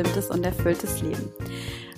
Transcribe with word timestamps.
selbstbestimmtes 0.00 0.30
und 0.30 0.44
erfülltes 0.44 1.02
Leben. 1.02 1.30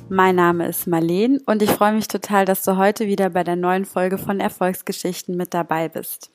Mein 0.09 0.37
Name 0.37 0.67
ist 0.67 0.87
Marleen 0.87 1.39
und 1.47 1.63
ich 1.63 1.71
freue 1.71 1.93
mich 1.93 2.09
total, 2.09 2.45
dass 2.45 2.63
du 2.65 2.77
heute 2.77 3.07
wieder 3.07 3.31
bei 3.31 3.45
der 3.45 3.57
neuen 3.57 3.85
Folge 3.85 4.19
von 4.19 4.41
Erfolgsgeschichten 4.41 5.37
mit 5.37 5.55
dabei 5.55 5.89
bist. 5.89 6.31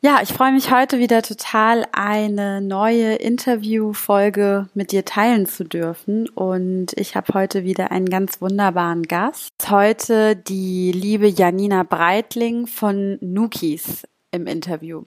Ja, 0.00 0.20
ich 0.22 0.32
freue 0.32 0.52
mich 0.52 0.70
heute 0.70 0.98
wieder 0.98 1.22
total, 1.22 1.86
eine 1.92 2.60
neue 2.60 3.14
Interviewfolge 3.14 4.68
mit 4.74 4.92
dir 4.92 5.04
teilen 5.04 5.46
zu 5.46 5.64
dürfen. 5.64 6.28
Und 6.28 6.92
ich 6.96 7.16
habe 7.16 7.32
heute 7.32 7.64
wieder 7.64 7.90
einen 7.90 8.10
ganz 8.10 8.42
wunderbaren 8.42 9.04
Gast. 9.04 9.54
Heute 9.70 10.36
die 10.36 10.92
liebe 10.92 11.26
Janina 11.26 11.84
Breitling 11.84 12.66
von 12.66 13.16
Nukis 13.22 14.06
im 14.30 14.46
Interview. 14.46 15.04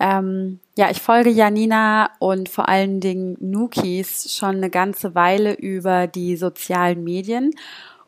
Ähm, 0.00 0.60
ja, 0.76 0.90
ich 0.90 1.00
folge 1.00 1.30
Janina 1.30 2.10
und 2.18 2.48
vor 2.48 2.68
allen 2.68 3.00
Dingen 3.00 3.36
Nukis 3.40 4.34
schon 4.36 4.56
eine 4.56 4.70
ganze 4.70 5.14
Weile 5.14 5.54
über 5.54 6.06
die 6.06 6.36
sozialen 6.36 7.04
Medien 7.04 7.52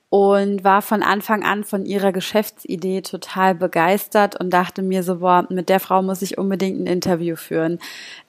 und 0.09 0.65
war 0.65 0.83
von 0.83 1.03
Anfang 1.03 1.45
an 1.45 1.65
von 1.65 1.85
ihrer 1.85 2.13
Geschäftsidee 2.13 3.03
total 3.03 3.55
begeistert 3.55 4.39
und 4.39 4.51
dachte 4.51 4.83
mir 4.83 5.03
so, 5.03 5.19
boah, 5.19 5.47
mit 5.51 5.69
der 5.69 5.81
Frau 5.81 6.03
muss 6.03 6.23
ich 6.23 6.39
unbedingt 6.39 6.81
ein 6.81 6.87
Interview 6.87 7.37
führen. 7.37 7.79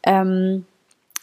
Ähm, 0.03 0.65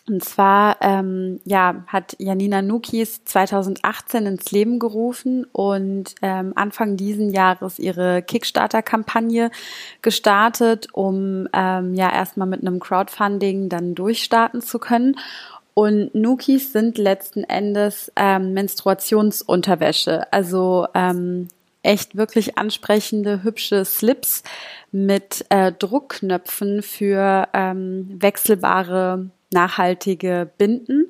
und 0.06 0.22
zwar 0.22 0.76
ähm, 0.82 1.40
ja, 1.44 1.84
hat 1.86 2.14
Janina 2.18 2.60
Nukis 2.60 3.24
2018 3.24 4.26
ins 4.26 4.50
Leben 4.52 4.78
gerufen 4.78 5.46
und 5.50 6.14
ähm, 6.20 6.52
Anfang 6.56 6.98
diesen 6.98 7.30
Jahres 7.30 7.78
ihre 7.78 8.20
Kickstarter-Kampagne 8.20 9.50
gestartet, 10.02 10.88
um 10.92 11.48
ähm, 11.54 11.94
ja 11.94 12.12
erstmal 12.12 12.46
mit 12.46 12.60
einem 12.60 12.80
Crowdfunding 12.80 13.70
dann 13.70 13.94
durchstarten 13.94 14.60
zu 14.60 14.78
können. 14.78 15.16
Und 15.72 16.14
Nukis 16.14 16.72
sind 16.72 16.98
letzten 16.98 17.42
Endes 17.42 18.12
ähm, 18.14 18.52
Menstruationsunterwäsche, 18.52 20.30
also 20.32 20.86
ähm, 20.94 21.48
echt 21.82 22.16
wirklich 22.16 22.58
ansprechende, 22.58 23.42
hübsche 23.42 23.84
Slips 23.84 24.42
mit 24.92 25.44
äh, 25.48 25.72
Druckknöpfen 25.72 26.82
für 26.82 27.48
ähm, 27.52 28.16
wechselbare, 28.20 29.30
nachhaltige 29.54 30.50
Binden. 30.58 31.08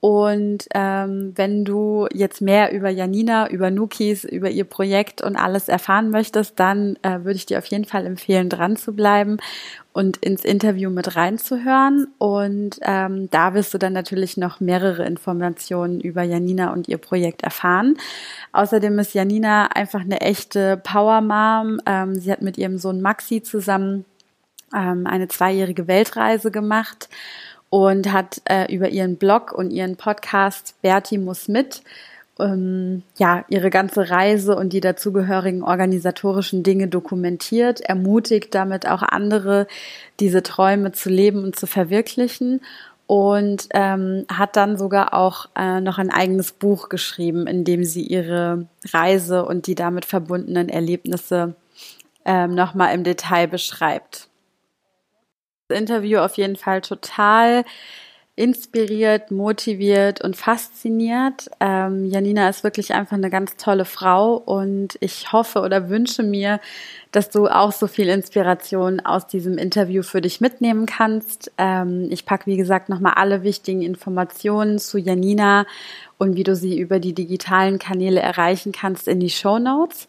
Und 0.00 0.68
ähm, 0.74 1.32
wenn 1.34 1.64
du 1.64 2.06
jetzt 2.12 2.40
mehr 2.40 2.72
über 2.72 2.90
Janina, 2.90 3.48
über 3.50 3.70
Nukis, 3.70 4.24
über 4.24 4.50
ihr 4.50 4.64
Projekt 4.64 5.22
und 5.22 5.36
alles 5.36 5.68
erfahren 5.68 6.10
möchtest, 6.10 6.60
dann 6.60 6.96
äh, 7.02 7.24
würde 7.24 7.36
ich 7.36 7.46
dir 7.46 7.58
auf 7.58 7.66
jeden 7.66 7.86
Fall 7.86 8.06
empfehlen, 8.06 8.48
dran 8.48 8.76
zu 8.76 8.92
bleiben 8.92 9.38
und 9.92 10.18
ins 10.18 10.44
Interview 10.44 10.90
mit 10.90 11.16
reinzuhören. 11.16 12.06
Und 12.18 12.78
ähm, 12.82 13.28
da 13.30 13.54
wirst 13.54 13.72
du 13.72 13.78
dann 13.78 13.94
natürlich 13.94 14.36
noch 14.36 14.60
mehrere 14.60 15.04
Informationen 15.06 16.00
über 16.00 16.22
Janina 16.22 16.72
und 16.72 16.86
ihr 16.86 16.98
Projekt 16.98 17.42
erfahren. 17.42 17.96
Außerdem 18.52 18.98
ist 18.98 19.14
Janina 19.14 19.68
einfach 19.74 20.02
eine 20.02 20.20
echte 20.20 20.76
Power 20.76 21.22
Mom. 21.22 21.80
Ähm, 21.86 22.14
sie 22.14 22.30
hat 22.30 22.42
mit 22.42 22.58
ihrem 22.58 22.76
Sohn 22.78 23.00
Maxi 23.00 23.42
zusammen 23.42 24.04
ähm, 24.72 25.06
eine 25.06 25.26
zweijährige 25.26 25.88
Weltreise 25.88 26.50
gemacht 26.50 27.08
und 27.70 28.12
hat 28.12 28.40
äh, 28.44 28.72
über 28.74 28.88
ihren 28.88 29.16
Blog 29.16 29.52
und 29.52 29.70
ihren 29.70 29.96
Podcast 29.96 30.74
Berti 30.82 31.18
muss 31.18 31.48
mit 31.48 31.82
ähm, 32.38 33.02
ja 33.16 33.44
ihre 33.48 33.70
ganze 33.70 34.10
Reise 34.10 34.56
und 34.56 34.72
die 34.72 34.80
dazugehörigen 34.80 35.62
organisatorischen 35.62 36.62
Dinge 36.62 36.88
dokumentiert, 36.88 37.80
ermutigt 37.80 38.54
damit 38.54 38.86
auch 38.86 39.02
andere, 39.02 39.66
diese 40.20 40.42
Träume 40.42 40.92
zu 40.92 41.08
leben 41.08 41.44
und 41.44 41.56
zu 41.56 41.66
verwirklichen 41.66 42.60
und 43.06 43.68
ähm, 43.72 44.26
hat 44.30 44.56
dann 44.56 44.76
sogar 44.76 45.14
auch 45.14 45.46
äh, 45.56 45.80
noch 45.80 45.98
ein 45.98 46.10
eigenes 46.10 46.52
Buch 46.52 46.88
geschrieben, 46.88 47.46
in 47.46 47.64
dem 47.64 47.84
sie 47.84 48.02
ihre 48.02 48.66
Reise 48.92 49.44
und 49.44 49.66
die 49.66 49.76
damit 49.76 50.04
verbundenen 50.04 50.68
Erlebnisse 50.68 51.54
ähm, 52.24 52.54
nochmal 52.54 52.94
im 52.94 53.04
Detail 53.04 53.46
beschreibt. 53.46 54.28
Interview 55.68 56.18
auf 56.18 56.36
jeden 56.36 56.56
Fall 56.56 56.80
total 56.80 57.64
inspiriert, 58.36 59.30
motiviert 59.30 60.20
und 60.20 60.36
fasziniert. 60.36 61.48
Ähm, 61.58 62.04
Janina 62.04 62.50
ist 62.50 62.64
wirklich 62.64 62.92
einfach 62.92 63.16
eine 63.16 63.30
ganz 63.30 63.56
tolle 63.56 63.86
Frau 63.86 64.36
und 64.36 64.98
ich 65.00 65.32
hoffe 65.32 65.60
oder 65.62 65.88
wünsche 65.88 66.22
mir, 66.22 66.60
dass 67.12 67.30
du 67.30 67.48
auch 67.48 67.72
so 67.72 67.86
viel 67.86 68.10
Inspiration 68.10 69.00
aus 69.00 69.26
diesem 69.26 69.56
Interview 69.56 70.02
für 70.02 70.20
dich 70.20 70.42
mitnehmen 70.42 70.84
kannst. 70.84 71.50
Ähm, 71.56 72.08
ich 72.10 72.26
packe, 72.26 72.44
wie 72.44 72.58
gesagt, 72.58 72.90
nochmal 72.90 73.14
alle 73.14 73.42
wichtigen 73.42 73.80
Informationen 73.80 74.78
zu 74.78 74.98
Janina 74.98 75.64
und 76.18 76.36
wie 76.36 76.44
du 76.44 76.54
sie 76.54 76.78
über 76.78 77.00
die 77.00 77.14
digitalen 77.14 77.78
Kanäle 77.78 78.20
erreichen 78.20 78.70
kannst 78.70 79.08
in 79.08 79.18
die 79.18 79.30
Show 79.30 79.58
Notes. 79.58 80.06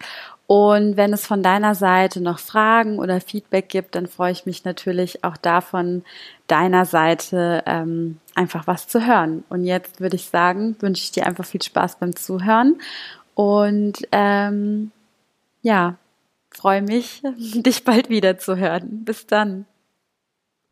Und 0.48 0.96
wenn 0.96 1.12
es 1.12 1.28
von 1.28 1.44
deiner 1.44 1.76
Seite 1.76 2.22
noch 2.22 2.40
Fragen 2.40 3.00
oder 3.00 3.20
Feedback 3.20 3.68
gibt, 3.68 3.96
dann 3.96 4.08
freue 4.08 4.32
ich 4.32 4.46
mich 4.46 4.64
natürlich 4.64 5.26
auch 5.26 5.36
davon, 5.36 6.06
deiner 6.48 6.86
Seite 6.86 7.64
ähm, 7.66 8.20
einfach 8.34 8.66
was 8.66 8.88
zu 8.88 9.06
hören. 9.06 9.44
Und 9.50 9.66
jetzt 9.66 10.00
würde 10.00 10.16
ich 10.16 10.30
sagen, 10.30 10.78
wünsche 10.80 11.04
ich 11.04 11.12
dir 11.12 11.26
einfach 11.26 11.44
viel 11.44 11.62
Spaß 11.62 11.98
beim 11.98 12.16
Zuhören 12.16 12.80
und 13.36 14.08
ähm, 14.14 14.92
ja, 15.62 15.96
freue 16.50 16.82
mich, 16.82 17.22
dich 17.38 17.84
bald 17.84 18.10
wieder 18.10 18.38
zu 18.38 18.56
hören. 18.56 19.04
Bis 19.04 19.28
dann. 19.28 19.66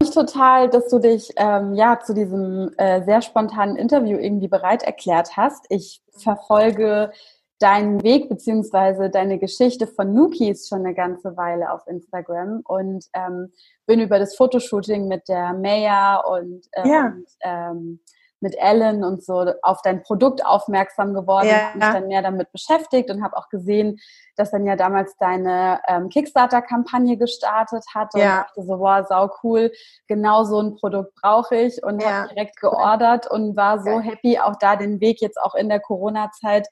Ich 0.02 0.12
total, 0.12 0.70
dass 0.70 0.88
du 0.88 1.00
dich 1.00 1.32
ähm, 1.36 1.74
ja 1.74 2.00
zu 2.00 2.14
diesem 2.14 2.72
äh, 2.78 3.04
sehr 3.04 3.22
spontanen 3.22 3.76
Interview 3.76 4.18
irgendwie 4.18 4.48
bereit 4.48 4.84
erklärt 4.84 5.36
hast. 5.36 5.66
Ich 5.70 6.02
verfolge 6.18 7.12
deinen 7.60 8.04
Weg 8.04 8.28
beziehungsweise 8.28 9.10
deine 9.10 9.40
Geschichte 9.40 9.88
von 9.88 10.14
Nukis 10.14 10.68
schon 10.68 10.80
eine 10.80 10.94
ganze 10.94 11.38
Weile 11.38 11.72
auf 11.72 11.88
Instagram 11.88 12.62
und 12.66 13.06
ähm, 13.14 13.52
bin 13.86 14.02
über 14.02 14.20
das 14.20 14.36
Fotoshooting 14.36 15.08
mit 15.08 15.28
der 15.30 15.54
Maya 15.54 16.18
und, 16.18 16.66
äh, 16.74 16.88
ja. 16.88 17.06
und 17.06 17.26
ähm, 17.42 18.00
mit 18.42 18.56
Ellen 18.60 19.04
und 19.04 19.24
so 19.24 19.54
auf 19.62 19.82
dein 19.82 20.04
Produkt 20.04 20.46
aufmerksam 20.46 21.14
geworden, 21.14 21.48
ja. 21.48 21.72
mich 21.74 21.86
dann 21.86 22.08
mehr 22.08 22.22
damit 22.22 22.52
beschäftigt 22.52 23.10
und 23.10 23.24
habe 23.24 23.38
auch 23.38 23.50
gesehen, 23.50 24.00
dass 24.36 24.52
dann 24.52 24.66
ja 24.66 24.76
damals 24.76 25.16
deine 25.18 25.80
ähm, 25.88 26.10
Kickstarter-Kampagne 26.10 27.18
gestartet 27.18 27.84
hat 27.96 28.14
und 28.14 28.20
ja. 28.20 28.44
dachte 28.44 28.62
so, 28.64 28.80
wow, 28.80 29.06
sau 29.08 29.32
cool, 29.42 29.72
genau 30.08 30.44
so 30.44 30.60
ein 30.60 30.76
Produkt 30.76 31.16
brauche 31.16 31.56
ich 31.56 31.82
und 31.82 32.02
ja. 32.02 32.10
habe 32.10 32.28
direkt 32.30 32.60
geordert 32.60 33.32
und 33.32 33.56
war 33.56 33.82
so 33.82 34.00
happy, 34.00 34.38
auch 34.38 34.58
da 34.60 34.76
den 34.76 35.00
Weg 35.00 35.22
jetzt 35.22 35.42
auch 35.42 35.56
in 35.56 35.70
der 35.70 35.80
Corona-Zeit 35.80 36.68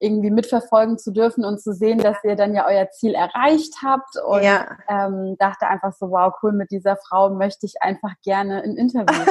irgendwie 0.00 0.30
mitverfolgen 0.30 0.98
zu 0.98 1.12
dürfen 1.12 1.44
und 1.44 1.60
zu 1.60 1.74
sehen, 1.74 1.98
dass 1.98 2.16
ihr 2.24 2.34
dann 2.34 2.54
ja 2.54 2.66
euer 2.66 2.90
Ziel 2.90 3.14
erreicht 3.14 3.76
habt 3.84 4.16
und 4.26 4.42
ja. 4.42 4.78
ähm, 4.88 5.36
dachte 5.38 5.66
einfach 5.66 5.92
so, 5.92 6.10
wow, 6.10 6.32
cool, 6.42 6.52
mit 6.52 6.70
dieser 6.70 6.96
Frau 6.96 7.30
möchte 7.30 7.66
ich 7.66 7.82
einfach 7.82 8.14
gerne 8.24 8.62
ein 8.62 8.76
Interview 8.76 9.06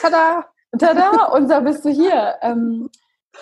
Tada! 0.00 0.46
Tada! 0.78 1.26
Und 1.32 1.48
da 1.48 1.60
bist 1.60 1.84
du 1.84 1.90
hier. 1.90 2.36
Ähm, 2.42 2.90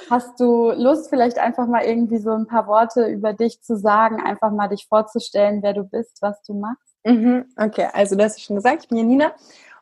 hast 0.09 0.39
du 0.39 0.71
Lust, 0.71 1.11
vielleicht 1.11 1.39
einfach 1.39 1.67
mal 1.67 1.85
irgendwie 1.85 2.19
so 2.19 2.31
ein 2.31 2.47
paar 2.47 2.67
Worte 2.69 3.07
über 3.07 3.33
dich 3.33 3.61
zu 3.63 3.77
sagen, 3.77 4.23
einfach 4.23 4.53
mal 4.53 4.69
dich 4.69 4.87
vorzustellen, 4.89 5.63
wer 5.63 5.75
du 5.75 5.83
bist, 5.85 6.23
was 6.23 6.41
du 6.43 6.55
machst? 6.55 6.97
Mhm, 7.05 7.47
okay, 7.57 7.89
also 7.93 8.15
du 8.15 8.23
hast 8.23 8.37
es 8.37 8.43
schon 8.43 8.57
gesagt, 8.57 8.85
ich 8.85 8.89
bin 8.89 8.99
Janina 8.99 9.33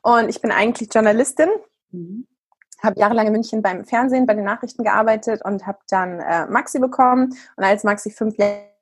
und 0.03 0.29
ich 0.29 0.41
bin 0.41 0.51
eigentlich 0.51 0.89
Journalistin. 0.93 1.51
Mhm 1.91 2.27
habe 2.83 2.99
jahrelang 2.99 3.27
in 3.27 3.33
München 3.33 3.63
beim 3.63 3.85
Fernsehen, 3.85 4.27
bei 4.27 4.35
den 4.35 4.45
Nachrichten 4.45 4.85
gearbeitet 4.85 5.45
und 5.45 5.67
habe 5.67 5.79
dann 5.89 6.21
äh, 6.21 6.47
Maxi 6.47 6.79
bekommen. 6.79 7.35
Und 7.57 7.65
als 7.65 7.85
Maxi 7.85 8.11
fünf 8.11 8.37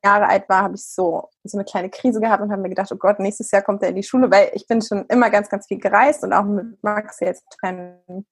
Jahre 0.06 0.28
alt 0.28 0.48
war, 0.48 0.62
habe 0.62 0.74
ich 0.74 0.84
so, 0.86 1.28
so 1.44 1.58
eine 1.58 1.64
kleine 1.64 1.90
Krise 1.90 2.20
gehabt 2.20 2.42
und 2.42 2.52
habe 2.52 2.62
mir 2.62 2.68
gedacht, 2.68 2.90
oh 2.92 2.96
Gott, 2.96 3.18
nächstes 3.18 3.50
Jahr 3.50 3.62
kommt 3.62 3.82
er 3.82 3.88
in 3.88 3.96
die 3.96 4.02
Schule, 4.02 4.30
weil 4.30 4.50
ich 4.54 4.66
bin 4.66 4.82
schon 4.82 5.04
immer 5.08 5.30
ganz, 5.30 5.48
ganz 5.48 5.66
viel 5.66 5.78
gereist 5.78 6.22
und 6.22 6.32
auch 6.32 6.44
mit 6.44 6.82
Maxi 6.82 7.26
als 7.26 7.42
kleines 7.58 8.24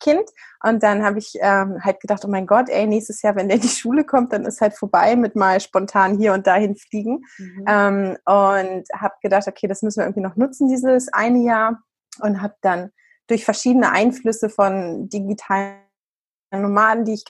Kind. 0.00 0.28
Und 0.62 0.82
dann 0.82 1.04
habe 1.04 1.18
ich 1.18 1.34
ähm, 1.40 1.78
halt 1.82 2.00
gedacht, 2.00 2.24
oh 2.24 2.28
mein 2.28 2.46
Gott, 2.46 2.68
ey, 2.68 2.86
nächstes 2.86 3.22
Jahr, 3.22 3.36
wenn 3.36 3.48
der 3.48 3.56
in 3.56 3.62
die 3.62 3.68
Schule 3.68 4.04
kommt, 4.04 4.32
dann 4.32 4.44
ist 4.44 4.60
halt 4.60 4.74
vorbei 4.74 5.16
mit 5.16 5.36
mal 5.36 5.60
spontan 5.60 6.16
hier 6.16 6.32
und 6.32 6.46
dahin 6.46 6.76
fliegen. 6.76 7.24
Mhm. 7.38 7.64
Ähm, 7.68 8.16
und 8.24 8.84
habe 8.94 9.14
gedacht, 9.22 9.48
okay, 9.48 9.66
das 9.66 9.82
müssen 9.82 9.98
wir 9.98 10.04
irgendwie 10.04 10.22
noch 10.22 10.36
nutzen, 10.36 10.68
dieses 10.68 11.12
eine 11.12 11.40
Jahr. 11.40 11.82
Und 12.20 12.42
habe 12.42 12.54
dann 12.62 12.90
durch 13.28 13.44
verschiedene 13.44 13.92
Einflüsse 13.92 14.50
von 14.50 15.08
digitalen 15.08 15.76
Nomaden, 16.50 17.04
die 17.04 17.14
ich 17.14 17.24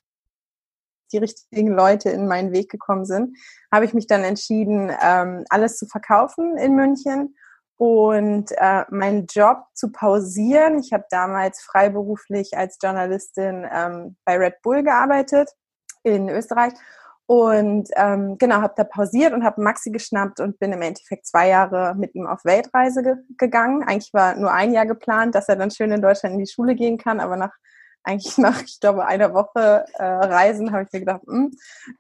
die 1.13 1.19
richtigen 1.19 1.69
Leute 1.69 2.11
in 2.11 2.27
meinen 2.29 2.53
Weg 2.53 2.71
gekommen 2.71 3.05
sind, 3.05 3.37
habe 3.73 3.85
ich 3.85 3.95
mich 3.95 4.07
dann 4.07 4.25
entschieden, 4.25 4.93
ähm, 5.03 5.45
alles 5.49 5.77
zu 5.77 5.87
verkaufen 5.87 6.57
in 6.57 6.75
München 6.75 7.35
und 7.77 8.51
äh, 8.57 8.85
meinen 8.91 9.27
Job 9.27 9.65
zu 9.75 9.91
pausieren. 9.91 10.81
Ich 10.81 10.93
habe 10.93 11.05
damals 11.11 11.63
freiberuflich 11.63 12.57
als 12.57 12.79
Journalistin 12.83 13.67
ähm, 13.71 14.17
bei 14.25 14.37
Red 14.37 14.61
Bull 14.63 14.83
gearbeitet 14.83 15.51
in 16.03 16.29
Österreich 16.29 16.75
Und 17.31 17.91
ähm, 17.97 18.39
genau, 18.39 18.63
habe 18.63 18.73
da 18.75 18.85
pausiert 18.85 19.35
und 19.35 19.45
habe 19.45 19.61
Maxi 19.61 19.91
geschnappt 19.91 20.41
und 20.41 20.59
bin 20.59 20.73
im 20.73 20.81
Endeffekt 20.81 21.27
zwei 21.27 21.49
Jahre 21.49 21.95
mit 21.95 22.15
ihm 22.15 22.27
auf 22.27 22.43
Weltreise 22.47 23.03
ge 23.03 23.17
gegangen. 23.37 23.83
Eigentlich 23.83 24.15
war 24.15 24.35
nur 24.35 24.51
ein 24.51 24.73
Jahr 24.73 24.87
geplant, 24.87 25.35
dass 25.35 25.47
er 25.47 25.57
dann 25.57 25.71
schön 25.71 25.93
in 25.93 26.01
Deutschland 26.01 26.33
in 26.33 26.39
die 26.39 26.51
Schule 26.51 26.75
gehen 26.75 26.97
kann, 26.97 27.21
aber 27.21 27.37
nach 27.37 27.53
eigentlich 28.05 28.39
nach, 28.39 28.63
ich 28.63 28.81
glaube, 28.81 29.07
einer 29.07 29.35
Woche 29.35 29.85
äh, 29.95 30.05
Reisen 30.05 30.73
habe 30.73 30.85
ich 30.85 30.93
mir 30.93 31.01
gedacht, 31.01 31.23
hm, 31.27 31.51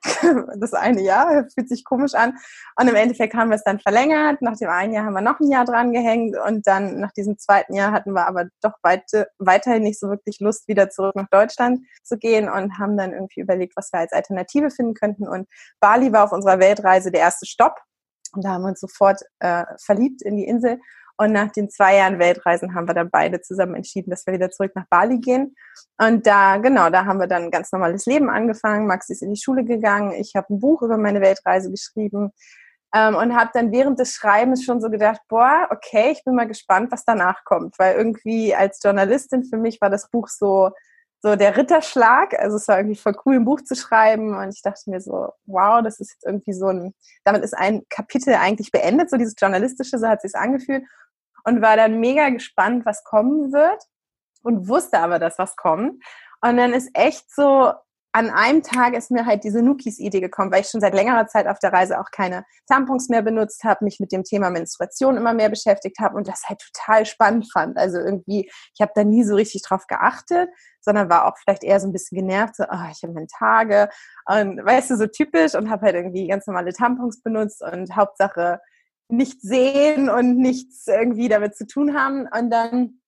das 0.61 0.73
eine 0.73 1.03
Jahr 1.03 1.47
fühlt 1.53 1.69
sich 1.69 1.85
komisch 1.85 2.15
an. 2.15 2.39
Und 2.77 2.89
im 2.89 2.95
Endeffekt 2.95 3.35
haben 3.35 3.51
wir 3.51 3.57
es 3.57 3.65
dann 3.65 3.81
verlängert. 3.81 4.41
Nach 4.41 4.57
dem 4.57 4.71
einen 4.71 4.93
Jahr 4.93 5.05
haben 5.05 5.15
wir 5.15 5.21
noch 5.21 5.41
ein 5.41 5.51
Jahr 5.51 5.65
dran 5.65 5.93
gehängt 5.93 6.37
und 6.47 6.67
dann 6.67 7.01
nach 7.01 7.13
diesem 7.13 7.39
zweiten 7.39 7.75
Jahr 7.75 7.93
hatten 7.93 8.13
wir 8.13 8.27
aber 8.27 8.47
doch 8.63 8.75
weite, 8.83 9.29
weiterhin 9.39 9.83
nicht 9.83 10.01
so 10.01 10.09
wirklich 10.09 10.41
Lust, 10.41 10.69
wieder 10.69 10.91
zurück 10.91 11.15
nach 11.15 11.29
Deutschland 11.31 11.81
zu 12.03 12.17
gehen 12.19 12.49
und 12.49 12.79
haben 12.79 12.97
dann 12.97 13.13
irgendwie 13.13 13.41
überlegt, 13.41 13.77
was 13.77 13.93
wir 13.93 14.01
als 14.01 14.13
Alternative 14.13 14.71
finden 14.71 14.95
könnten. 14.95 15.29
Und 15.29 15.49
Bali 15.81 16.13
war 16.13 16.25
auf 16.25 16.33
unserer 16.33 16.59
Weltreise 16.59 17.11
der 17.11 17.21
erste 17.21 17.47
Stopp. 17.47 17.77
Und 18.33 18.45
da 18.45 18.51
haben 18.51 18.63
wir 18.63 18.69
uns 18.69 18.81
sofort 18.81 19.23
äh, 19.41 19.65
verliebt 19.83 20.23
in 20.23 20.37
die 20.37 20.47
Insel 20.47 20.79
und 21.21 21.33
nach 21.33 21.51
den 21.51 21.69
zwei 21.69 21.97
Jahren 21.97 22.21
Weltreisen 22.21 22.75
haben 22.75 22.87
wir 22.87 22.95
dann 22.95 23.11
beide 23.11 23.41
zusammen 23.41 23.75
entschieden, 23.75 24.11
dass 24.11 24.25
wir 24.25 24.35
wieder 24.35 24.51
zurück 24.51 24.71
nach 24.77 24.87
Bali 24.89 25.19
gehen. 25.19 25.57
Und 26.01 26.27
da, 26.27 26.59
genau, 26.59 26.91
da 26.91 27.07
haben 27.07 27.19
wir 27.19 27.27
dann 27.27 27.45
ein 27.45 27.51
ganz 27.51 27.73
normales 27.73 28.07
Leben 28.07 28.31
angefangen. 28.31 28.87
Max 28.87 29.11
ist 29.11 29.23
in 29.23 29.35
die 29.35 29.41
Schule 29.41 29.65
gegangen. 29.65 30.13
Ich 30.13 30.37
habe 30.37 30.55
ein 30.55 30.61
Buch 30.61 30.81
über 30.83 30.97
meine 30.97 31.21
Weltreise 31.21 31.73
geschrieben. 31.73 32.31
Ähm, 32.95 33.17
und 33.17 33.35
habe 33.37 33.51
dann 33.53 33.73
während 33.73 33.99
des 33.99 34.15
Schreibens 34.15 34.65
schon 34.65 34.81
so 34.81 34.91
gedacht, 34.91 35.21
boah, 35.29 35.67
okay, 35.71 36.13
ich 36.13 36.25
bin 36.25 36.37
mal 36.37 36.47
gespannt, 36.47 36.93
was 36.93 37.05
danach 37.05 37.45
kommt. 37.45 37.77
Weil 37.81 37.97
irgendwie 37.97 38.55
als 38.55 38.81
Journalistin 38.83 39.45
für 39.45 39.59
mich 39.59 39.81
war 39.81 39.91
das 39.91 40.09
Buch 40.11 40.29
so, 40.29 40.71
so 41.21 41.35
der 41.35 41.57
Ritterschlag. 41.57 42.39
Also 42.39 42.59
es 42.59 42.69
war 42.69 42.79
irgendwie 42.79 42.97
voll 42.97 43.17
cool, 43.27 43.35
ein 43.35 43.45
Buch 43.45 43.61
zu 43.63 43.75
schreiben. 43.75 44.37
Und 44.37 44.55
ich 44.55 44.63
dachte 44.63 44.89
mir 44.89 45.01
so, 45.01 45.33
wow, 45.47 45.83
das 45.83 45.99
ist 45.99 46.13
jetzt 46.13 46.25
irgendwie 46.25 46.53
so 46.53 46.69
ein, 46.69 46.95
damit 47.25 47.43
ist 47.43 47.59
ein 47.59 47.83
Kapitel 47.91 48.35
eigentlich 48.35 48.71
beendet, 48.71 49.11
so 49.11 49.17
dieses 49.17 49.35
Journalistische, 49.37 49.99
so 49.99 50.07
hat 50.07 50.23
sich 50.23 50.37
angefühlt 50.37 50.85
und 51.49 51.63
war 51.63 51.77
dann 51.77 51.99
mega 51.99 52.29
gespannt, 52.29 52.85
was 52.85 53.05
kommen 53.05 53.53
wird 53.53 53.83
und 54.43 54.69
wusste 54.69 54.99
aber, 54.99 55.19
dass 55.19 55.39
was 55.39 55.57
kommt. 55.57 56.05
Und 56.43 56.57
dann 56.59 56.75
ist 56.75 56.91
echt 56.93 57.35
so, 57.35 57.73
an 58.13 58.31
einem 58.31 58.63
Tag 58.63 58.95
ist 58.95 59.11
mir 59.11 59.25
halt 59.25 59.45
diese 59.45 59.63
Nukis-Idee 59.63 60.21
gekommen, 60.21 60.53
weil 60.53 60.61
ich 60.61 60.69
schon 60.69 60.81
seit 60.81 60.95
längerer 60.95 61.27
Zeit 61.27 61.47
auf 61.47 61.59
der 61.59 61.73
Reise 61.73 62.01
auch 62.01 62.11
keine 62.11 62.45
Tampons 62.67 63.09
mehr 63.09 63.23
benutzt 63.23 63.65
habe, 63.65 63.85
mich 63.85 63.99
mit 63.99 64.13
dem 64.13 64.25
Thema 64.25 64.51
Menstruation 64.51 65.17
immer 65.17 65.33
mehr 65.33 65.49
beschäftigt 65.49 65.99
habe 66.01 66.17
und 66.17 66.29
das 66.29 66.43
halt 66.49 66.61
total 66.61 67.07
spannend 67.07 67.51
fand. 67.51 67.79
Also 67.79 67.99
irgendwie, 67.99 68.51
ich 68.75 68.81
habe 68.81 68.93
da 68.95 69.05
nie 69.05 69.25
so 69.25 69.35
richtig 69.35 69.63
drauf 69.63 69.87
geachtet, 69.87 70.51
sondern 70.81 71.09
war 71.09 71.27
auch 71.27 71.39
vielleicht 71.39 71.65
eher 71.65 71.81
so 71.81 71.89
ein 71.89 71.93
bisschen 71.93 72.19
genervt, 72.19 72.57
so, 72.57 72.65
oh, 72.65 72.91
ich 72.91 73.03
habe 73.03 73.15
meine 73.15 73.27
Tage 73.27 73.89
und 74.27 74.65
weißt 74.65 74.91
du, 74.91 74.97
so 74.97 75.07
typisch 75.07 75.55
und 75.55 75.71
habe 75.71 75.87
halt 75.87 75.95
irgendwie 75.95 76.29
ganz 76.29 76.47
normale 76.47 76.73
Tampons 76.75 77.23
benutzt 77.23 77.63
und 77.63 77.95
Hauptsache 77.97 78.61
nicht 79.09 79.41
sehen 79.41 80.09
und 80.11 80.37
nichts 80.37 80.87
irgendwie 80.87 81.29
damit 81.29 81.57
zu 81.57 81.67
tun 81.67 81.99
haben. 81.99 82.29
Und 82.29 82.51
dann 82.51 83.01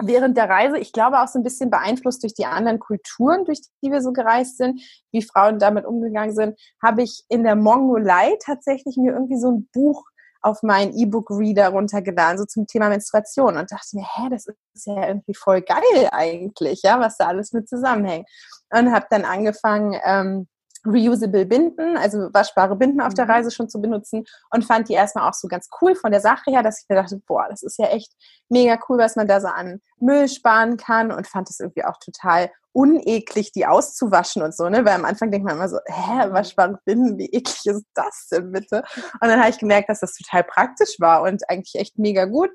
während 0.00 0.36
der 0.36 0.48
Reise, 0.48 0.78
ich 0.78 0.92
glaube 0.92 1.20
auch 1.20 1.28
so 1.28 1.38
ein 1.38 1.42
bisschen 1.42 1.70
beeinflusst 1.70 2.22
durch 2.22 2.34
die 2.34 2.46
anderen 2.46 2.78
Kulturen, 2.78 3.44
durch 3.44 3.60
die 3.82 3.90
wir 3.90 4.02
so 4.02 4.12
gereist 4.12 4.56
sind, 4.56 4.80
wie 5.10 5.22
Frauen 5.22 5.58
damit 5.58 5.84
umgegangen 5.84 6.34
sind, 6.34 6.58
habe 6.82 7.02
ich 7.02 7.24
in 7.28 7.42
der 7.42 7.56
Mongolei 7.56 8.36
tatsächlich 8.44 8.96
mir 8.96 9.12
irgendwie 9.12 9.38
so 9.38 9.50
ein 9.50 9.68
Buch 9.72 10.04
auf 10.40 10.62
meinen 10.62 10.96
E-Book-Reader 10.96 11.70
runtergeladen, 11.70 12.38
so 12.38 12.44
zum 12.44 12.66
Thema 12.66 12.88
Menstruation 12.88 13.56
und 13.56 13.72
dachte 13.72 13.96
mir, 13.96 14.04
hä, 14.04 14.28
das 14.30 14.46
ist 14.46 14.86
ja 14.86 15.08
irgendwie 15.08 15.34
voll 15.34 15.62
geil 15.62 16.08
eigentlich, 16.12 16.82
ja, 16.82 17.00
was 17.00 17.16
da 17.16 17.26
alles 17.26 17.52
mit 17.52 17.68
zusammenhängt. 17.68 18.28
Und 18.70 18.92
habe 18.92 19.06
dann 19.10 19.24
angefangen, 19.24 19.98
ähm, 20.04 20.46
reusable 20.86 21.46
Binden, 21.46 21.96
also 21.96 22.28
waschbare 22.32 22.76
Binden 22.76 23.00
auf 23.00 23.14
der 23.14 23.24
mhm. 23.24 23.30
Reise 23.30 23.50
schon 23.50 23.68
zu 23.68 23.80
benutzen 23.80 24.24
und 24.50 24.64
fand 24.64 24.88
die 24.88 24.94
erstmal 24.94 25.28
auch 25.28 25.34
so 25.34 25.48
ganz 25.48 25.68
cool 25.80 25.94
von 25.94 26.10
der 26.10 26.20
Sache 26.20 26.50
her, 26.50 26.62
dass 26.62 26.82
ich 26.82 26.88
mir 26.88 26.96
dachte, 26.96 27.20
boah, 27.26 27.46
das 27.48 27.62
ist 27.62 27.78
ja 27.78 27.86
echt 27.86 28.12
mega 28.48 28.78
cool, 28.88 28.98
was 28.98 29.16
man 29.16 29.28
da 29.28 29.40
so 29.40 29.48
an 29.48 29.80
Müll 30.00 30.28
sparen 30.28 30.76
kann 30.76 31.12
und 31.12 31.26
fand 31.26 31.50
es 31.50 31.60
irgendwie 31.60 31.84
auch 31.84 31.98
total 31.98 32.50
uneklig, 32.72 33.50
die 33.52 33.66
auszuwaschen 33.66 34.42
und 34.42 34.54
so, 34.54 34.68
ne? 34.68 34.84
Weil 34.84 34.94
am 34.94 35.04
Anfang 35.04 35.32
denkt 35.32 35.44
man 35.44 35.56
immer 35.56 35.68
so, 35.68 35.78
hä, 35.86 36.30
waschbare 36.30 36.78
Binden, 36.84 37.18
wie 37.18 37.26
eklig 37.26 37.66
ist 37.66 37.84
das 37.94 38.28
denn 38.30 38.52
bitte? 38.52 38.84
Und 39.20 39.28
dann 39.28 39.40
habe 39.40 39.50
ich 39.50 39.58
gemerkt, 39.58 39.88
dass 39.88 40.00
das 40.00 40.14
total 40.14 40.44
praktisch 40.44 40.96
war 41.00 41.22
und 41.22 41.48
eigentlich 41.48 41.74
echt 41.74 41.98
mega 41.98 42.26
gut. 42.26 42.50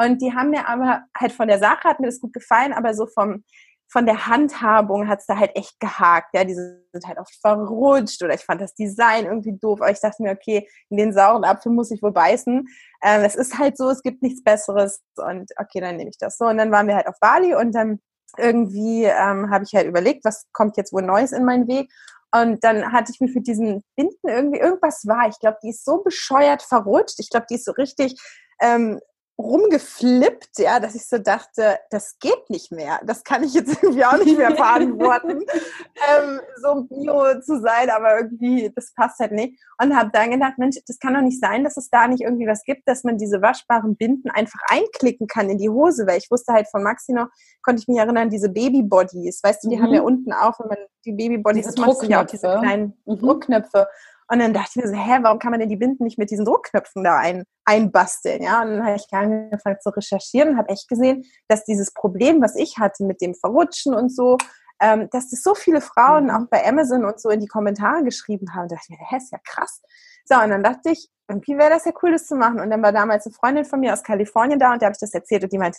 Und 0.00 0.22
die 0.22 0.32
haben 0.32 0.50
mir 0.50 0.68
aber 0.68 1.02
halt 1.16 1.32
von 1.32 1.48
der 1.48 1.58
Sache 1.58 1.84
hat 1.84 2.00
mir 2.00 2.06
das 2.06 2.20
gut 2.20 2.32
gefallen, 2.32 2.72
aber 2.72 2.94
so 2.94 3.06
vom 3.06 3.44
von 3.90 4.04
der 4.04 4.26
Handhabung 4.26 5.08
hat 5.08 5.20
es 5.20 5.26
da 5.26 5.38
halt 5.38 5.56
echt 5.56 5.80
gehakt. 5.80 6.34
Ja, 6.34 6.44
die 6.44 6.54
sind 6.54 7.06
halt 7.06 7.18
oft 7.18 7.34
verrutscht 7.40 8.22
oder 8.22 8.34
ich 8.34 8.44
fand 8.44 8.60
das 8.60 8.74
Design 8.74 9.24
irgendwie 9.24 9.56
doof. 9.58 9.80
Aber 9.80 9.90
ich 9.90 10.00
dachte 10.00 10.22
mir, 10.22 10.32
okay, 10.32 10.68
in 10.90 10.98
den 10.98 11.12
sauren 11.12 11.44
Apfel 11.44 11.72
muss 11.72 11.90
ich 11.90 12.02
wohl 12.02 12.12
beißen. 12.12 12.66
Ähm, 13.02 13.22
es 13.22 13.34
ist 13.34 13.58
halt 13.58 13.78
so, 13.78 13.88
es 13.88 14.02
gibt 14.02 14.22
nichts 14.22 14.44
Besseres 14.44 15.02
und 15.16 15.50
okay, 15.58 15.80
dann 15.80 15.96
nehme 15.96 16.10
ich 16.10 16.18
das 16.18 16.36
so. 16.36 16.44
Und 16.44 16.58
dann 16.58 16.70
waren 16.70 16.86
wir 16.86 16.96
halt 16.96 17.08
auf 17.08 17.18
Bali 17.20 17.54
und 17.54 17.72
dann 17.74 18.00
irgendwie 18.36 19.04
ähm, 19.04 19.50
habe 19.50 19.64
ich 19.64 19.74
halt 19.74 19.86
überlegt, 19.86 20.24
was 20.24 20.46
kommt 20.52 20.76
jetzt 20.76 20.92
wohl 20.92 21.02
Neues 21.02 21.32
in 21.32 21.44
meinen 21.44 21.66
Weg. 21.66 21.90
Und 22.30 22.62
dann 22.62 22.92
hatte 22.92 23.10
ich 23.12 23.20
mich 23.20 23.34
mit 23.34 23.46
diesen 23.46 23.82
Binden 23.96 24.28
irgendwie, 24.28 24.58
irgendwas 24.58 25.06
war. 25.06 25.28
Ich 25.28 25.38
glaube, 25.38 25.56
die 25.62 25.70
ist 25.70 25.84
so 25.84 26.02
bescheuert 26.02 26.62
verrutscht. 26.62 27.18
Ich 27.20 27.30
glaube, 27.30 27.46
die 27.48 27.54
ist 27.54 27.64
so 27.64 27.72
richtig 27.72 28.20
ähm, 28.60 29.00
rumgeflippt, 29.38 30.58
ja, 30.58 30.80
dass 30.80 30.96
ich 30.96 31.06
so 31.06 31.18
dachte, 31.18 31.78
das 31.90 32.18
geht 32.18 32.50
nicht 32.50 32.72
mehr. 32.72 32.98
Das 33.04 33.22
kann 33.22 33.44
ich 33.44 33.54
jetzt 33.54 33.68
irgendwie 33.82 34.04
auch 34.04 34.18
nicht 34.18 34.36
mehr 34.36 34.50
verantworten, 34.56 35.44
ähm, 36.18 36.40
so 36.60 36.86
bio 36.90 37.40
zu 37.40 37.60
sein, 37.60 37.88
aber 37.90 38.18
irgendwie, 38.18 38.72
das 38.74 38.92
passt 38.94 39.20
halt 39.20 39.32
nicht. 39.32 39.58
Und 39.80 39.96
habe 39.96 40.10
dann 40.12 40.32
gedacht, 40.32 40.58
Mensch, 40.58 40.76
das 40.86 40.98
kann 40.98 41.14
doch 41.14 41.20
nicht 41.20 41.40
sein, 41.40 41.62
dass 41.62 41.76
es 41.76 41.88
da 41.88 42.08
nicht 42.08 42.22
irgendwie 42.22 42.48
was 42.48 42.64
gibt, 42.64 42.88
dass 42.88 43.04
man 43.04 43.16
diese 43.16 43.40
waschbaren 43.40 43.96
Binden 43.96 44.28
einfach 44.30 44.60
einklicken 44.68 45.28
kann 45.28 45.48
in 45.48 45.58
die 45.58 45.70
Hose, 45.70 46.06
weil 46.08 46.18
ich 46.18 46.30
wusste 46.30 46.52
halt 46.52 46.66
von 46.68 46.82
Maxi 46.82 47.12
noch, 47.12 47.28
konnte 47.62 47.80
ich 47.80 47.88
mich 47.88 47.98
erinnern, 47.98 48.30
diese 48.30 48.48
Babybodies, 48.48 49.40
weißt 49.44 49.62
du, 49.62 49.68
die 49.68 49.76
mhm. 49.76 49.82
haben 49.82 49.94
ja 49.94 50.02
unten 50.02 50.32
auch, 50.32 50.58
wenn 50.58 50.68
man 50.68 50.78
die 51.04 51.12
Babybodies, 51.12 51.66
das 51.66 52.08
ja 52.08 52.22
auch 52.22 52.26
diese 52.26 52.58
kleinen 52.60 52.94
mhm. 53.06 53.18
Druckknöpfe. 53.18 53.86
Und 54.30 54.40
dann 54.40 54.52
dachte 54.52 54.70
ich 54.70 54.76
mir 54.76 54.88
so, 54.88 54.94
hä, 54.94 55.18
warum 55.22 55.38
kann 55.38 55.52
man 55.52 55.60
denn 55.60 55.70
die 55.70 55.76
Binden 55.76 56.04
nicht 56.04 56.18
mit 56.18 56.30
diesen 56.30 56.44
Druckknöpfen 56.44 57.02
da 57.02 57.16
ein, 57.16 57.44
einbasteln? 57.64 58.42
Ja, 58.42 58.62
und 58.62 58.72
dann 58.72 58.84
habe 58.84 58.96
ich 58.96 59.06
angefangen 59.10 59.78
zu 59.80 59.88
recherchieren 59.90 60.50
und 60.50 60.58
habe 60.58 60.68
echt 60.68 60.86
gesehen, 60.88 61.24
dass 61.48 61.64
dieses 61.64 61.92
Problem, 61.94 62.42
was 62.42 62.54
ich 62.54 62.78
hatte 62.78 63.04
mit 63.04 63.22
dem 63.22 63.34
Verrutschen 63.34 63.94
und 63.94 64.14
so, 64.14 64.36
ähm, 64.80 65.08
dass 65.10 65.30
das 65.30 65.42
so 65.42 65.54
viele 65.54 65.80
Frauen 65.80 66.24
mhm. 66.24 66.30
auch 66.30 66.46
bei 66.50 66.66
Amazon 66.66 67.04
und 67.06 67.20
so 67.20 67.30
in 67.30 67.40
die 67.40 67.46
Kommentare 67.46 68.04
geschrieben 68.04 68.54
haben. 68.54 68.68
Da 68.68 68.76
dachte 68.76 68.88
ich 68.90 68.98
mir, 68.98 69.06
hä, 69.08 69.16
ist 69.16 69.32
ja 69.32 69.38
krass. 69.44 69.80
So, 70.26 70.38
und 70.38 70.50
dann 70.50 70.62
dachte 70.62 70.90
ich, 70.90 71.08
irgendwie 71.26 71.56
wäre 71.56 71.70
das 71.70 71.86
ja 71.86 71.92
cool, 72.02 72.12
das 72.12 72.26
zu 72.26 72.36
machen. 72.36 72.60
Und 72.60 72.68
dann 72.70 72.82
war 72.82 72.92
damals 72.92 73.24
eine 73.24 73.34
Freundin 73.34 73.64
von 73.64 73.80
mir 73.80 73.94
aus 73.94 74.02
Kalifornien 74.02 74.58
da 74.58 74.72
und 74.72 74.82
der 74.82 74.88
habe 74.88 74.94
ich 74.94 75.00
das 75.00 75.14
erzählt 75.14 75.42
und 75.44 75.52
die 75.52 75.58
meinte, 75.58 75.78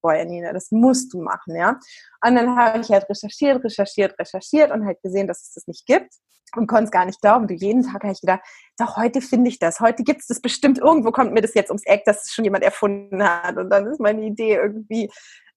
boah, 0.00 0.14
Nina, 0.24 0.52
das 0.52 0.70
musst 0.70 1.12
du 1.12 1.20
machen, 1.20 1.56
ja. 1.56 1.78
Und 2.24 2.36
dann 2.36 2.56
habe 2.56 2.78
ich 2.78 2.90
halt 2.90 3.08
recherchiert, 3.10 3.62
recherchiert, 3.64 4.18
recherchiert 4.18 4.70
und 4.70 4.86
halt 4.86 5.02
gesehen, 5.02 5.26
dass 5.26 5.42
es 5.42 5.54
das 5.54 5.66
nicht 5.66 5.84
gibt 5.84 6.14
und 6.56 6.66
konnte 6.66 6.84
es 6.84 6.90
gar 6.90 7.04
nicht 7.04 7.20
glauben. 7.20 7.46
Du 7.46 7.54
jeden 7.54 7.82
Tag 7.82 8.02
habe 8.02 8.12
ich 8.12 8.20
gedacht, 8.20 8.40
doch, 8.78 8.96
heute 8.96 9.20
finde 9.20 9.48
ich 9.48 9.58
das. 9.58 9.80
Heute 9.80 10.02
gibt 10.02 10.20
es 10.20 10.26
das 10.26 10.40
bestimmt. 10.40 10.78
Irgendwo 10.78 11.10
kommt 11.10 11.32
mir 11.32 11.40
das 11.40 11.54
jetzt 11.54 11.70
ums 11.70 11.84
Eck, 11.84 12.04
dass 12.04 12.24
es 12.24 12.32
schon 12.32 12.44
jemand 12.44 12.64
erfunden 12.64 13.22
hat. 13.22 13.56
Und 13.56 13.70
dann 13.70 13.86
ist 13.86 14.00
meine 14.00 14.22
Idee 14.22 14.54
irgendwie 14.54 15.10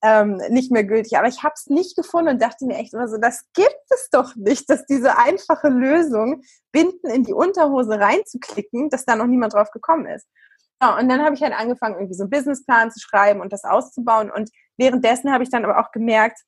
ähm, 0.03 0.41
nicht 0.49 0.71
mehr 0.71 0.83
gültig. 0.83 1.17
Aber 1.17 1.27
ich 1.27 1.43
habe 1.43 1.53
es 1.55 1.67
nicht 1.67 1.95
gefunden 1.95 2.29
und 2.29 2.41
dachte 2.41 2.65
mir 2.65 2.77
echt 2.77 2.93
immer 2.93 3.07
so, 3.07 3.17
das 3.17 3.45
gibt 3.53 3.85
es 3.89 4.09
doch 4.11 4.35
nicht, 4.35 4.69
dass 4.69 4.85
diese 4.85 5.17
einfache 5.17 5.69
Lösung, 5.69 6.41
Binden 6.71 7.09
in 7.09 7.23
die 7.23 7.33
Unterhose 7.33 7.99
reinzuklicken, 7.99 8.89
dass 8.89 9.05
da 9.05 9.15
noch 9.15 9.27
niemand 9.27 9.53
drauf 9.53 9.71
gekommen 9.71 10.07
ist. 10.07 10.27
Ja, 10.81 10.97
und 10.97 11.09
dann 11.09 11.23
habe 11.23 11.35
ich 11.35 11.43
halt 11.43 11.53
angefangen, 11.53 11.95
irgendwie 11.95 12.15
so 12.15 12.23
einen 12.23 12.31
Businessplan 12.31 12.89
zu 12.89 12.99
schreiben 12.99 13.39
und 13.39 13.53
das 13.53 13.63
auszubauen. 13.63 14.31
Und 14.31 14.49
währenddessen 14.77 15.31
habe 15.31 15.43
ich 15.43 15.51
dann 15.51 15.63
aber 15.63 15.79
auch 15.79 15.91
gemerkt, 15.91 16.39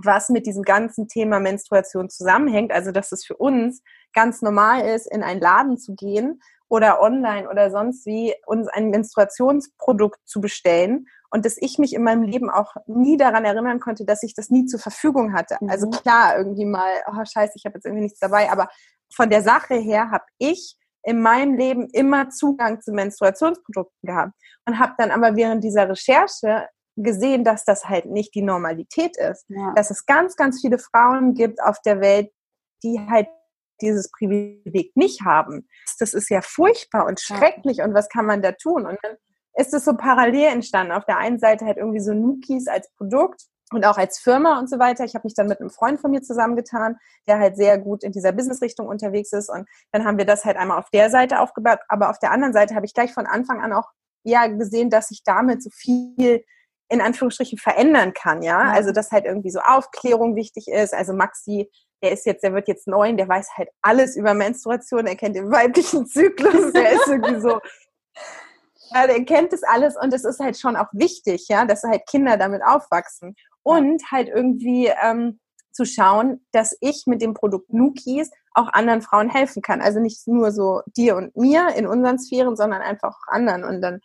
was 0.00 0.28
mit 0.28 0.46
diesem 0.46 0.62
ganzen 0.62 1.08
Thema 1.08 1.40
Menstruation 1.40 2.08
zusammenhängt. 2.08 2.72
Also, 2.72 2.92
dass 2.92 3.12
es 3.12 3.24
für 3.24 3.36
uns 3.36 3.82
ganz 4.12 4.42
normal 4.42 4.86
ist, 4.86 5.06
in 5.06 5.22
einen 5.22 5.40
Laden 5.40 5.78
zu 5.78 5.94
gehen 5.94 6.40
oder 6.68 7.02
online 7.02 7.48
oder 7.50 7.70
sonst 7.70 8.06
wie 8.06 8.34
uns 8.46 8.68
ein 8.68 8.90
Menstruationsprodukt 8.90 10.18
zu 10.24 10.40
bestellen 10.40 11.06
und 11.30 11.44
dass 11.44 11.56
ich 11.58 11.78
mich 11.78 11.94
in 11.94 12.02
meinem 12.02 12.22
Leben 12.22 12.50
auch 12.50 12.74
nie 12.86 13.16
daran 13.16 13.44
erinnern 13.44 13.80
konnte, 13.80 14.04
dass 14.04 14.22
ich 14.22 14.34
das 14.34 14.50
nie 14.50 14.66
zur 14.66 14.80
Verfügung 14.80 15.34
hatte. 15.34 15.56
Mhm. 15.60 15.70
Also 15.70 15.90
klar, 15.90 16.36
irgendwie 16.38 16.66
mal, 16.66 16.90
oh 17.08 17.24
scheiße, 17.24 17.52
ich 17.56 17.64
habe 17.64 17.76
jetzt 17.76 17.86
irgendwie 17.86 18.04
nichts 18.04 18.20
dabei, 18.20 18.50
aber 18.50 18.68
von 19.14 19.28
der 19.30 19.42
Sache 19.42 19.74
her 19.74 20.10
habe 20.10 20.24
ich 20.38 20.76
in 21.02 21.20
meinem 21.20 21.56
Leben 21.56 21.88
immer 21.92 22.30
Zugang 22.30 22.80
zu 22.80 22.92
Menstruationsprodukten 22.92 24.06
gehabt 24.06 24.32
und 24.66 24.78
habe 24.78 24.94
dann 24.98 25.10
aber 25.10 25.36
während 25.36 25.64
dieser 25.64 25.88
Recherche 25.88 26.68
gesehen, 26.96 27.44
dass 27.44 27.64
das 27.64 27.88
halt 27.88 28.06
nicht 28.06 28.34
die 28.34 28.42
Normalität 28.42 29.16
ist. 29.16 29.46
Ja. 29.48 29.72
Dass 29.74 29.90
es 29.90 30.06
ganz, 30.06 30.36
ganz 30.36 30.60
viele 30.60 30.78
Frauen 30.78 31.34
gibt 31.34 31.62
auf 31.62 31.80
der 31.84 32.00
Welt, 32.00 32.30
die 32.82 33.00
halt 33.08 33.28
dieses 33.80 34.10
Privileg 34.10 34.96
nicht 34.96 35.22
haben. 35.22 35.68
Das 35.98 36.14
ist 36.14 36.30
ja 36.30 36.40
furchtbar 36.40 37.06
und 37.06 37.20
schrecklich 37.20 37.78
ja. 37.78 37.84
und 37.84 37.94
was 37.94 38.08
kann 38.08 38.26
man 38.26 38.42
da 38.42 38.52
tun? 38.52 38.86
Und 38.86 38.98
dann 39.02 39.16
ist 39.54 39.74
es 39.74 39.84
so 39.84 39.94
parallel 39.94 40.52
entstanden. 40.52 40.92
Auf 40.92 41.04
der 41.04 41.18
einen 41.18 41.38
Seite 41.38 41.66
halt 41.66 41.76
irgendwie 41.76 42.00
so 42.00 42.14
Nukis 42.14 42.68
als 42.68 42.90
Produkt 42.96 43.42
und 43.72 43.84
auch 43.84 43.98
als 43.98 44.18
Firma 44.18 44.58
und 44.58 44.68
so 44.68 44.78
weiter. 44.78 45.04
Ich 45.04 45.14
habe 45.14 45.26
mich 45.26 45.34
dann 45.34 45.48
mit 45.48 45.60
einem 45.60 45.70
Freund 45.70 46.00
von 46.00 46.10
mir 46.10 46.22
zusammengetan, 46.22 46.96
der 47.26 47.38
halt 47.38 47.56
sehr 47.56 47.78
gut 47.78 48.04
in 48.04 48.12
dieser 48.12 48.32
Business-Richtung 48.32 48.86
unterwegs 48.86 49.32
ist. 49.32 49.50
Und 49.50 49.68
dann 49.90 50.04
haben 50.04 50.18
wir 50.18 50.24
das 50.24 50.44
halt 50.44 50.56
einmal 50.56 50.78
auf 50.78 50.90
der 50.90 51.10
Seite 51.10 51.40
aufgebaut. 51.40 51.80
Aber 51.88 52.10
auf 52.10 52.18
der 52.18 52.32
anderen 52.32 52.52
Seite 52.52 52.74
habe 52.74 52.86
ich 52.86 52.94
gleich 52.94 53.12
von 53.12 53.26
Anfang 53.26 53.60
an 53.60 53.72
auch 53.72 53.90
ja 54.24 54.46
gesehen, 54.46 54.90
dass 54.90 55.10
ich 55.10 55.22
damit 55.24 55.62
so 55.62 55.70
viel 55.70 56.44
in 56.92 57.00
Anführungsstrichen 57.00 57.58
verändern 57.58 58.12
kann, 58.12 58.42
ja. 58.42 58.58
Also 58.58 58.92
dass 58.92 59.10
halt 59.10 59.24
irgendwie 59.24 59.50
so 59.50 59.60
Aufklärung 59.60 60.36
wichtig 60.36 60.68
ist. 60.68 60.92
Also 60.92 61.14
Maxi, 61.14 61.70
der 62.02 62.12
ist 62.12 62.26
jetzt, 62.26 62.42
der 62.42 62.52
wird 62.52 62.68
jetzt 62.68 62.86
neun, 62.86 63.16
der 63.16 63.28
weiß 63.28 63.56
halt 63.56 63.70
alles 63.80 64.16
über 64.16 64.34
Menstruation, 64.34 65.06
er 65.06 65.16
kennt 65.16 65.36
den 65.36 65.50
weiblichen 65.50 66.06
Zyklus, 66.06 66.72
der 66.72 66.92
ist 66.92 67.08
irgendwie 67.08 67.40
so 67.40 67.60
ja, 68.94 69.06
der 69.06 69.24
kennt 69.24 69.52
das 69.52 69.62
alles 69.62 69.96
und 69.96 70.12
es 70.12 70.24
ist 70.24 70.40
halt 70.40 70.58
schon 70.58 70.76
auch 70.76 70.88
wichtig, 70.92 71.46
ja, 71.48 71.64
dass 71.64 71.82
halt 71.82 72.06
Kinder 72.06 72.36
damit 72.36 72.62
aufwachsen 72.64 73.34
und 73.62 74.02
halt 74.10 74.28
irgendwie 74.28 74.92
ähm, 75.02 75.40
zu 75.72 75.86
schauen, 75.86 76.44
dass 76.52 76.76
ich 76.80 77.04
mit 77.06 77.22
dem 77.22 77.34
Produkt 77.34 77.72
Nukis 77.72 78.30
auch 78.52 78.68
anderen 78.68 79.00
Frauen 79.00 79.30
helfen 79.30 79.62
kann. 79.62 79.80
Also 79.80 80.00
nicht 80.00 80.26
nur 80.28 80.52
so 80.52 80.82
dir 80.86 81.16
und 81.16 81.34
mir 81.36 81.68
in 81.74 81.86
unseren 81.86 82.18
Sphären, 82.18 82.56
sondern 82.56 82.82
einfach 82.82 83.16
auch 83.16 83.28
anderen. 83.28 83.64
Und 83.64 83.80
dann 83.80 84.00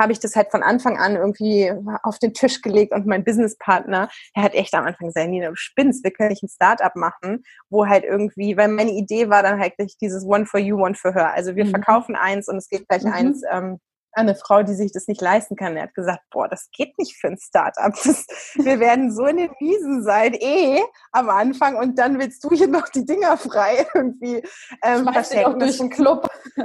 habe 0.00 0.12
ich 0.12 0.18
das 0.18 0.34
halt 0.34 0.50
von 0.50 0.62
Anfang 0.62 0.98
an 0.98 1.14
irgendwie 1.14 1.70
auf 2.02 2.18
den 2.18 2.32
Tisch 2.32 2.62
gelegt 2.62 2.92
und 2.92 3.06
mein 3.06 3.22
Businesspartner, 3.22 4.08
der 4.34 4.42
hat 4.42 4.54
echt 4.54 4.74
am 4.74 4.86
Anfang 4.86 5.08
gesagt, 5.08 5.28
Nina, 5.28 5.50
du 5.50 5.56
spinnst, 5.56 6.02
wir 6.02 6.10
können 6.10 6.30
nicht 6.30 6.42
ein 6.42 6.48
Startup 6.48 6.96
machen, 6.96 7.44
wo 7.68 7.86
halt 7.86 8.04
irgendwie, 8.04 8.56
weil 8.56 8.68
meine 8.68 8.92
Idee 8.92 9.28
war 9.28 9.42
dann 9.42 9.60
halt 9.60 9.74
dieses 10.00 10.24
One 10.24 10.46
for 10.46 10.58
You, 10.58 10.82
One 10.82 10.94
for 10.94 11.12
Her. 11.12 11.34
Also 11.34 11.54
wir 11.54 11.66
mhm. 11.66 11.70
verkaufen 11.70 12.16
eins 12.16 12.48
und 12.48 12.56
es 12.56 12.68
geht 12.68 12.88
gleich 12.88 13.04
mhm. 13.04 13.12
eins 13.12 13.42
ähm, 13.50 13.78
eine 14.12 14.34
Frau, 14.34 14.62
die 14.62 14.74
sich 14.74 14.92
das 14.92 15.06
nicht 15.06 15.20
leisten 15.20 15.56
kann. 15.56 15.76
Er 15.76 15.84
hat 15.84 15.94
gesagt, 15.94 16.22
boah, 16.30 16.48
das 16.48 16.68
geht 16.72 16.98
nicht 16.98 17.16
für 17.16 17.28
ein 17.28 17.38
Startup. 17.38 17.92
Das, 18.04 18.26
wir 18.56 18.80
werden 18.80 19.12
so 19.14 19.26
in 19.26 19.36
den 19.36 19.50
Wiesen 19.60 20.02
sein, 20.02 20.34
eh 20.34 20.80
am 21.12 21.28
Anfang 21.28 21.76
und 21.76 21.98
dann 21.98 22.18
willst 22.18 22.42
du 22.44 22.50
hier 22.50 22.68
noch 22.68 22.88
die 22.88 23.04
Dinger 23.04 23.36
frei 23.36 23.86
irgendwie 23.94 24.42
ähm, 24.82 25.06
verschenken. 25.12 25.58
durch 25.58 25.78
den 25.78 25.90
Club. 25.90 26.28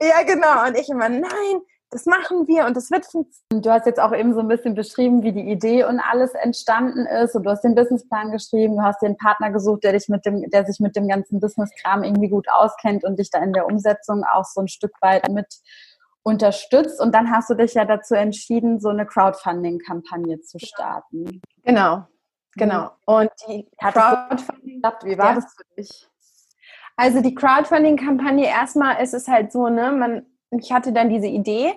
ja, 0.00 0.22
genau. 0.22 0.66
Und 0.66 0.78
ich 0.78 0.88
immer, 0.88 1.08
nein, 1.08 1.60
das 1.90 2.06
machen 2.06 2.46
wir 2.46 2.66
und 2.66 2.76
das 2.76 2.90
wird 2.90 3.04
funktionieren. 3.04 3.62
Du 3.62 3.70
hast 3.70 3.84
jetzt 3.84 3.98
auch 3.98 4.14
eben 4.14 4.32
so 4.32 4.40
ein 4.40 4.48
bisschen 4.48 4.74
beschrieben, 4.74 5.22
wie 5.22 5.32
die 5.32 5.50
Idee 5.50 5.84
und 5.84 5.98
alles 5.98 6.34
entstanden 6.34 7.06
ist 7.06 7.34
und 7.34 7.42
du 7.42 7.50
hast 7.50 7.62
den 7.62 7.74
Businessplan 7.74 8.30
geschrieben, 8.30 8.76
du 8.76 8.82
hast 8.82 9.02
den 9.02 9.16
Partner 9.16 9.50
gesucht, 9.50 9.82
der 9.82 9.92
dich 9.92 10.08
mit 10.08 10.24
dem, 10.24 10.48
der 10.50 10.64
sich 10.64 10.78
mit 10.78 10.94
dem 10.94 11.08
ganzen 11.08 11.40
Businesskram 11.40 12.04
irgendwie 12.04 12.28
gut 12.28 12.46
auskennt 12.48 13.04
und 13.04 13.18
dich 13.18 13.30
da 13.30 13.42
in 13.42 13.52
der 13.52 13.66
Umsetzung 13.66 14.22
auch 14.24 14.44
so 14.44 14.60
ein 14.60 14.68
Stück 14.68 14.92
weit 15.00 15.28
mit 15.30 15.46
unterstützt 16.22 17.00
und 17.00 17.14
dann 17.14 17.30
hast 17.30 17.50
du 17.50 17.54
dich 17.54 17.74
ja 17.74 17.84
dazu 17.84 18.14
entschieden, 18.14 18.78
so 18.78 18.90
eine 18.90 19.06
Crowdfunding-Kampagne 19.06 20.40
zu 20.42 20.58
starten. 20.58 21.40
Genau, 21.64 22.06
genau. 22.54 22.84
Mhm. 22.84 22.90
Und 23.06 23.30
die 23.48 23.68
Crowdfunding, 23.80 24.82
wie 25.04 25.18
war 25.18 25.30
ja. 25.30 25.34
das 25.36 25.54
für 25.54 25.64
dich? 25.76 26.08
Also 26.96 27.22
die 27.22 27.34
Crowdfunding-Kampagne, 27.34 28.46
erstmal 28.46 29.02
ist 29.02 29.14
es 29.14 29.26
halt 29.26 29.50
so, 29.50 29.68
ne, 29.68 29.90
man, 29.90 30.26
ich 30.50 30.72
hatte 30.72 30.92
dann 30.92 31.08
diese 31.08 31.26
Idee 31.26 31.72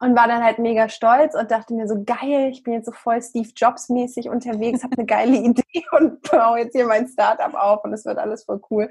und 0.00 0.16
war 0.16 0.28
dann 0.28 0.44
halt 0.44 0.58
mega 0.58 0.88
stolz 0.88 1.34
und 1.34 1.50
dachte 1.50 1.74
mir 1.74 1.88
so, 1.88 2.04
geil, 2.04 2.50
ich 2.50 2.62
bin 2.62 2.74
jetzt 2.74 2.86
so 2.86 2.92
voll 2.92 3.20
Steve 3.20 3.48
Jobs 3.56 3.88
mäßig 3.88 4.28
unterwegs, 4.28 4.84
habe 4.84 4.96
eine 4.96 5.06
geile 5.06 5.36
Idee 5.36 5.84
und 5.92 6.22
baue 6.30 6.60
jetzt 6.60 6.74
hier 6.74 6.86
mein 6.86 7.08
Startup 7.08 7.54
auf 7.54 7.82
und 7.84 7.92
es 7.92 8.04
wird 8.04 8.18
alles 8.18 8.44
voll 8.44 8.60
cool. 8.70 8.90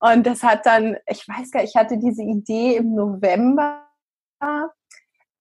Und 0.00 0.26
das 0.26 0.42
hat 0.42 0.64
dann, 0.64 0.96
ich 1.06 1.28
weiß 1.28 1.50
gar 1.50 1.60
nicht, 1.60 1.74
ich 1.74 1.76
hatte 1.76 1.98
diese 1.98 2.22
Idee 2.22 2.76
im 2.76 2.94
November 2.94 3.82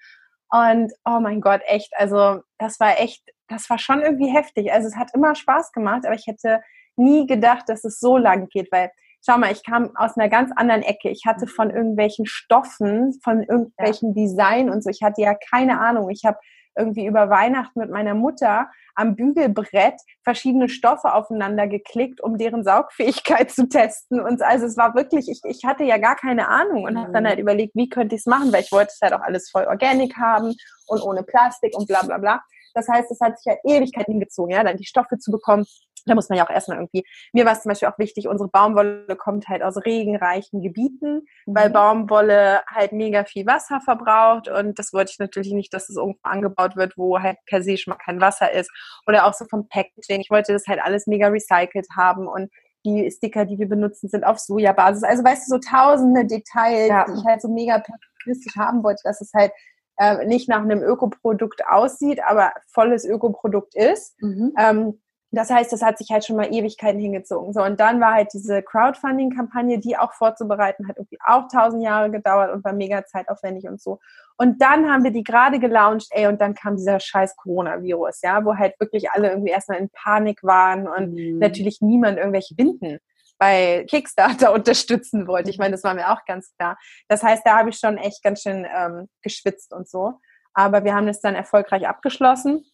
Und 0.50 0.92
oh 1.04 1.20
mein 1.20 1.40
Gott, 1.40 1.60
echt, 1.66 1.92
also 1.96 2.40
das 2.58 2.80
war 2.80 2.98
echt, 2.98 3.22
das 3.48 3.68
war 3.68 3.78
schon 3.78 4.00
irgendwie 4.00 4.34
heftig. 4.34 4.72
Also 4.72 4.88
es 4.88 4.96
hat 4.96 5.14
immer 5.14 5.34
Spaß 5.34 5.72
gemacht, 5.72 6.06
aber 6.06 6.14
ich 6.14 6.26
hätte 6.26 6.62
nie 6.96 7.26
gedacht, 7.26 7.68
dass 7.68 7.84
es 7.84 8.00
so 8.00 8.16
lang 8.16 8.48
geht, 8.48 8.72
weil 8.72 8.90
schau 9.24 9.38
mal, 9.38 9.52
ich 9.52 9.64
kam 9.64 9.94
aus 9.96 10.16
einer 10.16 10.28
ganz 10.28 10.50
anderen 10.56 10.82
Ecke. 10.82 11.10
Ich 11.10 11.22
hatte 11.26 11.46
mhm. 11.46 11.50
von 11.50 11.70
irgendwelchen 11.70 12.26
Stoffen, 12.26 13.18
von 13.22 13.42
irgendwelchen 13.42 14.14
ja. 14.14 14.22
Design 14.24 14.70
und 14.70 14.82
so, 14.82 14.90
ich 14.90 15.02
hatte 15.02 15.20
ja 15.22 15.34
keine 15.34 15.80
Ahnung. 15.80 16.10
Ich 16.10 16.24
habe 16.24 16.38
irgendwie 16.76 17.06
über 17.06 17.28
Weihnachten 17.28 17.80
mit 17.80 17.90
meiner 17.90 18.14
Mutter 18.14 18.70
am 18.94 19.16
Bügelbrett 19.16 19.94
verschiedene 20.22 20.68
Stoffe 20.68 21.12
aufeinander 21.12 21.66
geklickt, 21.66 22.20
um 22.20 22.38
deren 22.38 22.64
Saugfähigkeit 22.64 23.50
zu 23.50 23.68
testen. 23.68 24.20
Und 24.20 24.42
also 24.42 24.66
es 24.66 24.76
war 24.76 24.94
wirklich, 24.94 25.28
ich, 25.28 25.40
ich 25.44 25.64
hatte 25.64 25.84
ja 25.84 25.98
gar 25.98 26.16
keine 26.16 26.48
Ahnung 26.48 26.84
und 26.84 26.94
mhm. 26.94 26.98
habe 26.98 27.12
dann 27.12 27.26
halt 27.26 27.38
überlegt, 27.38 27.74
wie 27.74 27.88
könnte 27.88 28.14
ich 28.14 28.22
es 28.22 28.26
machen, 28.26 28.52
weil 28.52 28.62
ich 28.62 28.72
wollte 28.72 28.92
es 28.94 29.00
halt 29.02 29.12
auch 29.12 29.20
alles 29.20 29.50
voll 29.50 29.64
organic 29.64 30.16
haben 30.16 30.54
und 30.86 31.02
ohne 31.02 31.22
Plastik 31.22 31.76
und 31.76 31.86
bla 31.86 32.02
bla 32.02 32.18
bla. 32.18 32.40
Das 32.78 32.88
heißt, 32.88 33.10
es 33.10 33.20
hat 33.20 33.38
sich 33.38 33.52
ja 33.52 33.58
Ewigkeiten 33.64 34.12
hingezogen, 34.12 34.52
ja, 34.54 34.62
dann 34.62 34.76
die 34.76 34.86
Stoffe 34.86 35.18
zu 35.18 35.32
bekommen. 35.32 35.66
Da 36.06 36.14
muss 36.14 36.28
man 36.28 36.38
ja 36.38 36.46
auch 36.46 36.50
erstmal 36.50 36.78
irgendwie, 36.78 37.04
mir 37.32 37.44
war 37.44 37.52
es 37.52 37.62
zum 37.62 37.70
Beispiel 37.70 37.88
auch 37.88 37.98
wichtig, 37.98 38.28
unsere 38.28 38.48
Baumwolle 38.48 39.16
kommt 39.16 39.48
halt 39.48 39.62
aus 39.62 39.76
regenreichen 39.84 40.62
Gebieten, 40.62 41.26
weil 41.46 41.68
mhm. 41.68 41.72
Baumwolle 41.72 42.62
halt 42.68 42.92
mega 42.92 43.24
viel 43.24 43.44
Wasser 43.46 43.80
verbraucht 43.80 44.48
und 44.48 44.78
das 44.78 44.92
wollte 44.92 45.10
ich 45.10 45.18
natürlich 45.18 45.52
nicht, 45.52 45.74
dass 45.74 45.88
es 45.88 45.96
irgendwo 45.96 46.20
angebaut 46.22 46.76
wird, 46.76 46.96
wo 46.96 47.18
halt 47.20 47.36
per 47.46 47.62
se 47.62 47.76
schon 47.76 47.92
mal 47.92 47.98
kein 47.98 48.20
Wasser 48.20 48.52
ist 48.52 48.70
oder 49.06 49.26
auch 49.26 49.34
so 49.34 49.44
vom 49.50 49.68
Packaging. 49.68 50.20
Ich 50.20 50.30
wollte 50.30 50.52
das 50.52 50.66
halt 50.66 50.80
alles 50.80 51.06
mega 51.08 51.28
recycelt 51.28 51.88
haben 51.96 52.28
und 52.28 52.48
die 52.86 53.10
Sticker, 53.10 53.44
die 53.44 53.58
wir 53.58 53.68
benutzen, 53.68 54.08
sind 54.08 54.24
auf 54.24 54.38
Sojabasis. 54.38 55.02
Also 55.02 55.24
weißt 55.24 55.48
du, 55.48 55.56
so 55.56 55.58
tausende 55.58 56.24
Details, 56.24 56.88
ja. 56.88 57.04
die 57.04 57.18
ich 57.18 57.24
halt 57.26 57.42
so 57.42 57.48
mega 57.48 57.80
perfektionistisch 57.80 58.56
haben 58.56 58.82
wollte, 58.84 59.02
dass 59.04 59.20
es 59.20 59.32
halt 59.34 59.52
äh, 59.98 60.24
nicht 60.26 60.48
nach 60.48 60.62
einem 60.62 60.82
Ökoprodukt 60.82 61.66
aussieht, 61.66 62.20
aber 62.26 62.52
volles 62.68 63.04
Ökoprodukt 63.04 63.74
ist. 63.74 64.20
Mhm. 64.22 64.52
Ähm, 64.58 65.00
das 65.30 65.50
heißt, 65.50 65.70
das 65.72 65.82
hat 65.82 65.98
sich 65.98 66.10
halt 66.10 66.24
schon 66.24 66.36
mal 66.36 66.52
Ewigkeiten 66.54 66.98
hingezogen. 66.98 67.52
So, 67.52 67.62
und 67.62 67.78
dann 67.80 68.00
war 68.00 68.14
halt 68.14 68.32
diese 68.32 68.62
Crowdfunding-Kampagne, 68.62 69.78
die 69.78 69.98
auch 69.98 70.14
vorzubereiten, 70.14 70.88
hat 70.88 70.96
irgendwie 70.96 71.18
auch 71.22 71.48
tausend 71.52 71.82
Jahre 71.82 72.10
gedauert 72.10 72.50
und 72.50 72.64
war 72.64 72.72
mega 72.72 73.04
zeitaufwendig 73.04 73.68
und 73.68 73.80
so. 73.80 73.98
Und 74.38 74.62
dann 74.62 74.90
haben 74.90 75.04
wir 75.04 75.10
die 75.10 75.24
gerade 75.24 75.58
gelauncht, 75.58 76.08
ey, 76.12 76.28
und 76.28 76.40
dann 76.40 76.54
kam 76.54 76.76
dieser 76.76 76.98
scheiß 76.98 77.36
Coronavirus, 77.36 78.22
ja, 78.22 78.42
wo 78.44 78.56
halt 78.56 78.80
wirklich 78.80 79.10
alle 79.10 79.28
irgendwie 79.28 79.50
erstmal 79.50 79.78
in 79.78 79.90
Panik 79.90 80.42
waren 80.42 80.88
und 80.88 81.12
mhm. 81.12 81.38
natürlich 81.38 81.82
niemand 81.82 82.16
irgendwelche 82.16 82.54
Binden 82.54 82.98
bei 83.38 83.86
Kickstarter 83.88 84.52
unterstützen 84.54 85.26
wollte. 85.26 85.50
Ich 85.50 85.58
meine, 85.58 85.72
das 85.72 85.84
war 85.84 85.94
mir 85.94 86.10
auch 86.10 86.24
ganz 86.26 86.54
klar. 86.56 86.78
Das 87.08 87.22
heißt, 87.22 87.42
da 87.44 87.58
habe 87.58 87.70
ich 87.70 87.78
schon 87.78 87.98
echt 87.98 88.22
ganz 88.22 88.42
schön 88.42 88.66
ähm, 88.74 89.08
geschwitzt 89.22 89.72
und 89.72 89.88
so. 89.88 90.14
Aber 90.54 90.84
wir 90.84 90.94
haben 90.94 91.06
das 91.06 91.20
dann 91.20 91.34
erfolgreich 91.34 91.86
abgeschlossen 91.86 92.64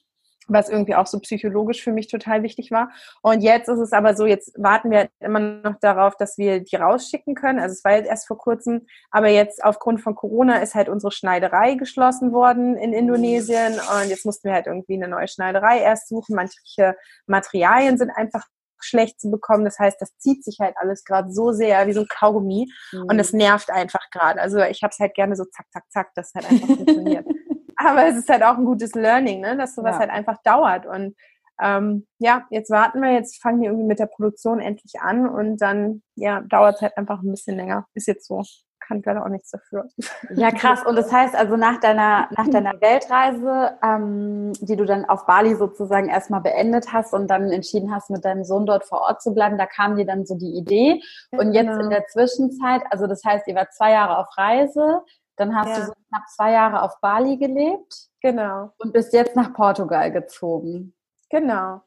was 0.48 0.68
irgendwie 0.68 0.94
auch 0.94 1.06
so 1.06 1.18
psychologisch 1.20 1.82
für 1.82 1.92
mich 1.92 2.08
total 2.08 2.42
wichtig 2.42 2.70
war. 2.70 2.90
Und 3.22 3.42
jetzt 3.42 3.68
ist 3.68 3.78
es 3.78 3.92
aber 3.92 4.14
so, 4.14 4.26
jetzt 4.26 4.52
warten 4.56 4.90
wir 4.90 5.08
immer 5.20 5.40
noch 5.40 5.78
darauf, 5.80 6.16
dass 6.16 6.38
wir 6.38 6.60
die 6.60 6.76
rausschicken 6.76 7.34
können. 7.34 7.58
Also 7.58 7.72
es 7.72 7.84
war 7.84 7.96
jetzt 7.96 8.08
erst 8.08 8.26
vor 8.26 8.38
kurzem, 8.38 8.86
aber 9.10 9.28
jetzt 9.28 9.64
aufgrund 9.64 10.00
von 10.00 10.14
Corona 10.14 10.58
ist 10.58 10.74
halt 10.74 10.88
unsere 10.88 11.12
Schneiderei 11.12 11.74
geschlossen 11.74 12.32
worden 12.32 12.76
in 12.76 12.92
Indonesien 12.92 13.74
und 13.74 14.08
jetzt 14.08 14.26
mussten 14.26 14.48
wir 14.48 14.54
halt 14.54 14.66
irgendwie 14.66 14.94
eine 14.94 15.08
neue 15.08 15.28
Schneiderei 15.28 15.80
erst 15.80 16.08
suchen. 16.08 16.36
Manche 16.36 16.96
Materialien 17.26 17.98
sind 17.98 18.10
einfach 18.10 18.44
schlecht 18.84 19.20
zu 19.20 19.30
bekommen. 19.30 19.64
Das 19.64 19.78
heißt, 19.78 20.00
das 20.00 20.16
zieht 20.18 20.44
sich 20.44 20.58
halt 20.60 20.76
alles 20.78 21.04
gerade 21.04 21.32
so 21.32 21.52
sehr 21.52 21.86
wie 21.86 21.92
so 21.92 22.00
ein 22.00 22.08
Kaugummi 22.08 22.70
mhm. 22.92 23.06
und 23.08 23.18
es 23.18 23.32
nervt 23.32 23.70
einfach 23.70 24.10
gerade. 24.10 24.40
Also 24.40 24.58
ich 24.60 24.82
habe 24.82 24.92
es 24.92 24.98
halt 24.98 25.14
gerne 25.14 25.36
so 25.36 25.44
zack, 25.44 25.66
zack, 25.72 25.84
zack, 25.90 26.10
das 26.14 26.32
halt 26.34 26.50
einfach 26.50 26.66
funktioniert. 26.66 27.26
Aber 27.76 28.06
es 28.06 28.16
ist 28.16 28.28
halt 28.28 28.42
auch 28.42 28.56
ein 28.56 28.64
gutes 28.64 28.94
Learning, 28.94 29.40
ne? 29.40 29.56
dass 29.56 29.74
sowas 29.74 29.94
ja. 29.94 30.00
halt 30.00 30.10
einfach 30.10 30.36
dauert. 30.44 30.86
Und 30.86 31.16
ähm, 31.60 32.06
ja, 32.18 32.46
jetzt 32.50 32.70
warten 32.70 33.00
wir, 33.00 33.12
jetzt 33.12 33.40
fangen 33.40 33.60
wir 33.60 33.68
irgendwie 33.68 33.86
mit 33.86 33.98
der 33.98 34.06
Produktion 34.06 34.60
endlich 34.60 35.00
an 35.00 35.28
und 35.28 35.58
dann 35.58 36.02
ja, 36.16 36.40
dauert 36.40 36.76
es 36.76 36.82
halt 36.82 36.96
einfach 36.96 37.22
ein 37.22 37.30
bisschen 37.30 37.56
länger. 37.56 37.86
Ist 37.94 38.08
jetzt 38.08 38.26
so. 38.26 38.42
Kann 38.86 38.98
ich 38.98 39.06
leider 39.06 39.24
auch 39.24 39.28
nichts 39.28 39.50
dafür. 39.50 39.88
Ja, 40.34 40.50
krass. 40.50 40.84
Und 40.84 40.96
das 40.96 41.12
heißt 41.12 41.34
also 41.34 41.56
nach 41.56 41.80
deiner, 41.80 42.28
nach 42.30 42.48
deiner 42.48 42.80
Weltreise, 42.80 43.78
ähm, 43.82 44.52
die 44.60 44.76
du 44.76 44.84
dann 44.84 45.04
auf 45.04 45.26
Bali 45.26 45.54
sozusagen 45.54 46.08
erstmal 46.08 46.40
beendet 46.40 46.92
hast 46.92 47.12
und 47.14 47.28
dann 47.28 47.50
entschieden 47.50 47.94
hast, 47.94 48.10
mit 48.10 48.24
deinem 48.24 48.44
Sohn 48.44 48.66
dort 48.66 48.84
vor 48.84 49.02
Ort 49.02 49.22
zu 49.22 49.32
bleiben, 49.32 49.58
da 49.58 49.66
kam 49.66 49.96
dir 49.96 50.06
dann 50.06 50.26
so 50.26 50.34
die 50.34 50.56
Idee. 50.56 51.00
Und 51.30 51.52
jetzt 51.52 51.68
genau. 51.68 51.84
in 51.84 51.90
der 51.90 52.06
Zwischenzeit, 52.06 52.82
also 52.90 53.06
das 53.06 53.24
heißt, 53.24 53.46
ihr 53.48 53.54
wart 53.54 53.72
zwei 53.72 53.92
Jahre 53.92 54.18
auf 54.18 54.28
Reise, 54.36 55.02
dann 55.36 55.54
hast 55.54 55.68
ja. 55.68 55.76
du 55.76 55.86
so 55.86 55.92
knapp 56.08 56.28
zwei 56.28 56.52
Jahre 56.52 56.82
auf 56.82 57.00
Bali 57.00 57.36
gelebt. 57.36 58.08
Genau. 58.20 58.70
Und 58.78 58.92
bist 58.92 59.12
jetzt 59.12 59.36
nach 59.36 59.52
Portugal 59.52 60.10
gezogen. 60.10 60.94
Genau. 61.30 61.82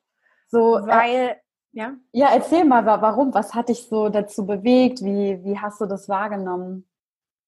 So, 0.50 0.77
äh, 0.77 0.88
weil, 0.88 1.42
ja. 1.72 1.96
Ja, 2.12 2.30
erzähl 2.34 2.66
mal, 2.66 2.86
warum? 2.86 3.34
Was 3.34 3.54
hat 3.54 3.70
dich 3.70 3.88
so 3.88 4.10
dazu 4.10 4.46
bewegt? 4.46 5.04
Wie, 5.04 5.44
wie 5.44 5.60
hast 5.60 5.82
du 5.82 5.86
das 5.86 6.10
wahrgenommen? 6.10 6.88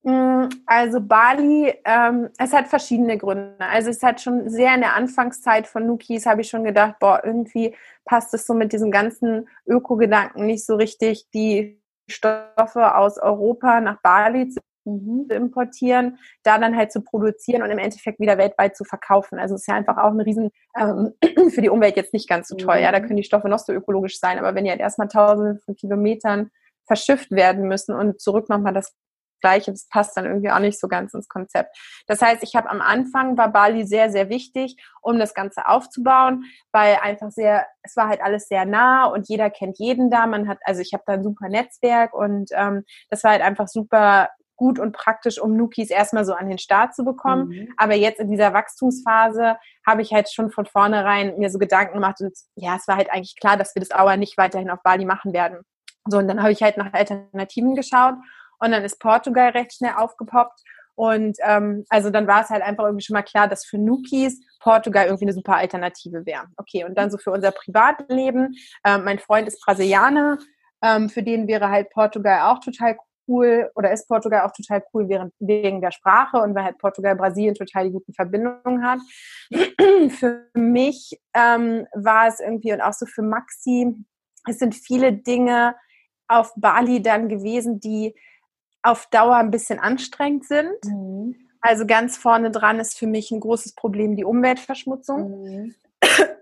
Mm, 0.03 0.47
also 0.65 1.01
Bali, 1.01 1.73
ähm, 1.83 2.29
es 2.37 2.53
hat 2.53 2.67
verschiedene 2.67 3.17
Gründe. 3.17 3.55
Also 3.59 3.89
es 3.89 4.01
hat 4.01 4.21
schon 4.21 4.49
sehr 4.49 4.73
in 4.75 4.81
der 4.81 4.95
Anfangszeit 4.95 5.67
von 5.67 5.85
Nukis 5.85 6.25
habe 6.25 6.41
ich 6.41 6.49
schon 6.49 6.63
gedacht, 6.63 6.99
boah, 6.99 7.21
irgendwie 7.23 7.75
passt 8.05 8.33
es 8.33 8.45
so 8.45 8.53
mit 8.53 8.71
diesem 8.71 8.91
ganzen 8.91 9.49
Öko-Gedanken 9.67 10.45
nicht 10.45 10.65
so 10.65 10.75
richtig, 10.75 11.29
die 11.31 11.81
Stoffe 12.09 12.95
aus 12.95 13.17
Europa 13.17 13.81
nach 13.81 14.01
Bali 14.01 14.49
zu 14.49 14.59
mhm. 14.89 15.29
importieren, 15.29 16.17
da 16.43 16.57
dann 16.57 16.75
halt 16.75 16.91
zu 16.91 17.01
produzieren 17.01 17.63
und 17.63 17.71
im 17.71 17.77
Endeffekt 17.77 18.19
wieder 18.19 18.37
weltweit 18.37 18.75
zu 18.75 18.83
verkaufen. 18.83 19.39
Also 19.39 19.55
es 19.55 19.61
ist 19.61 19.67
ja 19.67 19.75
einfach 19.75 19.97
auch 19.97 20.11
ein 20.11 20.21
Riesen, 20.21 20.51
ähm, 20.77 21.13
für 21.49 21.61
die 21.61 21.69
Umwelt 21.69 21.95
jetzt 21.95 22.13
nicht 22.13 22.29
ganz 22.29 22.47
so 22.47 22.55
toll. 22.55 22.77
Mhm. 22.77 22.83
Ja, 22.83 22.91
da 22.91 22.99
mhm. 22.99 23.03
können 23.03 23.17
die 23.17 23.23
Stoffe 23.23 23.49
noch 23.49 23.59
so 23.59 23.73
ökologisch 23.73 24.19
sein, 24.19 24.39
aber 24.39 24.55
wenn 24.55 24.65
die 24.65 24.71
halt 24.71 24.81
erstmal 24.81 25.07
tausende 25.07 25.59
von 25.59 25.75
Kilometern 25.75 26.51
verschifft 26.85 27.31
werden 27.31 27.67
müssen 27.67 27.93
und 27.93 28.19
zurück 28.19 28.49
nochmal 28.49 28.73
das 28.73 28.95
Gleiche, 29.39 29.71
das 29.71 29.87
passt 29.87 30.17
dann 30.17 30.25
irgendwie 30.25 30.51
auch 30.51 30.59
nicht 30.59 30.79
so 30.79 30.87
ganz 30.87 31.13
ins 31.13 31.27
Konzept. 31.27 31.77
Das 32.07 32.21
heißt, 32.21 32.43
ich 32.43 32.55
habe 32.55 32.69
am 32.69 32.81
Anfang 32.81 33.37
war 33.37 33.51
Bali 33.51 33.85
sehr, 33.85 34.11
sehr 34.11 34.29
wichtig, 34.29 34.77
um 35.01 35.19
das 35.19 35.33
Ganze 35.33 35.67
aufzubauen, 35.67 36.43
weil 36.71 36.97
einfach 37.01 37.31
sehr, 37.31 37.65
es 37.83 37.95
war 37.95 38.09
halt 38.09 38.21
alles 38.21 38.47
sehr 38.47 38.65
nah 38.65 39.05
und 39.05 39.27
jeder 39.29 39.49
kennt 39.49 39.79
jeden 39.79 40.09
da. 40.09 40.27
Man 40.27 40.47
hat, 40.47 40.59
also 40.63 40.81
ich 40.81 40.93
habe 40.93 41.03
da 41.05 41.13
ein 41.13 41.23
super 41.23 41.49
Netzwerk 41.49 42.13
und 42.13 42.49
ähm, 42.53 42.83
das 43.09 43.23
war 43.23 43.31
halt 43.31 43.41
einfach 43.41 43.67
super 43.67 44.29
gut 44.59 44.77
und 44.77 44.91
praktisch, 44.91 45.39
um 45.39 45.55
Nukis 45.55 45.89
erstmal 45.89 46.25
so 46.25 46.33
an 46.33 46.49
den 46.49 46.57
Start 46.57 46.93
zu 46.93 47.05
bekommen. 47.05 47.47
Mhm. 47.47 47.73
Aber 47.77 47.95
jetzt 47.95 48.19
in 48.19 48.29
dieser 48.29 48.53
Wachstumsphase 48.53 49.57
habe 49.87 50.01
ich 50.01 50.11
halt 50.13 50.29
schon 50.29 50.51
von 50.51 50.65
vornherein 50.65 51.37
mir 51.37 51.49
so 51.49 51.57
Gedanken 51.57 51.93
gemacht 51.93 52.19
und 52.19 52.37
ja, 52.55 52.75
es 52.75 52.87
war 52.87 52.97
halt 52.97 53.09
eigentlich 53.09 53.39
klar, 53.39 53.55
dass 53.55 53.73
wir 53.73 53.79
das 53.79 53.91
aber 53.91 54.17
nicht 54.17 54.37
weiterhin 54.37 54.69
auf 54.69 54.83
Bali 54.83 55.05
machen 55.05 55.31
werden. 55.31 55.61
So, 56.07 56.17
und 56.17 56.27
dann 56.27 56.41
habe 56.41 56.51
ich 56.51 56.61
halt 56.61 56.75
nach 56.75 56.91
Alternativen 56.91 57.73
geschaut 57.75 58.15
und 58.59 58.71
dann 58.71 58.83
ist 58.83 58.99
Portugal 58.99 59.51
recht 59.51 59.73
schnell 59.73 59.93
aufgepoppt. 59.95 60.59
Und 60.95 61.37
ähm, 61.43 61.85
also 61.87 62.09
dann 62.09 62.27
war 62.27 62.41
es 62.41 62.49
halt 62.49 62.61
einfach 62.61 62.83
irgendwie 62.83 63.05
schon 63.05 63.13
mal 63.13 63.23
klar, 63.23 63.47
dass 63.47 63.65
für 63.65 63.77
Nukis 63.77 64.41
Portugal 64.59 65.05
irgendwie 65.05 65.25
eine 65.25 65.33
super 65.33 65.55
Alternative 65.55 66.25
wäre. 66.25 66.47
Okay, 66.57 66.83
und 66.83 66.97
dann 66.97 67.09
so 67.09 67.17
für 67.17 67.31
unser 67.31 67.51
Privatleben. 67.51 68.57
Ähm, 68.83 69.05
mein 69.05 69.19
Freund 69.19 69.47
ist 69.47 69.63
Brasilianer, 69.63 70.37
ähm, 70.81 71.09
für 71.09 71.23
den 71.23 71.47
wäre 71.47 71.69
halt 71.69 71.89
Portugal 71.91 72.51
auch 72.51 72.59
total 72.59 72.97
cool 73.29 73.71
oder 73.75 73.93
ist 73.93 74.07
Portugal 74.07 74.45
auch 74.45 74.51
total 74.51 74.83
cool 74.93 75.07
während, 75.07 75.33
wegen 75.39 75.79
der 75.79 75.91
Sprache 75.91 76.37
und 76.37 76.55
weil 76.55 76.65
halt 76.65 76.79
Portugal 76.79 77.15
Brasilien 77.15 77.55
total 77.55 77.85
die 77.85 77.91
guten 77.91 78.13
Verbindungen 78.13 78.83
hat. 78.83 78.99
für 80.09 80.49
mich 80.53 81.21
ähm, 81.33 81.87
war 81.93 82.27
es 82.27 82.39
irgendwie 82.39 82.73
und 82.73 82.81
auch 82.81 82.93
so 82.93 83.05
für 83.05 83.21
Maxi, 83.21 83.95
es 84.47 84.59
sind 84.59 84.75
viele 84.75 85.13
Dinge 85.13 85.75
auf 86.27 86.53
Bali 86.55 87.01
dann 87.01 87.29
gewesen, 87.29 87.79
die 87.79 88.15
auf 88.81 89.07
Dauer 89.07 89.35
ein 89.35 89.51
bisschen 89.51 89.79
anstrengend 89.79 90.45
sind. 90.45 90.83
Mhm. 90.85 91.35
Also 91.61 91.85
ganz 91.85 92.17
vorne 92.17 92.51
dran 92.51 92.79
ist 92.79 92.97
für 92.97 93.07
mich 93.07 93.31
ein 93.31 93.41
großes 93.41 93.75
Problem 93.75 94.15
die 94.15 94.23
Umweltverschmutzung. 94.23 95.73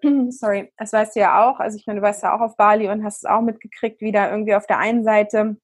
Mhm. 0.03 0.31
Sorry, 0.31 0.71
das 0.77 0.93
weißt 0.93 1.15
du 1.15 1.19
ja 1.21 1.49
auch. 1.49 1.59
Also 1.59 1.77
ich 1.77 1.87
meine, 1.87 1.99
du 1.99 2.05
warst 2.05 2.21
ja 2.23 2.35
auch 2.35 2.41
auf 2.41 2.55
Bali 2.55 2.89
und 2.89 3.03
hast 3.03 3.17
es 3.17 3.25
auch 3.25 3.41
mitgekriegt, 3.41 4.01
wie 4.01 4.11
da 4.11 4.29
irgendwie 4.29 4.55
auf 4.55 4.67
der 4.67 4.77
einen 4.77 5.03
Seite 5.03 5.57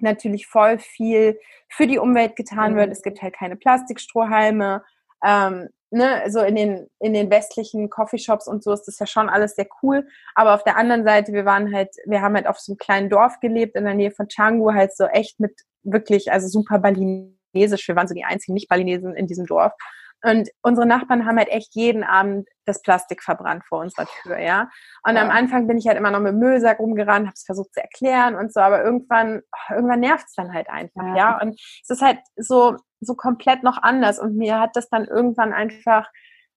natürlich 0.00 0.46
voll 0.46 0.78
viel 0.78 1.38
für 1.68 1.86
die 1.86 1.98
Umwelt 1.98 2.36
getan 2.36 2.72
mhm. 2.72 2.76
wird. 2.76 2.92
Es 2.92 3.02
gibt 3.02 3.22
halt 3.22 3.34
keine 3.34 3.56
Plastikstrohhalme. 3.56 4.82
Ähm, 5.24 5.68
ne, 5.90 6.22
so 6.28 6.40
in 6.40 6.56
den, 6.56 6.86
in 7.00 7.12
den 7.12 7.30
westlichen 7.30 7.90
Coffeeshops 7.90 8.48
und 8.48 8.64
so 8.64 8.72
ist 8.72 8.84
das 8.84 8.98
ja 8.98 9.06
schon 9.06 9.28
alles 9.28 9.54
sehr 9.54 9.68
cool. 9.82 10.06
Aber 10.34 10.54
auf 10.54 10.64
der 10.64 10.76
anderen 10.76 11.04
Seite, 11.04 11.32
wir 11.32 11.44
waren 11.44 11.72
halt, 11.74 11.90
wir 12.06 12.22
haben 12.22 12.34
halt 12.34 12.46
auf 12.46 12.58
so 12.58 12.72
einem 12.72 12.78
kleinen 12.78 13.10
Dorf 13.10 13.38
gelebt 13.40 13.76
in 13.76 13.84
der 13.84 13.94
Nähe 13.94 14.10
von 14.10 14.26
Canggu, 14.28 14.72
halt 14.72 14.96
so 14.96 15.04
echt 15.04 15.38
mit 15.38 15.54
wirklich, 15.82 16.32
also 16.32 16.48
super 16.48 16.78
balinesisch. 16.78 17.86
Wir 17.86 17.96
waren 17.96 18.08
so 18.08 18.14
die 18.14 18.24
einzigen 18.24 18.54
Nicht-Balinesen 18.54 19.14
in 19.14 19.26
diesem 19.26 19.46
Dorf. 19.46 19.72
Und 20.24 20.48
unsere 20.62 20.86
Nachbarn 20.86 21.26
haben 21.26 21.36
halt 21.36 21.48
echt 21.48 21.74
jeden 21.74 22.04
Abend 22.04 22.48
das 22.64 22.80
Plastik 22.82 23.22
verbrannt 23.22 23.64
vor 23.66 23.80
unserer 23.80 24.06
Tür, 24.06 24.38
ja. 24.38 24.70
Und 25.02 25.16
ja. 25.16 25.22
am 25.22 25.30
Anfang 25.30 25.66
bin 25.66 25.78
ich 25.78 25.88
halt 25.88 25.98
immer 25.98 26.12
noch 26.12 26.20
mit 26.20 26.36
Müllsack 26.36 26.78
rumgerannt, 26.78 27.26
habe 27.26 27.34
es 27.34 27.44
versucht 27.44 27.74
zu 27.74 27.80
erklären 27.80 28.36
und 28.36 28.52
so, 28.52 28.60
aber 28.60 28.84
irgendwann, 28.84 29.42
irgendwann 29.68 30.00
nervt 30.00 30.26
es 30.28 30.34
dann 30.34 30.54
halt 30.54 30.70
einfach, 30.70 31.02
ja. 31.02 31.16
ja. 31.16 31.40
Und 31.40 31.60
es 31.60 31.90
ist 31.90 32.02
halt 32.02 32.20
so, 32.36 32.76
so 33.00 33.14
komplett 33.14 33.64
noch 33.64 33.82
anders. 33.82 34.20
Und 34.20 34.36
mir 34.36 34.60
hat 34.60 34.76
das 34.76 34.88
dann 34.88 35.06
irgendwann 35.06 35.52
einfach, 35.52 36.08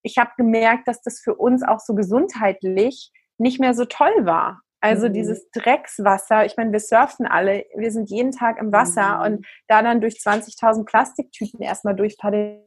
ich 0.03 0.17
habe 0.19 0.31
gemerkt, 0.37 0.87
dass 0.87 1.01
das 1.01 1.19
für 1.19 1.33
uns 1.33 1.63
auch 1.63 1.79
so 1.79 1.95
gesundheitlich 1.95 3.11
nicht 3.37 3.59
mehr 3.59 3.73
so 3.73 3.85
toll 3.85 4.25
war. 4.25 4.61
Also 4.81 5.07
mhm. 5.07 5.13
dieses 5.13 5.49
Dreckswasser, 5.51 6.45
ich 6.45 6.57
meine, 6.57 6.71
wir 6.71 6.79
surfen 6.79 7.25
alle, 7.25 7.65
wir 7.75 7.91
sind 7.91 8.09
jeden 8.09 8.31
Tag 8.31 8.59
im 8.59 8.71
Wasser 8.71 9.17
mhm. 9.17 9.23
und 9.23 9.47
da 9.67 9.81
dann 9.81 10.01
durch 10.01 10.15
20.000 10.15 10.85
Plastiktüten 10.85 11.61
erstmal 11.61 11.95
durchpaddeln 11.95 12.61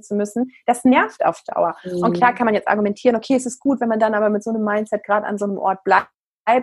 zu 0.00 0.14
müssen, 0.14 0.52
das 0.66 0.84
nervt 0.84 1.24
auf 1.24 1.42
Dauer. 1.46 1.76
Mhm. 1.84 2.02
Und 2.02 2.12
klar 2.14 2.34
kann 2.34 2.46
man 2.46 2.54
jetzt 2.54 2.68
argumentieren, 2.68 3.16
okay, 3.16 3.34
es 3.34 3.46
ist 3.46 3.60
gut, 3.60 3.80
wenn 3.80 3.88
man 3.88 4.00
dann 4.00 4.14
aber 4.14 4.30
mit 4.30 4.42
so 4.42 4.50
einem 4.50 4.64
Mindset 4.64 5.04
gerade 5.04 5.26
an 5.26 5.38
so 5.38 5.44
einem 5.44 5.58
Ort 5.58 5.84
bleibt 5.84 6.08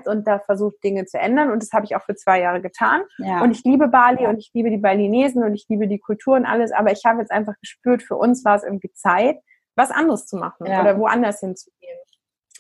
und 0.06 0.28
da 0.28 0.40
versucht, 0.40 0.84
Dinge 0.84 1.06
zu 1.06 1.18
ändern. 1.18 1.52
Und 1.52 1.62
das 1.62 1.72
habe 1.72 1.86
ich 1.86 1.96
auch 1.96 2.04
für 2.04 2.16
zwei 2.16 2.42
Jahre 2.42 2.62
getan. 2.62 3.04
Ja. 3.20 3.42
Und 3.42 3.52
ich 3.52 3.64
liebe 3.64 3.88
Bali 3.88 4.26
und 4.28 4.38
ich 4.38 4.52
liebe 4.54 4.70
die 4.70 4.78
Balinesen 4.78 5.44
und 5.44 5.54
ich 5.54 5.66
liebe 5.70 5.88
die 5.88 6.00
Kultur 6.00 6.36
und 6.36 6.46
alles. 6.46 6.72
Aber 6.72 6.92
ich 6.92 7.04
habe 7.06 7.20
jetzt 7.20 7.32
einfach 7.32 7.54
gespürt, 7.62 8.04
für 8.04 8.16
uns 8.16 8.44
war 8.44 8.56
es 8.56 8.64
irgendwie 8.64 8.92
Zeit, 8.94 9.38
was 9.76 9.92
anderes 9.92 10.26
zu 10.26 10.38
machen 10.38 10.66
ja. 10.66 10.82
oder 10.82 10.98
woanders 10.98 11.40
hinzugehen. 11.40 11.98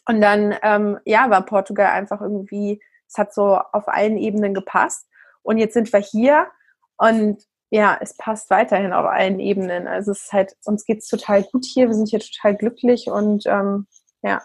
Und 0.08 0.22
dann, 0.22 0.56
ähm, 0.64 1.00
ja, 1.06 1.30
war 1.30 1.46
Portugal 1.46 1.88
einfach 1.88 2.22
irgendwie, 2.22 2.82
es 3.08 3.18
hat 3.18 3.34
so 3.34 3.58
auf 3.58 3.88
allen 3.88 4.18
Ebenen 4.18 4.54
gepasst. 4.54 5.08
Und 5.44 5.58
jetzt 5.58 5.74
sind 5.74 5.92
wir 5.92 6.00
hier 6.00 6.48
und 6.98 7.44
ja, 7.70 7.98
es 8.00 8.16
passt 8.16 8.50
weiterhin 8.50 8.94
auf 8.94 9.06
allen 9.06 9.40
Ebenen. 9.40 9.88
Also 9.88 10.12
es 10.12 10.24
ist 10.24 10.34
halt, 10.34 10.56
uns 10.66 10.86
geht's 10.86 11.08
total 11.08 11.44
gut 11.44 11.66
hier, 11.66 11.88
wir 11.88 11.96
sind 11.96 12.10
hier 12.10 12.20
total 12.20 12.56
glücklich 12.56 13.08
und 13.08 13.46
ähm, 13.46 13.88
ja. 14.24 14.42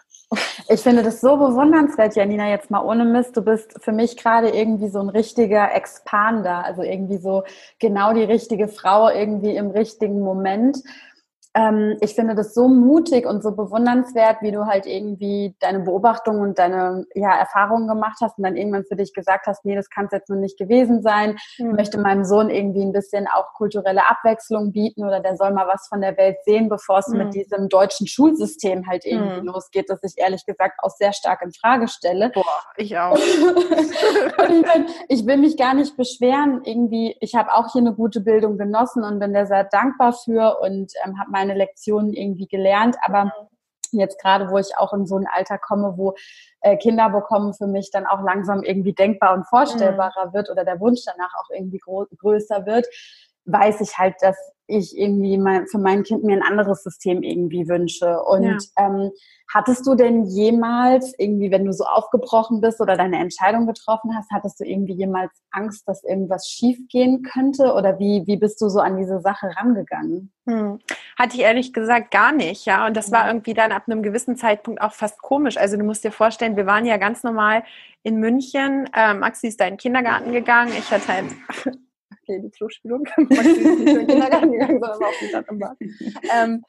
Ich 0.68 0.81
finde 0.81 1.03
das 1.03 1.20
so 1.20 1.37
bewundernswert, 1.37 2.16
Janina, 2.16 2.48
jetzt 2.48 2.70
mal 2.70 2.83
ohne 2.83 3.05
Mist. 3.05 3.37
Du 3.37 3.42
bist 3.42 3.75
für 3.83 3.92
mich 3.92 4.16
gerade 4.16 4.48
irgendwie 4.48 4.88
so 4.88 4.98
ein 5.01 5.11
richtiger 5.11 5.75
Expander, 5.75 6.64
also 6.64 6.83
irgendwie 6.83 7.18
so 7.18 7.44
genau 7.79 8.14
die 8.14 8.25
richtige 8.25 8.68
Frau 8.68 9.11
irgendwie 9.11 9.55
im 9.55 9.70
richtigen 9.70 10.20
Moment 10.20 10.79
ähm, 11.55 11.97
ich 12.01 12.15
finde 12.15 12.35
das 12.35 12.55
so 12.55 12.69
mutig 12.69 13.27
und 13.27 13.43
so 13.43 13.53
bewundernswert, 13.53 14.41
wie 14.41 14.53
du 14.53 14.67
halt 14.67 14.87
irgendwie 14.87 15.55
deine 15.61 15.81
Beobachtungen 15.81 16.41
und 16.41 16.59
deine 16.59 17.07
ja, 17.15 17.35
Erfahrungen 17.35 17.88
gemacht 17.88 18.19
hast 18.23 18.38
und 18.38 18.45
dann 18.45 18.57
irgendwann 18.57 18.85
für 18.85 18.97
dich 18.97 19.12
gesagt 19.12 19.47
hast, 19.47 19.65
nee, 19.65 19.75
das 19.75 19.91
kann 19.91 20.07
es 20.07 20.12
jetzt 20.12 20.31
nur 20.31 20.38
nicht 20.38 20.59
gewesen 20.59 21.03
sein. 21.03 21.37
Ich 21.59 21.65
mhm. 21.65 21.73
möchte 21.73 21.99
meinem 21.99 22.25
Sohn 22.25 22.49
irgendwie 22.49 22.83
ein 22.83 22.93
bisschen 22.93 23.27
auch 23.27 23.53
kulturelle 23.55 24.09
Abwechslung 24.09 24.73
bieten 24.73 25.05
oder 25.05 25.21
der 25.21 25.37
soll 25.37 25.53
mal 25.53 25.67
was 25.67 25.88
von 25.88 26.01
der 26.01 26.17
Welt 26.17 26.38
sehen, 26.45 26.69
bevor 26.69 26.99
es 26.99 27.09
mhm. 27.09 27.19
mit 27.19 27.35
diesem 27.35 27.69
deutschen 27.69 28.07
Schulsystem 28.07 28.87
halt 28.87 29.05
irgendwie 29.05 29.41
mhm. 29.41 29.47
losgeht, 29.49 29.91
das 29.91 30.03
ich 30.03 30.15
ehrlich 30.17 30.47
gesagt 30.47 30.79
auch 30.83 30.91
sehr 30.91 31.12
stark 31.12 31.43
in 31.43 31.53
Frage 31.53 31.88
stelle. 31.88 32.31
Boah, 32.35 32.45
ich 32.77 32.97
auch. 32.99 33.17
ich, 33.17 34.62
bin, 34.62 34.87
ich 35.09 35.27
will 35.27 35.37
mich 35.37 35.57
gar 35.57 35.75
nicht 35.75 35.97
beschweren. 35.97 36.62
Irgendwie, 36.65 37.17
ich 37.21 37.35
habe 37.35 37.53
auch 37.53 37.73
hier 37.73 37.83
eine 37.83 37.95
gute 37.95 38.21
Bildung 38.21 38.57
genossen 38.57 39.05
und 39.05 39.19
bin 39.19 39.35
da 39.35 39.45
sehr 39.45 39.65
dankbar 39.65 40.12
für 40.12 40.59
und 40.61 40.93
ähm, 41.05 41.19
habe 41.19 41.31
meine 41.31 41.42
Lektionen 41.51 42.13
irgendwie 42.13 42.47
gelernt. 42.47 42.97
Aber 43.05 43.25
mhm. 43.25 44.01
jetzt 44.01 44.21
gerade, 44.21 44.51
wo 44.51 44.59
ich 44.59 44.77
auch 44.77 44.93
in 44.93 45.07
so 45.07 45.17
ein 45.17 45.27
Alter 45.31 45.59
komme, 45.59 45.95
wo 45.97 46.15
äh, 46.61 46.77
Kinder 46.77 47.11
bekommen 47.11 47.55
für 47.55 47.67
mich 47.67 47.91
dann 47.91 48.07
auch 48.07 48.23
langsam 48.23 48.63
irgendwie 48.63 48.95
denkbar 48.95 49.35
und 49.35 49.47
vorstellbarer 49.47 50.29
mhm. 50.29 50.35
wird 50.35 50.51
oder 50.51 50.65
der 50.65 50.81
Wunsch 50.81 51.01
danach 51.05 51.33
auch 51.35 51.51
irgendwie 51.51 51.81
größer 51.81 52.67
wird, 52.67 52.87
weiß 53.45 53.81
ich 53.81 53.99
halt, 53.99 54.15
dass 54.21 54.37
ich 54.66 54.96
irgendwie 54.96 55.38
mein, 55.38 55.66
für 55.66 55.79
mein 55.79 56.03
Kind 56.03 56.25
mir 56.25 56.37
ein 56.37 56.42
anderes 56.42 56.83
System 56.83 57.22
irgendwie 57.22 57.68
wünsche. 57.68 58.20
Und 58.22 58.44
ja. 58.44 58.59
ähm, 58.79 59.11
hattest 59.53 59.87
du 59.87 59.94
denn 59.94 60.25
jemals 60.25 61.14
irgendwie, 61.18 61.51
wenn 61.51 61.64
du 61.64 61.72
so 61.72 61.85
aufgebrochen 61.85 62.61
bist 62.61 62.81
oder 62.81 62.96
deine 62.96 63.18
Entscheidung 63.18 63.66
getroffen 63.66 64.16
hast, 64.16 64.31
hattest 64.31 64.61
du 64.61 64.64
irgendwie 64.64 64.94
jemals 64.94 65.33
Angst, 65.51 65.87
dass 65.87 66.05
irgendwas 66.05 66.48
schiefgehen 66.48 67.22
könnte? 67.22 67.75
Oder 67.75 67.98
wie, 67.98 68.22
wie 68.27 68.37
bist 68.37 68.61
du 68.61 68.68
so 68.68 68.81
an 68.81 68.96
diese 68.96 69.20
Sache 69.20 69.51
rangegangen? 69.57 70.33
Hm. 70.48 70.79
Hatte 71.18 71.37
ich 71.37 71.42
ehrlich 71.42 71.72
gesagt 71.72 72.11
gar 72.11 72.33
nicht, 72.33 72.64
ja. 72.64 72.87
Und 72.87 72.96
das 72.96 73.12
war 73.12 73.27
irgendwie 73.27 73.55
dann 73.55 73.72
ab 73.72 73.85
einem 73.87 74.03
gewissen 74.03 74.37
Zeitpunkt 74.37 74.81
auch 74.81 74.92
fast 74.92 75.20
komisch. 75.20 75.57
Also 75.57 75.77
du 75.77 75.85
musst 75.85 76.05
dir 76.05 76.12
vorstellen, 76.12 76.57
wir 76.57 76.66
waren 76.66 76.87
ja 76.87 76.96
ganz 76.96 77.22
normal 77.22 77.64
in 78.03 78.16
München. 78.16 78.88
Äh, 78.94 79.14
Maxi 79.14 79.48
ist 79.48 79.61
da 79.61 79.64
in 79.66 79.75
den 79.75 79.79
Kindergarten 79.79 80.33
gegangen. 80.33 80.72
Ich 80.79 80.90
hatte 80.90 81.09
halt 81.09 81.27
okay, 82.22 82.40
die 82.42 82.51
Klospülung. 82.51 83.05
Maxi 83.16 83.51
ist 83.51 83.79
nicht 83.79 83.81
in 83.81 83.87
den 83.87 84.07
Kindergarten 84.07 84.53
gegangen, 84.53 84.81
sondern 84.81 85.01
war 85.01 85.09
auf 85.09 85.18
dem 85.18 85.29
Stadt 85.29 85.46
im 85.48 85.59
Bad. 85.59 85.77
Ähm, 86.33 86.62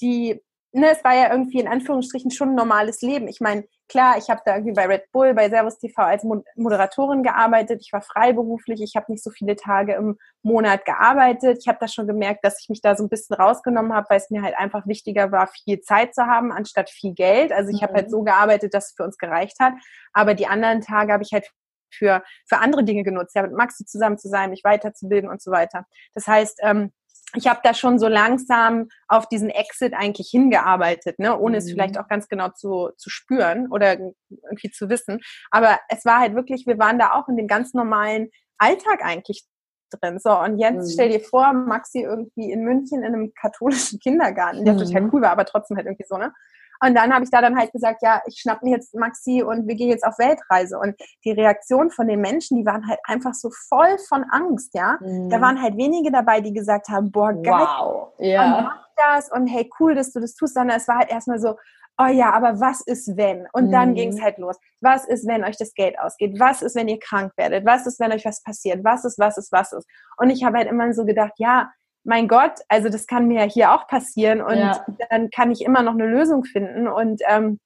die 0.00 0.40
ne, 0.76 0.90
es 0.90 1.02
war 1.02 1.14
ja 1.14 1.30
irgendwie 1.30 1.60
in 1.60 1.68
Anführungsstrichen 1.68 2.30
schon 2.30 2.50
ein 2.50 2.54
normales 2.54 3.00
Leben. 3.00 3.28
Ich 3.28 3.40
meine, 3.40 3.64
klar, 3.88 4.18
ich 4.18 4.28
habe 4.28 4.42
da 4.44 4.54
irgendwie 4.56 4.74
bei 4.74 4.86
Red 4.86 5.10
Bull, 5.10 5.32
bei 5.34 5.48
Servus 5.48 5.78
TV 5.78 6.02
als 6.02 6.24
Moderatorin 6.54 7.22
gearbeitet. 7.22 7.80
Ich 7.82 7.92
war 7.92 8.02
freiberuflich. 8.02 8.82
Ich 8.82 8.94
habe 8.94 9.10
nicht 9.10 9.24
so 9.24 9.30
viele 9.30 9.56
Tage 9.56 9.94
im 9.94 10.18
Monat 10.42 10.84
gearbeitet. 10.84 11.58
Ich 11.60 11.68
habe 11.68 11.78
da 11.80 11.88
schon 11.88 12.06
gemerkt, 12.06 12.44
dass 12.44 12.60
ich 12.60 12.68
mich 12.68 12.82
da 12.82 12.94
so 12.94 13.04
ein 13.04 13.08
bisschen 13.08 13.36
rausgenommen 13.36 13.94
habe, 13.94 14.06
weil 14.10 14.18
es 14.18 14.30
mir 14.30 14.42
halt 14.42 14.56
einfach 14.56 14.86
wichtiger 14.86 15.32
war, 15.32 15.48
viel 15.48 15.80
Zeit 15.80 16.14
zu 16.14 16.26
haben, 16.26 16.52
anstatt 16.52 16.90
viel 16.90 17.14
Geld. 17.14 17.52
Also 17.52 17.70
ich 17.70 17.80
mhm. 17.80 17.86
habe 17.86 17.94
halt 17.94 18.10
so 18.10 18.22
gearbeitet, 18.22 18.74
dass 18.74 18.88
es 18.90 18.94
für 18.96 19.04
uns 19.04 19.16
gereicht 19.16 19.58
hat. 19.58 19.72
Aber 20.12 20.34
die 20.34 20.46
anderen 20.46 20.82
Tage 20.82 21.12
habe 21.12 21.22
ich 21.22 21.32
halt 21.32 21.50
für, 21.90 22.22
für 22.48 22.58
andere 22.58 22.84
Dinge 22.84 23.04
genutzt, 23.04 23.34
ja, 23.34 23.42
mit 23.42 23.52
Maxi 23.52 23.84
zusammen 23.84 24.18
zu 24.18 24.28
sein, 24.28 24.50
mich 24.50 24.64
weiterzubilden 24.64 25.30
und 25.30 25.42
so 25.42 25.50
weiter. 25.50 25.86
Das 26.14 26.26
heißt, 26.26 26.60
ähm, 26.62 26.92
ich 27.34 27.48
habe 27.48 27.60
da 27.62 27.74
schon 27.74 27.98
so 27.98 28.08
langsam 28.08 28.88
auf 29.08 29.28
diesen 29.28 29.50
Exit 29.50 29.94
eigentlich 29.94 30.28
hingearbeitet, 30.30 31.18
ne? 31.18 31.38
ohne 31.38 31.56
mhm. 31.56 31.58
es 31.58 31.70
vielleicht 31.70 31.98
auch 31.98 32.08
ganz 32.08 32.28
genau 32.28 32.50
zu, 32.50 32.90
zu 32.96 33.10
spüren 33.10 33.68
oder 33.70 33.98
irgendwie 34.30 34.70
zu 34.70 34.88
wissen. 34.88 35.20
Aber 35.50 35.78
es 35.88 36.04
war 36.04 36.20
halt 36.20 36.34
wirklich, 36.34 36.66
wir 36.66 36.78
waren 36.78 36.98
da 36.98 37.12
auch 37.12 37.28
in 37.28 37.36
dem 37.36 37.48
ganz 37.48 37.74
normalen 37.74 38.30
Alltag 38.58 39.04
eigentlich 39.04 39.44
drin. 39.90 40.18
So, 40.18 40.38
und 40.38 40.58
jetzt 40.58 40.88
mhm. 40.88 40.92
stell 40.92 41.08
dir 41.10 41.20
vor, 41.20 41.52
Maxi 41.52 42.02
irgendwie 42.02 42.50
in 42.50 42.64
München 42.64 43.02
in 43.02 43.14
einem 43.14 43.32
katholischen 43.34 43.98
Kindergarten, 43.98 44.64
der 44.64 44.74
mhm. 44.74 44.78
total 44.78 45.10
cool 45.12 45.22
war, 45.22 45.30
aber 45.30 45.44
trotzdem 45.44 45.76
halt 45.76 45.86
irgendwie 45.86 46.06
so, 46.08 46.16
ne? 46.16 46.32
Und 46.80 46.94
dann 46.94 47.12
habe 47.12 47.24
ich 47.24 47.30
da 47.30 47.40
dann 47.40 47.58
halt 47.58 47.72
gesagt, 47.72 48.02
ja, 48.02 48.22
ich 48.26 48.40
schnapp 48.40 48.62
mir 48.62 48.70
jetzt 48.70 48.94
Maxi 48.94 49.42
und 49.42 49.66
wir 49.66 49.74
gehen 49.74 49.88
jetzt 49.88 50.06
auf 50.06 50.18
Weltreise. 50.18 50.78
Und 50.78 50.94
die 51.24 51.32
Reaktion 51.32 51.90
von 51.90 52.08
den 52.08 52.20
Menschen, 52.20 52.58
die 52.58 52.66
waren 52.66 52.86
halt 52.86 53.00
einfach 53.04 53.34
so 53.34 53.50
voll 53.68 53.98
von 54.08 54.24
Angst, 54.30 54.74
ja. 54.74 54.98
Mhm. 55.00 55.28
Da 55.28 55.40
waren 55.40 55.60
halt 55.60 55.76
wenige 55.76 56.10
dabei, 56.10 56.40
die 56.40 56.52
gesagt 56.52 56.88
haben, 56.88 57.10
boah, 57.10 57.32
geil, 57.32 57.66
wow. 57.66 58.12
ja. 58.18 58.58
und 58.58 58.64
mach 58.64 58.86
das 58.96 59.30
und 59.30 59.46
hey, 59.46 59.70
cool, 59.78 59.94
dass 59.94 60.12
du 60.12 60.20
das 60.20 60.34
tust, 60.34 60.54
sondern 60.54 60.76
es 60.76 60.88
war 60.88 60.98
halt 60.98 61.10
erstmal 61.10 61.38
so, 61.38 61.56
oh 61.98 62.06
ja, 62.06 62.32
aber 62.32 62.60
was 62.60 62.80
ist 62.82 63.16
wenn? 63.16 63.46
Und 63.52 63.72
dann 63.72 63.90
mhm. 63.90 63.94
ging 63.94 64.08
es 64.10 64.20
halt 64.20 64.38
los. 64.38 64.56
Was 64.80 65.06
ist, 65.06 65.26
wenn 65.26 65.44
euch 65.44 65.56
das 65.56 65.74
Geld 65.74 65.98
ausgeht? 65.98 66.38
Was 66.38 66.62
ist, 66.62 66.76
wenn 66.76 66.88
ihr 66.88 66.98
krank 66.98 67.32
werdet? 67.36 67.64
Was 67.64 67.86
ist, 67.86 68.00
wenn 68.00 68.12
euch 68.12 68.24
was 68.24 68.42
passiert? 68.42 68.84
Was 68.84 69.04
ist, 69.04 69.18
was 69.18 69.38
ist, 69.38 69.52
was 69.52 69.72
ist? 69.72 69.86
Und 70.16 70.30
ich 70.30 70.44
habe 70.44 70.58
halt 70.58 70.68
immer 70.68 70.92
so 70.92 71.04
gedacht, 71.04 71.32
ja, 71.38 71.70
mein 72.06 72.28
Gott, 72.28 72.60
also 72.68 72.88
das 72.88 73.06
kann 73.06 73.26
mir 73.26 73.42
ja 73.42 73.50
hier 73.50 73.72
auch 73.72 73.88
passieren 73.88 74.40
und 74.40 74.58
ja. 74.58 74.86
dann 75.10 75.28
kann 75.30 75.50
ich 75.50 75.62
immer 75.62 75.82
noch 75.82 75.94
eine 75.94 76.06
Lösung 76.06 76.44
finden 76.44 76.88
und 76.88 77.20
ähm, 77.28 77.58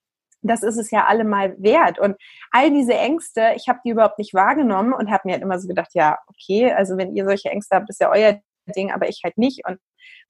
das 0.43 0.63
ist 0.63 0.79
es 0.79 0.91
ja 0.91 1.05
allemal 1.05 1.55
wert. 1.59 1.99
Und 1.99 2.17
all 2.51 2.71
diese 2.71 2.95
Ängste, 2.95 3.53
ich 3.57 3.69
habe 3.69 3.81
die 3.85 3.91
überhaupt 3.91 4.19
nicht 4.19 4.33
wahrgenommen 4.33 4.95
und 4.95 5.11
habe 5.11 5.23
mir 5.27 5.33
halt 5.33 5.43
immer 5.43 5.59
so 5.59 5.69
gedacht, 5.69 5.91
ja, 5.93 6.19
okay, 6.29 6.73
also 6.73 6.97
wenn 6.97 7.15
ihr 7.15 7.27
solche 7.27 7.51
Ängste 7.51 7.77
habt, 7.77 7.91
ist 7.91 8.01
ja 8.01 8.11
euer 8.11 8.41
Ding, 8.75 8.91
aber 8.91 9.09
ich 9.09 9.21
halt 9.23 9.37
nicht. 9.37 9.67
Und 9.67 9.79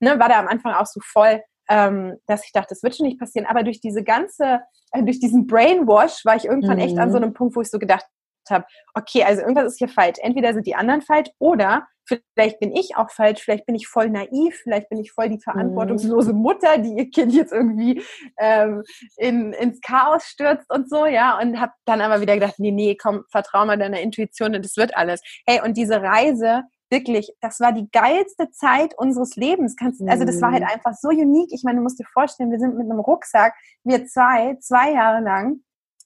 ne, 0.01 0.18
war 0.18 0.29
da 0.29 0.40
am 0.40 0.49
Anfang 0.49 0.75
auch 0.75 0.87
so 0.87 1.01
voll, 1.05 1.40
ähm, 1.68 2.16
dass 2.27 2.44
ich 2.44 2.51
dachte, 2.51 2.70
das 2.70 2.83
wird 2.83 2.96
schon 2.96 3.07
nicht 3.07 3.20
passieren. 3.20 3.46
Aber 3.46 3.62
durch 3.62 3.81
diese 3.81 4.03
ganze, 4.03 4.61
äh, 4.90 5.05
durch 5.05 5.20
diesen 5.20 5.46
Brainwash 5.46 6.25
war 6.25 6.35
ich 6.35 6.46
irgendwann 6.46 6.79
mhm. 6.79 6.85
echt 6.85 6.99
an 6.99 7.12
so 7.12 7.18
mhm. 7.18 7.25
einem 7.25 7.35
Punkt, 7.35 7.55
wo 7.55 7.61
ich 7.61 7.70
so 7.70 7.79
gedacht 7.79 8.05
habe, 8.49 8.64
okay, 8.94 9.23
also 9.23 9.42
irgendwas 9.42 9.66
ist 9.66 9.79
hier 9.79 9.88
falsch. 9.88 10.18
Entweder 10.20 10.53
sind 10.53 10.66
die 10.66 10.75
anderen 10.75 11.03
falsch 11.03 11.29
oder 11.38 11.87
vielleicht 12.35 12.61
bin 12.61 12.75
ich 12.75 12.96
auch 12.96 13.11
falsch, 13.11 13.42
vielleicht 13.42 13.66
bin 13.66 13.75
ich 13.75 13.88
voll 13.88 14.11
naiv, 14.11 14.61
vielleicht 14.62 14.88
bin 14.88 14.99
ich 14.99 15.12
voll 15.12 15.29
die 15.29 15.40
verantwortungslose. 15.40 16.33
Mutter, 16.33 16.79
die 16.79 16.94
ihr 16.96 17.11
Kind 17.11 17.33
jetzt 17.33 17.53
irgendwie 17.53 18.03
ähm, 18.38 18.83
in, 19.16 19.53
ins 19.53 19.81
Chaos 19.81 20.25
stürzt 20.25 20.70
und 20.73 20.88
so, 20.88 21.07
ja, 21.07 21.38
und 21.38 21.61
habe 21.61 21.73
dann 21.85 22.01
aber 22.01 22.20
wieder 22.20 22.35
gedacht, 22.35 22.55
nee, 22.59 22.70
nee, 22.70 22.96
komm, 23.01 23.25
vertrau 23.31 23.64
mal 23.66 23.79
deiner 23.79 24.01
Intuition 24.01 24.55
und 24.55 24.64
das 24.64 24.77
wird 24.77 24.96
alles. 24.96 25.20
Hey, 25.46 25.61
und 25.64 25.77
diese 25.77 26.01
Reise, 26.03 26.64
wirklich, 26.90 27.31
das 27.40 27.61
war 27.61 27.73
die 27.73 27.88
geilste 27.92 28.51
Zeit 28.51 28.94
unseres 28.99 29.37
Lebens. 29.37 29.77
Kannst, 29.77 30.03
also 30.09 30.25
das 30.25 30.42
war 30.42 30.53
halt 30.53 30.62
mhm. 30.62 30.70
einfach 30.70 30.94
so 30.94 31.09
unique. 31.09 31.53
Ich 31.53 31.62
meine, 31.62 31.79
du 31.79 31.83
musst 31.83 31.99
dir 31.99 32.07
vorstellen, 32.12 32.51
wir 32.51 32.59
sind 32.59 32.77
mit 32.77 32.90
einem 32.90 33.01
Rucksack, 33.01 33.55
wir 33.85 34.07
zwei, 34.07 34.57
zwei 34.61 34.92
Jahre 34.92 35.23
lang 35.23 35.61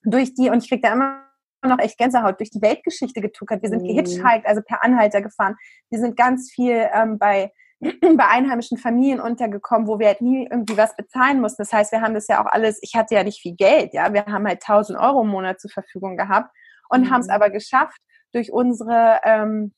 durch 0.05 0.35
die, 0.35 0.51
und 0.51 0.63
ich 0.63 0.69
krieg 0.69 0.83
da 0.83 0.93
immer 0.93 1.25
noch 1.69 1.79
echt 1.79 1.99
Gänsehaut 1.99 2.39
durch 2.41 2.51
die 2.51 2.63
Weltgeschichte 2.63 3.21
getuckert. 3.21 3.63
Wir 3.63 3.69
sind 3.69 3.83
mhm. 3.83 3.89
gehitchhiked, 3.89 4.47
also 4.47 4.63
per 4.63 4.83
Anhalter 4.85 5.23
gefahren. 5.23 5.57
Wir 5.91 5.99
sind 5.99 6.17
ganz 6.17 6.51
viel 6.53 6.89
ähm, 6.93 7.19
bei 7.19 7.53
bei 8.01 8.27
einheimischen 8.29 8.79
Familien 8.79 9.21
untergekommen, 9.21 9.87
wo 9.87 9.99
wir 9.99 10.09
halt 10.09 10.21
nie 10.21 10.49
irgendwie 10.51 10.77
was 10.77 10.97
bezahlen 10.97 11.41
mussten. 11.41 11.63
Das 11.63 11.73
heißt, 11.73 11.93
wir 11.93 12.01
haben 12.01 12.15
das 12.15 12.29
ja 12.29 12.43
auch 12.43 12.51
alles, 12.51 12.79
ich 12.83 12.95
hatte 12.95 13.15
ja 13.15 13.25
nicht 13.25 13.41
viel 13.41 13.55
Geld, 13.55 13.95
ja, 13.95 14.13
wir 14.13 14.27
haben 14.27 14.47
halt 14.47 14.63
1000 14.67 14.99
Euro 14.99 15.23
im 15.23 15.29
Monat 15.29 15.61
zur 15.61 15.71
Verfügung 15.71 16.17
gehabt 16.17 16.51
und 16.89 17.03
mhm. 17.03 17.11
haben 17.11 17.21
es 17.21 17.29
aber 17.29 17.51
geschafft, 17.51 18.01
durch 18.33 18.53
unsere, 18.53 19.21
ähm, 19.25 19.75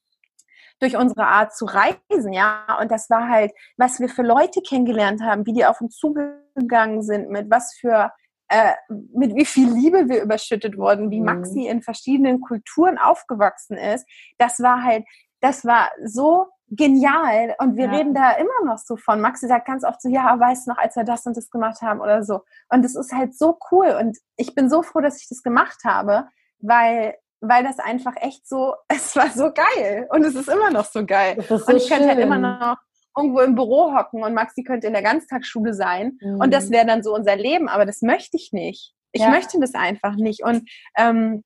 durch 0.79 0.97
unsere 0.97 1.27
Art 1.27 1.55
zu 1.55 1.65
reisen, 1.67 2.33
ja, 2.33 2.79
und 2.81 2.91
das 2.91 3.09
war 3.09 3.29
halt, 3.29 3.53
was 3.77 3.99
wir 3.99 4.09
für 4.09 4.23
Leute 4.23 4.61
kennengelernt 4.61 5.23
haben, 5.23 5.47
wie 5.47 5.53
die 5.53 5.65
auf 5.65 5.81
uns 5.81 5.97
zugegangen 5.97 7.03
sind, 7.03 7.31
mit 7.31 7.51
was 7.51 7.75
für 7.75 8.13
äh, 8.49 8.73
mit 8.89 9.35
wie 9.35 9.45
viel 9.45 9.73
Liebe 9.73 10.09
wir 10.09 10.23
überschüttet 10.23 10.77
wurden, 10.77 11.11
wie 11.11 11.21
mhm. 11.21 11.27
Maxi 11.27 11.67
in 11.67 11.83
verschiedenen 11.83 12.41
Kulturen 12.41 12.99
aufgewachsen 12.99 13.77
ist, 13.77 14.07
das 14.39 14.61
war 14.61 14.83
halt, 14.83 15.05
das 15.41 15.65
war 15.65 15.91
so 16.05 16.47
genial 16.69 17.55
und 17.59 17.77
wir 17.77 17.87
ja. 17.87 17.93
reden 17.93 18.15
da 18.15 18.33
immer 18.33 18.65
noch 18.65 18.79
so 18.79 18.97
von. 18.97 19.21
Maxi 19.21 19.47
sagt 19.47 19.67
ganz 19.67 19.85
oft 19.85 20.03
so, 20.03 20.09
ja, 20.09 20.39
weißt 20.39 20.67
noch, 20.67 20.79
als 20.79 20.97
wir 20.97 21.05
das 21.05 21.27
und 21.27 21.37
das 21.37 21.51
gemacht 21.51 21.81
haben 21.83 22.01
oder 22.01 22.25
so. 22.25 22.41
Und 22.69 22.85
es 22.85 22.97
ist 22.97 23.13
halt 23.13 23.37
so 23.37 23.59
cool 23.71 23.97
und 24.01 24.19
ich 24.37 24.55
bin 24.55 24.69
so 24.69 24.83
froh, 24.83 25.01
dass 25.01 25.21
ich 25.21 25.29
das 25.29 25.43
gemacht 25.43 25.79
habe, 25.85 26.29
weil 26.59 27.15
weil 27.43 27.65
das 27.65 27.79
einfach 27.79 28.15
echt 28.17 28.49
so, 28.49 28.75
es 28.89 29.15
war 29.15 29.29
so 29.31 29.53
geil 29.53 30.09
und 30.11 30.25
es 30.25 30.35
ist 30.35 30.49
immer 30.49 30.71
noch 30.71 30.87
so 30.87 31.05
geil. 31.05 31.45
So 31.49 31.57
und 31.57 31.77
ich 31.77 31.89
könnte 31.89 32.09
halt 32.09 32.19
immer 32.19 32.39
noch 32.39 32.77
irgendwo 33.17 33.41
im 33.41 33.55
Büro 33.55 33.95
hocken 33.95 34.23
und 34.23 34.35
Maxi 34.35 34.63
könnte 34.63 34.87
in 34.87 34.93
der 34.93 35.03
Ganztagsschule 35.03 35.75
sein 35.75 36.19
mhm. 36.21 36.41
und 36.41 36.53
das 36.53 36.71
wäre 36.71 36.87
dann 36.87 37.03
so 37.03 37.15
unser 37.15 37.37
Leben, 37.37 37.69
aber 37.69 37.87
das 37.87 38.03
möchte 38.03 38.37
ich 38.37 38.53
nicht. 38.53 38.95
Ich 39.13 39.23
ja. 39.23 39.31
möchte 39.31 39.59
das 39.61 39.75
einfach 39.75 40.17
nicht 40.17 40.43
und 40.45 40.69
ähm, 40.97 41.43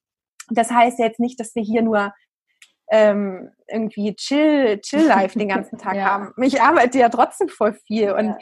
das 0.50 0.70
heißt 0.70 0.98
jetzt 0.98 1.20
nicht, 1.20 1.38
dass 1.38 1.54
wir 1.54 1.62
hier 1.62 1.83
nur 1.83 2.12
ähm, 2.90 3.50
irgendwie 3.68 4.14
chill, 4.16 4.80
chill 4.80 5.06
life 5.06 5.38
den 5.38 5.48
ganzen 5.48 5.78
Tag 5.78 5.94
ja. 5.94 6.04
haben. 6.04 6.33
Ich 6.42 6.61
arbeite 6.61 6.98
ja 6.98 7.09
trotzdem 7.09 7.48
voll 7.48 7.74
viel 7.87 8.11
und 8.12 8.26
ja. 8.26 8.38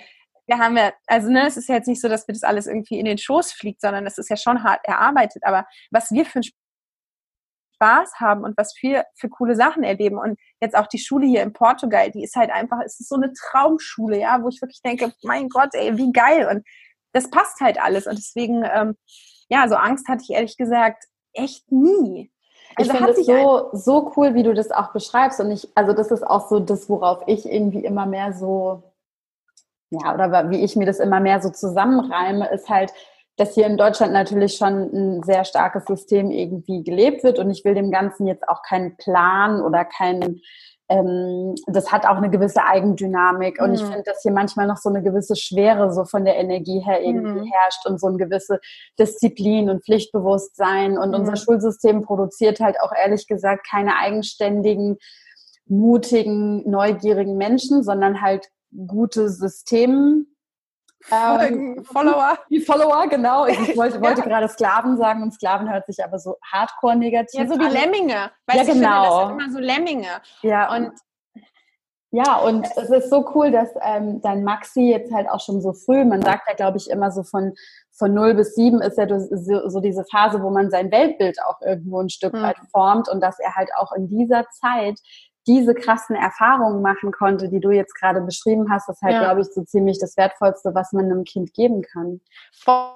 wir 0.47 0.59
haben 0.59 0.77
ja, 0.77 0.93
also 1.07 1.31
ne, 1.31 1.47
es 1.47 1.59
ist 1.59 1.69
ja 1.69 1.75
jetzt 1.75 1.89
nicht 1.89 2.01
so, 2.01 2.09
dass 2.09 2.27
mir 2.27 2.33
das 2.33 2.43
alles 2.43 2.67
irgendwie 2.67 2.99
in 2.99 3.05
den 3.05 3.19
Schoß 3.19 3.53
fliegt, 3.53 3.83
sondern 3.83 4.07
es 4.07 4.17
ist 4.17 4.31
ja 4.31 4.37
schon 4.37 4.65
hart 4.65 4.81
erarbeitet. 4.85 5.45
Aber 5.45 5.67
was 5.91 6.11
wir 6.11 6.25
für 6.25 6.41
ein 6.41 6.45
Spaß 7.79 8.15
haben 8.17 8.45
und 8.45 8.57
was 8.57 8.75
wir 8.81 9.05
für 9.15 9.29
coole 9.29 9.55
Sachen 9.55 9.85
erleben. 9.85 10.19
Und 10.19 10.39
jetzt 10.61 10.77
auch 10.77 10.87
die 10.87 10.99
Schule 10.99 11.27
hier 11.27 11.43
in 11.43 11.53
Portugal, 11.53 12.11
die 12.11 12.25
ist 12.25 12.37
halt 12.37 12.51
einfach, 12.51 12.79
es 12.85 13.01
ist 13.01 13.09
so 13.09 13.17
eine 13.17 13.33
Traumschule, 13.33 14.19
ja, 14.19 14.43
wo 14.43 14.49
ich 14.49 14.61
wirklich 14.61 14.83
denke, 14.83 15.13
mein 15.23 15.49
Gott, 15.49 15.71
ey, 15.73 15.97
wie 15.97 16.13
geil. 16.13 16.49
Und 16.51 16.67
das 17.13 17.31
passt 17.31 17.61
halt 17.61 17.81
alles. 17.81 18.07
Und 18.07 18.19
deswegen, 18.19 18.65
ähm, 18.65 18.97
ja, 19.49 19.69
so 19.69 19.77
Angst 19.77 20.09
hatte 20.09 20.23
ich 20.23 20.31
ehrlich 20.31 20.57
gesagt 20.57 21.05
echt 21.33 21.71
nie. 21.71 22.31
Also 22.77 22.93
ich 22.93 22.97
finde 22.97 23.13
es 23.13 23.27
so, 23.27 23.71
so 23.73 24.13
cool, 24.17 24.35
wie 24.35 24.43
du 24.43 24.55
das 24.55 24.71
auch 24.71 24.93
beschreibst. 24.93 25.41
Und 25.41 25.51
ich, 25.51 25.69
also 25.75 25.93
das 25.93 26.11
ist 26.11 26.27
auch 26.27 26.49
so 26.49 26.61
das, 26.61 26.89
worauf 26.89 27.23
ich 27.27 27.51
irgendwie 27.51 27.85
immer 27.85 28.07
mehr 28.07 28.33
so, 28.33 28.83
ja, 29.91 30.15
oder 30.15 30.51
wie 30.51 30.63
ich 30.63 30.77
mir 30.77 30.85
das 30.85 30.99
immer 30.99 31.21
mehr 31.21 31.41
so 31.41 31.51
zusammenreime, 31.51 32.49
ist 32.51 32.69
halt, 32.69 32.93
dass 33.39 33.55
hier 33.55 33.67
in 33.67 33.77
Deutschland 33.77 34.13
natürlich 34.13 34.57
schon 34.57 34.91
ein 34.93 35.23
sehr 35.23 35.45
starkes 35.45 35.85
System 35.87 36.31
irgendwie 36.31 36.83
gelebt 36.83 37.23
wird 37.23 37.39
und 37.39 37.51
ich 37.51 37.65
will 37.65 37.75
dem 37.75 37.91
Ganzen 37.91 38.27
jetzt 38.27 38.47
auch 38.49 38.63
keinen 38.63 38.97
Plan 38.97 39.63
oder 39.63 39.85
keinen, 39.85 40.41
ähm, 40.89 41.55
das 41.69 41.93
hat 41.93 42.05
auch 42.05 42.17
eine 42.17 42.31
gewisse 42.31 42.65
Eigendynamik 42.65 43.63
und 43.63 43.69
mhm. 43.69 43.75
ich 43.77 43.83
finde, 43.83 44.03
dass 44.03 44.23
hier 44.23 44.33
manchmal 44.33 44.67
noch 44.67 44.77
so 44.77 44.89
eine 44.89 45.05
gewisse 45.05 45.37
Schwere 45.37 45.93
so 45.93 46.05
von 46.05 46.25
der 46.25 46.37
Energie 46.37 46.81
her 46.81 47.01
irgendwie 47.01 47.43
mhm. 47.43 47.53
herrscht 47.53 47.87
und 47.87 48.01
so 48.01 48.09
eine 48.09 48.17
gewisse 48.17 48.59
Disziplin 48.99 49.71
und 49.71 49.85
Pflichtbewusstsein 49.85 50.99
und 50.99 51.11
mhm. 51.11 51.15
unser 51.15 51.37
Schulsystem 51.37 52.03
produziert 52.03 52.59
halt 52.59 52.81
auch 52.81 52.93
ehrlich 52.93 53.29
gesagt 53.29 53.65
keine 53.71 53.97
eigenständigen, 53.99 54.99
mutigen, 55.67 56.69
neugierigen 56.69 57.37
Menschen, 57.37 57.85
sondern 57.85 58.21
halt 58.21 58.49
gute 58.89 59.29
Systeme 59.29 60.25
ähm, 61.11 61.85
Follower. 61.85 62.39
Die 62.51 62.61
Follower, 62.61 63.07
genau. 63.09 63.47
Ich 63.47 63.77
wollte, 63.77 64.01
wollte 64.03 64.21
ja. 64.21 64.27
gerade 64.27 64.49
Sklaven 64.49 64.97
sagen 64.97 65.23
und 65.23 65.33
Sklaven 65.33 65.71
hört 65.71 65.87
sich 65.87 66.03
aber 66.05 66.19
so 66.19 66.37
hardcore 66.43 66.97
negativ 66.97 67.41
an. 67.41 67.49
Ja, 67.49 67.55
so 67.55 67.61
wie 67.61 67.73
Lemminge. 67.73 68.31
Weißt 68.47 68.69
ja, 68.69 68.75
genau. 68.75 68.75
Finde, 68.75 69.09
das 69.09 69.19
sind 69.19 69.31
immer 69.31 69.51
so 69.53 69.59
Lemminge. 69.59 70.23
Ja. 70.43 70.75
Und 70.75 70.93
ja, 72.11 72.39
und 72.39 72.67
es 72.77 72.89
ist 72.89 73.11
so 73.11 73.31
cool, 73.35 73.51
dass 73.51 73.69
ähm, 73.83 74.23
dein 74.23 74.43
Maxi 74.43 74.81
jetzt 74.81 75.13
halt 75.13 75.29
auch 75.29 75.41
schon 75.41 75.61
so 75.61 75.75
früh, 75.75 76.07
man 76.07 76.23
sagt 76.23 76.49
ja, 76.49 76.55
glaube 76.55 76.79
ich, 76.79 76.89
immer 76.89 77.11
so 77.11 77.23
von, 77.23 77.53
von 77.91 78.15
0 78.15 78.33
bis 78.33 78.55
7 78.55 78.81
ist 78.81 78.97
ja 78.97 79.07
so, 79.09 79.69
so 79.69 79.81
diese 79.81 80.05
Phase, 80.11 80.43
wo 80.43 80.49
man 80.49 80.71
sein 80.71 80.91
Weltbild 80.91 81.37
auch 81.45 81.61
irgendwo 81.61 82.01
ein 82.01 82.09
Stück 82.09 82.33
mhm. 82.33 82.43
weit 82.43 82.57
formt 82.73 83.11
und 83.11 83.21
dass 83.21 83.39
er 83.39 83.57
halt 83.57 83.69
auch 83.77 83.93
in 83.93 84.09
dieser 84.09 84.47
Zeit 84.49 84.99
diese 85.49 85.75
krassen 85.75 86.15
Erfahrungen 86.15 86.83
machen 86.83 87.11
konnte, 87.11 87.49
die 87.49 87.59
du 87.59 87.71
jetzt 87.71 87.95
gerade 87.95 88.21
beschrieben 88.21 88.71
hast, 88.71 88.89
ist 88.89 89.03
halt, 89.03 89.15
ja. 89.15 89.25
glaube 89.25 89.41
ich, 89.41 89.49
so 89.49 89.65
ziemlich 89.65 89.99
das 89.99 90.17
Wertvollste, 90.17 90.75
was 90.75 90.93
man 90.93 91.07
einem 91.07 91.25
Kind 91.25 91.55
geben 91.55 91.83
kann. 91.83 92.21
Voll, 92.53 92.91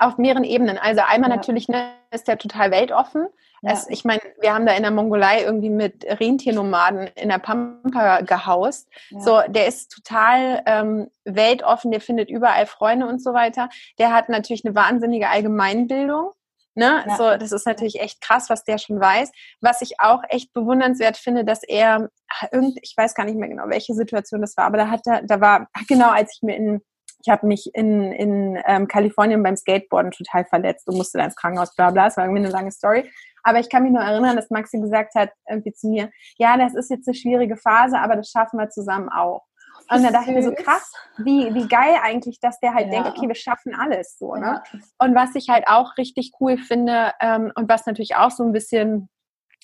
auf 0.00 0.16
mehreren 0.16 0.44
Ebenen. 0.44 0.78
Also 0.78 1.02
einmal 1.06 1.30
ja. 1.30 1.36
natürlich 1.36 1.68
ne, 1.68 1.90
ist 2.10 2.26
der 2.26 2.38
total 2.38 2.70
weltoffen. 2.70 3.28
Ja. 3.60 3.72
Es, 3.72 3.88
ich 3.90 4.04
meine, 4.04 4.22
wir 4.40 4.54
haben 4.54 4.66
da 4.66 4.72
in 4.72 4.82
der 4.82 4.90
Mongolei 4.90 5.42
irgendwie 5.42 5.70
mit 5.70 6.04
Rentiernomaden 6.04 7.08
in 7.16 7.28
der 7.28 7.38
Pampa 7.38 8.22
gehaust. 8.22 8.88
So, 9.18 9.40
der 9.48 9.66
ist 9.66 9.90
total 9.90 10.62
ähm, 10.64 11.10
weltoffen, 11.24 11.90
der 11.90 12.00
findet 12.00 12.30
überall 12.30 12.66
Freunde 12.66 13.06
und 13.06 13.22
so 13.22 13.34
weiter. 13.34 13.68
Der 13.98 14.12
hat 14.14 14.28
natürlich 14.28 14.64
eine 14.64 14.74
wahnsinnige 14.74 15.28
Allgemeinbildung. 15.28 16.30
Ne? 16.78 17.04
Ja. 17.08 17.16
So, 17.16 17.36
das 17.36 17.50
ist 17.50 17.66
natürlich 17.66 18.00
echt 18.00 18.20
krass, 18.20 18.48
was 18.48 18.62
der 18.62 18.78
schon 18.78 19.00
weiß. 19.00 19.32
Was 19.60 19.82
ich 19.82 19.94
auch 19.98 20.22
echt 20.28 20.52
bewundernswert 20.52 21.16
finde, 21.16 21.44
dass 21.44 21.64
er 21.64 22.08
irgend, 22.52 22.78
ich 22.82 22.94
weiß 22.96 23.14
gar 23.14 23.24
nicht 23.24 23.36
mehr 23.36 23.48
genau, 23.48 23.64
welche 23.66 23.94
Situation 23.94 24.40
das 24.40 24.56
war, 24.56 24.66
aber 24.66 24.78
da 24.78 24.88
hat 24.88 25.00
er, 25.04 25.22
da 25.24 25.40
war, 25.40 25.66
genau, 25.88 26.10
als 26.10 26.36
ich 26.36 26.42
mir 26.42 26.54
in 26.56 26.80
ich 27.20 27.28
habe 27.28 27.48
mich 27.48 27.68
in, 27.74 28.12
in 28.12 28.62
ähm, 28.64 28.86
Kalifornien 28.86 29.42
beim 29.42 29.56
Skateboarden 29.56 30.12
total 30.12 30.44
verletzt 30.44 30.86
und 30.86 30.96
musste 30.96 31.18
dann 31.18 31.26
ins 31.26 31.34
Krankenhaus, 31.34 31.74
bla 31.74 31.90
bla, 31.90 32.04
das 32.04 32.16
war 32.16 32.24
irgendwie 32.24 32.44
eine 32.44 32.52
lange 32.52 32.70
Story. 32.70 33.10
Aber 33.42 33.58
ich 33.58 33.68
kann 33.68 33.82
mich 33.82 33.90
nur 33.90 34.02
erinnern, 34.02 34.36
dass 34.36 34.50
Maxi 34.50 34.78
gesagt 34.78 35.16
hat 35.16 35.32
irgendwie 35.50 35.72
zu 35.72 35.88
mir, 35.88 36.10
ja, 36.36 36.56
das 36.56 36.76
ist 36.76 36.90
jetzt 36.90 37.08
eine 37.08 37.16
schwierige 37.16 37.56
Phase, 37.56 37.98
aber 37.98 38.14
das 38.14 38.30
schaffen 38.30 38.60
wir 38.60 38.70
zusammen 38.70 39.08
auch. 39.08 39.47
Und 39.90 40.02
da 40.02 40.10
dachte 40.10 40.30
ich 40.30 40.36
mir 40.36 40.42
so 40.42 40.52
krass, 40.52 40.92
wie, 41.18 41.52
wie 41.54 41.66
geil 41.66 41.96
eigentlich, 42.02 42.40
dass 42.40 42.60
der 42.60 42.74
halt 42.74 42.86
ja. 42.86 43.02
denkt, 43.02 43.08
okay, 43.08 43.28
wir 43.28 43.34
schaffen 43.34 43.74
alles 43.74 44.18
so. 44.18 44.34
Ne? 44.34 44.62
Und 44.98 45.14
was 45.14 45.34
ich 45.34 45.48
halt 45.48 45.66
auch 45.66 45.96
richtig 45.96 46.32
cool 46.40 46.58
finde 46.58 47.12
ähm, 47.20 47.52
und 47.54 47.68
was 47.68 47.86
natürlich 47.86 48.16
auch 48.16 48.30
so 48.30 48.44
ein 48.44 48.52
bisschen 48.52 49.08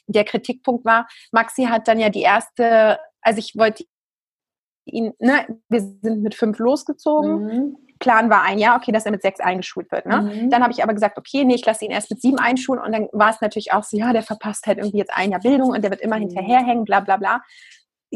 der 0.07 0.25
Kritikpunkt 0.25 0.85
war, 0.85 1.07
Maxi 1.33 1.65
hat 1.65 1.89
dann 1.89 1.99
ja 1.99 2.09
die 2.09 2.23
erste, 2.23 2.99
also 3.21 3.39
ich 3.39 3.55
wollte 3.57 3.85
ihn, 4.87 5.13
ne, 5.19 5.47
wir 5.69 5.81
sind 5.81 6.23
mit 6.23 6.35
fünf 6.35 6.59
losgezogen. 6.59 7.45
Mhm. 7.45 7.77
Plan 8.01 8.29
war 8.29 8.43
ein 8.43 8.59
Jahr, 8.59 8.77
okay, 8.77 8.93
dass 8.93 9.07
er 9.07 9.13
mit 9.13 9.23
sechs 9.23 9.41
eingeschult 9.41 9.91
wird. 9.93 10.05
Ne? 10.07 10.21
Mhm. 10.21 10.51
Dann 10.51 10.63
habe 10.63 10.73
ich 10.73 10.83
aber 10.83 10.95
gesagt, 10.95 11.17
okay, 11.17 11.45
nee, 11.45 11.55
ich 11.55 11.65
lasse 11.65 11.85
ihn 11.85 11.91
erst 11.91 12.11
mit 12.11 12.21
sieben 12.21 12.39
einschulen 12.39 12.83
und 12.83 12.93
dann 12.93 13.09
war 13.13 13.31
es 13.31 13.41
natürlich 13.41 13.73
auch 13.73 13.85
so, 13.85 13.97
ja, 13.97 14.13
der 14.13 14.23
verpasst 14.23 14.67
halt 14.67 14.79
irgendwie 14.79 14.99
jetzt 14.99 15.17
ein 15.17 15.31
Jahr 15.31 15.41
Bildung 15.41 15.71
und 15.71 15.83
der 15.83 15.91
wird 15.91 16.01
immer 16.01 16.17
mhm. 16.17 16.29
hinterherhängen, 16.29 16.85
bla 16.85 17.01
bla 17.01 17.17
bla. 17.17 17.43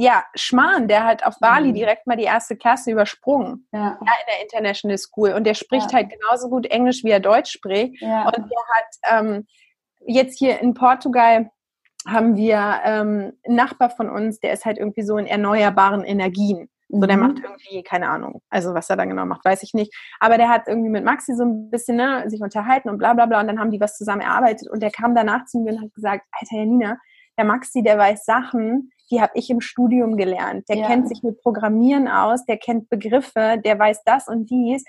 Ja, 0.01 0.23
Schmarrn, 0.37 0.87
der 0.87 1.05
hat 1.05 1.27
auf 1.27 1.35
Bali 1.41 1.71
mhm. 1.71 1.75
direkt 1.75 2.07
mal 2.07 2.17
die 2.17 2.23
erste 2.23 2.57
Klasse 2.57 2.93
übersprungen. 2.93 3.67
Ja. 3.73 3.81
ja. 3.81 3.97
in 3.99 4.27
der 4.29 4.43
International 4.43 4.97
School. 4.97 5.33
Und 5.33 5.43
der 5.43 5.55
spricht 5.55 5.91
ja. 5.91 5.99
halt 5.99 6.11
genauso 6.11 6.49
gut 6.49 6.67
Englisch, 6.67 7.03
wie 7.03 7.11
er 7.11 7.19
Deutsch 7.19 7.51
spricht. 7.51 8.01
Ja. 8.01 8.27
Und 8.27 8.37
der 8.37 8.45
hat 8.77 9.25
ähm, 9.27 9.47
jetzt 10.07 10.39
hier 10.39 10.61
in 10.61 10.75
Portugal 10.75 11.51
haben 12.07 12.37
wir 12.37 12.81
ähm, 12.85 13.33
einen 13.45 13.57
Nachbar 13.57 13.91
von 13.91 14.09
uns, 14.09 14.39
der 14.39 14.53
ist 14.53 14.65
halt 14.65 14.79
irgendwie 14.79 15.03
so 15.03 15.19
in 15.19 15.27
erneuerbaren 15.27 16.05
Energien. 16.05 16.71
So, 16.89 17.01
der 17.01 17.17
mhm. 17.17 17.23
macht 17.25 17.41
irgendwie, 17.41 17.83
keine 17.83 18.09
Ahnung, 18.09 18.41
also 18.51 18.75
was 18.75 18.89
er 18.89 18.97
da 18.97 19.05
genau 19.05 19.27
macht, 19.27 19.45
weiß 19.45 19.65
ich 19.65 19.75
nicht. 19.75 19.93
Aber 20.21 20.39
der 20.39 20.49
hat 20.49 20.69
irgendwie 20.69 20.91
mit 20.91 21.05
Maxi 21.05 21.35
so 21.35 21.45
ein 21.45 21.71
bisschen 21.71 21.97
ne, 21.97 22.31
sich 22.31 22.41
unterhalten 22.41 22.89
und 22.89 22.99
bla 22.99 23.15
bla 23.15 23.27
bla 23.27 23.41
und 23.41 23.49
dann 23.49 23.59
haben 23.59 23.73
die 23.73 23.81
was 23.81 23.97
zusammen 23.97 24.21
erarbeitet 24.21 24.71
und 24.71 24.81
der 24.81 24.93
kam 24.93 25.17
danach 25.17 25.45
zu 25.47 25.59
mir 25.59 25.73
und 25.73 25.83
hat 25.83 25.93
gesagt, 25.93 26.25
Alter 26.31 26.57
Janina, 26.57 26.99
der 27.37 27.45
Maxi, 27.45 27.83
der 27.83 27.99
weiß 27.99 28.25
Sachen, 28.25 28.93
die 29.11 29.21
habe 29.21 29.33
ich 29.35 29.51
im 29.51 29.61
Studium 29.61 30.17
gelernt. 30.17 30.69
Der 30.69 30.77
ja. 30.77 30.87
kennt 30.87 31.09
sich 31.09 31.23
mit 31.23 31.41
Programmieren 31.43 32.09
aus, 32.09 32.45
der 32.45 32.59
kennt 32.59 32.89
Begriffe, 32.89 33.61
der 33.65 33.79
weiß 33.79 34.03
das 34.05 34.29
und 34.29 34.51
dies. 34.51 34.85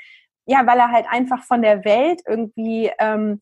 Ja, 0.46 0.66
weil 0.66 0.80
er 0.80 0.92
halt 0.92 1.06
einfach 1.10 1.44
von 1.44 1.62
der 1.62 1.86
Welt 1.86 2.22
irgendwie 2.26 2.92
ähm, 3.00 3.42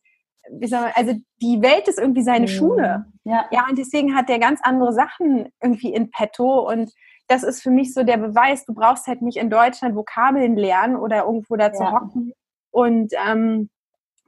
wie 0.51 0.67
soll 0.67 0.81
man, 0.81 0.91
also 0.95 1.13
die 1.41 1.61
Welt 1.61 1.87
ist 1.87 1.99
irgendwie 1.99 2.23
seine 2.23 2.47
mhm. 2.47 2.51
Schule. 2.51 3.05
Ja. 3.23 3.45
ja, 3.51 3.65
und 3.69 3.77
deswegen 3.77 4.15
hat 4.15 4.29
der 4.29 4.39
ganz 4.39 4.59
andere 4.63 4.93
Sachen 4.93 5.49
irgendwie 5.61 5.93
in 5.93 6.09
petto 6.09 6.67
und 6.69 6.91
das 7.27 7.43
ist 7.43 7.61
für 7.61 7.71
mich 7.71 7.93
so 7.93 8.03
der 8.03 8.17
Beweis, 8.17 8.65
du 8.65 8.73
brauchst 8.73 9.07
halt 9.07 9.21
nicht 9.21 9.37
in 9.37 9.49
Deutschland 9.49 9.95
Vokabeln 9.95 10.55
lernen 10.55 10.95
oder 10.95 11.25
irgendwo 11.25 11.57
da 11.57 11.73
zu 11.73 11.83
ja. 11.83 11.91
hocken 11.91 12.31
und 12.71 13.13
ähm, 13.27 13.69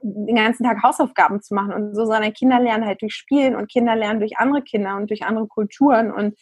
den 0.02 0.36
ganzen 0.36 0.64
Tag 0.64 0.82
Hausaufgaben 0.82 1.42
zu 1.42 1.54
machen 1.54 1.72
und 1.74 1.94
so, 1.94 2.06
sondern 2.06 2.32
Kinder 2.32 2.60
lernen 2.60 2.86
halt 2.86 3.02
durch 3.02 3.14
Spielen 3.14 3.54
und 3.54 3.70
Kinder 3.70 3.96
lernen 3.96 4.20
durch 4.20 4.38
andere 4.38 4.62
Kinder 4.62 4.96
und 4.96 5.10
durch 5.10 5.24
andere 5.24 5.46
Kulturen 5.46 6.10
und 6.12 6.36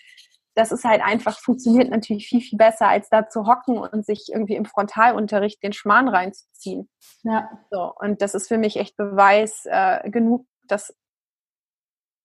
das 0.59 0.73
ist 0.73 0.85
halt 0.85 1.03
einfach, 1.03 1.39
funktioniert 1.39 1.89
natürlich 1.89 2.27
viel, 2.27 2.41
viel 2.41 2.59
besser, 2.59 2.89
als 2.89 3.09
da 3.09 3.29
zu 3.29 3.47
hocken 3.47 3.79
und 3.79 4.05
sich 4.05 4.27
irgendwie 4.33 4.57
im 4.57 4.65
Frontalunterricht 4.65 5.63
den 5.63 5.73
Schmarrn 5.73 6.09
reinzuziehen. 6.09 6.91
Ja. 7.23 7.49
So, 7.71 7.93
und 8.01 8.21
das 8.21 8.35
ist 8.35 8.49
für 8.49 8.59
mich 8.59 8.77
echt 8.77 8.97
Beweis 8.97 9.67
äh, 9.67 10.11
genug, 10.11 10.47
dass 10.67 10.93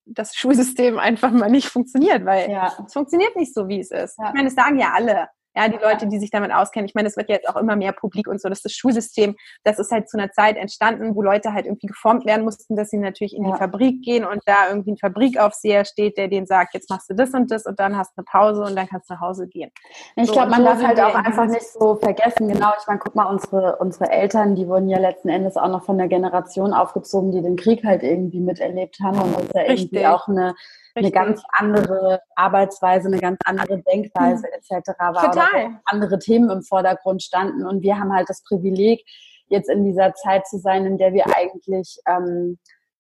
das 0.05 0.35
Schulsystem 0.35 0.97
einfach 0.97 1.31
mal 1.31 1.49
nicht 1.49 1.67
funktioniert, 1.67 2.25
weil 2.25 2.49
ja. 2.49 2.73
es 2.85 2.93
funktioniert 2.93 3.35
nicht 3.35 3.53
so, 3.53 3.67
wie 3.67 3.79
es 3.79 3.91
ist. 3.91 4.17
Ja. 4.17 4.29
Ich 4.29 4.33
meine, 4.33 4.47
es 4.47 4.55
sagen 4.55 4.79
ja 4.79 4.93
alle. 4.93 5.29
Ja, 5.55 5.67
die 5.67 5.77
Leute, 5.77 6.07
die 6.07 6.19
sich 6.19 6.31
damit 6.31 6.51
auskennen. 6.51 6.87
Ich 6.87 6.95
meine, 6.95 7.07
es 7.07 7.15
wird 7.15 7.29
jetzt 7.29 7.47
auch 7.47 7.55
immer 7.55 7.75
mehr 7.75 7.91
publik 7.91 8.27
und 8.27 8.41
so. 8.41 8.49
Das 8.49 8.59
ist 8.59 8.65
das 8.65 8.73
Schulsystem. 8.73 9.35
Das 9.63 9.79
ist 9.79 9.91
halt 9.91 10.09
zu 10.09 10.17
einer 10.17 10.31
Zeit 10.31 10.57
entstanden, 10.57 11.15
wo 11.15 11.21
Leute 11.21 11.53
halt 11.53 11.65
irgendwie 11.65 11.87
geformt 11.87 12.25
werden 12.25 12.43
mussten, 12.43 12.75
dass 12.75 12.89
sie 12.89 12.97
natürlich 12.97 13.35
in 13.35 13.45
ja. 13.45 13.51
die 13.51 13.57
Fabrik 13.57 14.01
gehen 14.01 14.25
und 14.25 14.41
da 14.45 14.69
irgendwie 14.69 14.93
ein 14.93 14.97
Fabrikaufseher 14.97 15.85
steht, 15.85 16.17
der 16.17 16.27
denen 16.27 16.47
sagt, 16.47 16.73
jetzt 16.73 16.89
machst 16.89 17.09
du 17.09 17.13
das 17.13 17.31
und 17.31 17.51
das 17.51 17.65
und 17.65 17.79
dann 17.79 17.97
hast 17.97 18.17
du 18.17 18.21
eine 18.21 18.25
Pause 18.25 18.63
und 18.63 18.75
dann 18.75 18.87
kannst 18.87 19.09
du 19.09 19.13
nach 19.13 19.21
Hause 19.21 19.47
gehen. 19.47 19.71
Ich 20.15 20.27
so, 20.27 20.33
glaube, 20.33 20.49
man 20.49 20.61
so 20.61 20.65
darf 20.65 20.83
halt 20.83 20.99
auch 20.99 21.15
einfach 21.15 21.45
nicht 21.45 21.67
so 21.67 21.95
vergessen. 21.95 22.47
Genau, 22.47 22.71
ich 22.79 22.87
meine, 22.87 22.99
guck 22.99 23.15
mal, 23.15 23.25
unsere, 23.25 23.77
unsere 23.77 24.09
Eltern, 24.09 24.55
die 24.55 24.67
wurden 24.67 24.89
ja 24.89 24.97
letzten 24.97 25.29
Endes 25.29 25.55
auch 25.57 25.69
noch 25.69 25.83
von 25.83 25.97
der 25.97 26.07
Generation 26.07 26.73
aufgezogen, 26.73 27.31
die 27.31 27.41
den 27.41 27.55
Krieg 27.55 27.83
halt 27.83 28.03
irgendwie 28.03 28.39
miterlebt 28.39 28.97
haben 29.03 29.21
und 29.21 29.35
uns 29.35 29.49
ja 29.53 29.63
irgendwie 29.63 30.05
auch 30.07 30.27
eine 30.27 30.55
eine 30.95 31.11
ganz 31.11 31.41
andere 31.51 32.21
Arbeitsweise, 32.35 33.07
eine 33.07 33.19
ganz 33.19 33.39
andere 33.45 33.81
Denkweise 33.81 34.47
etc. 34.53 34.89
war. 34.99 35.31
Total. 35.31 35.42
Andere 35.85 36.19
Themen 36.19 36.49
im 36.49 36.63
Vordergrund 36.63 37.23
standen. 37.23 37.65
Und 37.65 37.81
wir 37.81 37.99
haben 37.99 38.13
halt 38.13 38.29
das 38.29 38.43
Privileg, 38.43 39.05
jetzt 39.47 39.69
in 39.69 39.83
dieser 39.83 40.13
Zeit 40.15 40.47
zu 40.47 40.57
sein, 40.57 40.85
in 40.85 40.97
der 40.97 41.13
wir 41.13 41.25
eigentlich 41.35 41.99
ähm, 42.07 42.57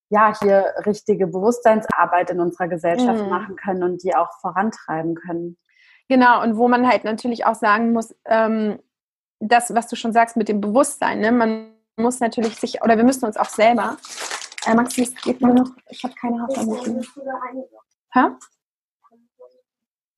ja 0.09 0.37
hier 0.39 0.73
richtige 0.85 1.27
Bewusstseinsarbeit 1.27 2.29
in 2.29 2.39
unserer 2.39 2.67
Gesellschaft 2.67 3.23
mhm. 3.23 3.29
machen 3.29 3.55
können 3.55 3.83
und 3.83 4.03
die 4.03 4.15
auch 4.15 4.29
vorantreiben 4.39 5.15
können. 5.15 5.57
Genau, 6.09 6.41
und 6.43 6.57
wo 6.57 6.67
man 6.67 6.87
halt 6.87 7.03
natürlich 7.05 7.45
auch 7.45 7.55
sagen 7.55 7.93
muss, 7.93 8.15
ähm, 8.25 8.79
das, 9.39 9.73
was 9.73 9.87
du 9.87 9.95
schon 9.95 10.13
sagst 10.13 10.37
mit 10.37 10.49
dem 10.49 10.61
Bewusstsein, 10.61 11.19
ne? 11.19 11.31
man 11.31 11.73
muss 11.97 12.19
natürlich 12.19 12.59
sich, 12.59 12.81
oder 12.83 12.97
wir 12.97 13.03
müssen 13.03 13.25
uns 13.25 13.37
auch 13.37 13.49
selber 13.49 13.97
äh, 14.65 14.73
Maxi, 14.73 15.03
es 15.03 15.15
geht 15.15 15.41
mal 15.41 15.53
noch. 15.53 15.71
Ich 15.89 16.03
habe 16.03 16.13
keine 16.13 16.41
Hafermilch. 16.41 17.07
Hä? 18.13 18.19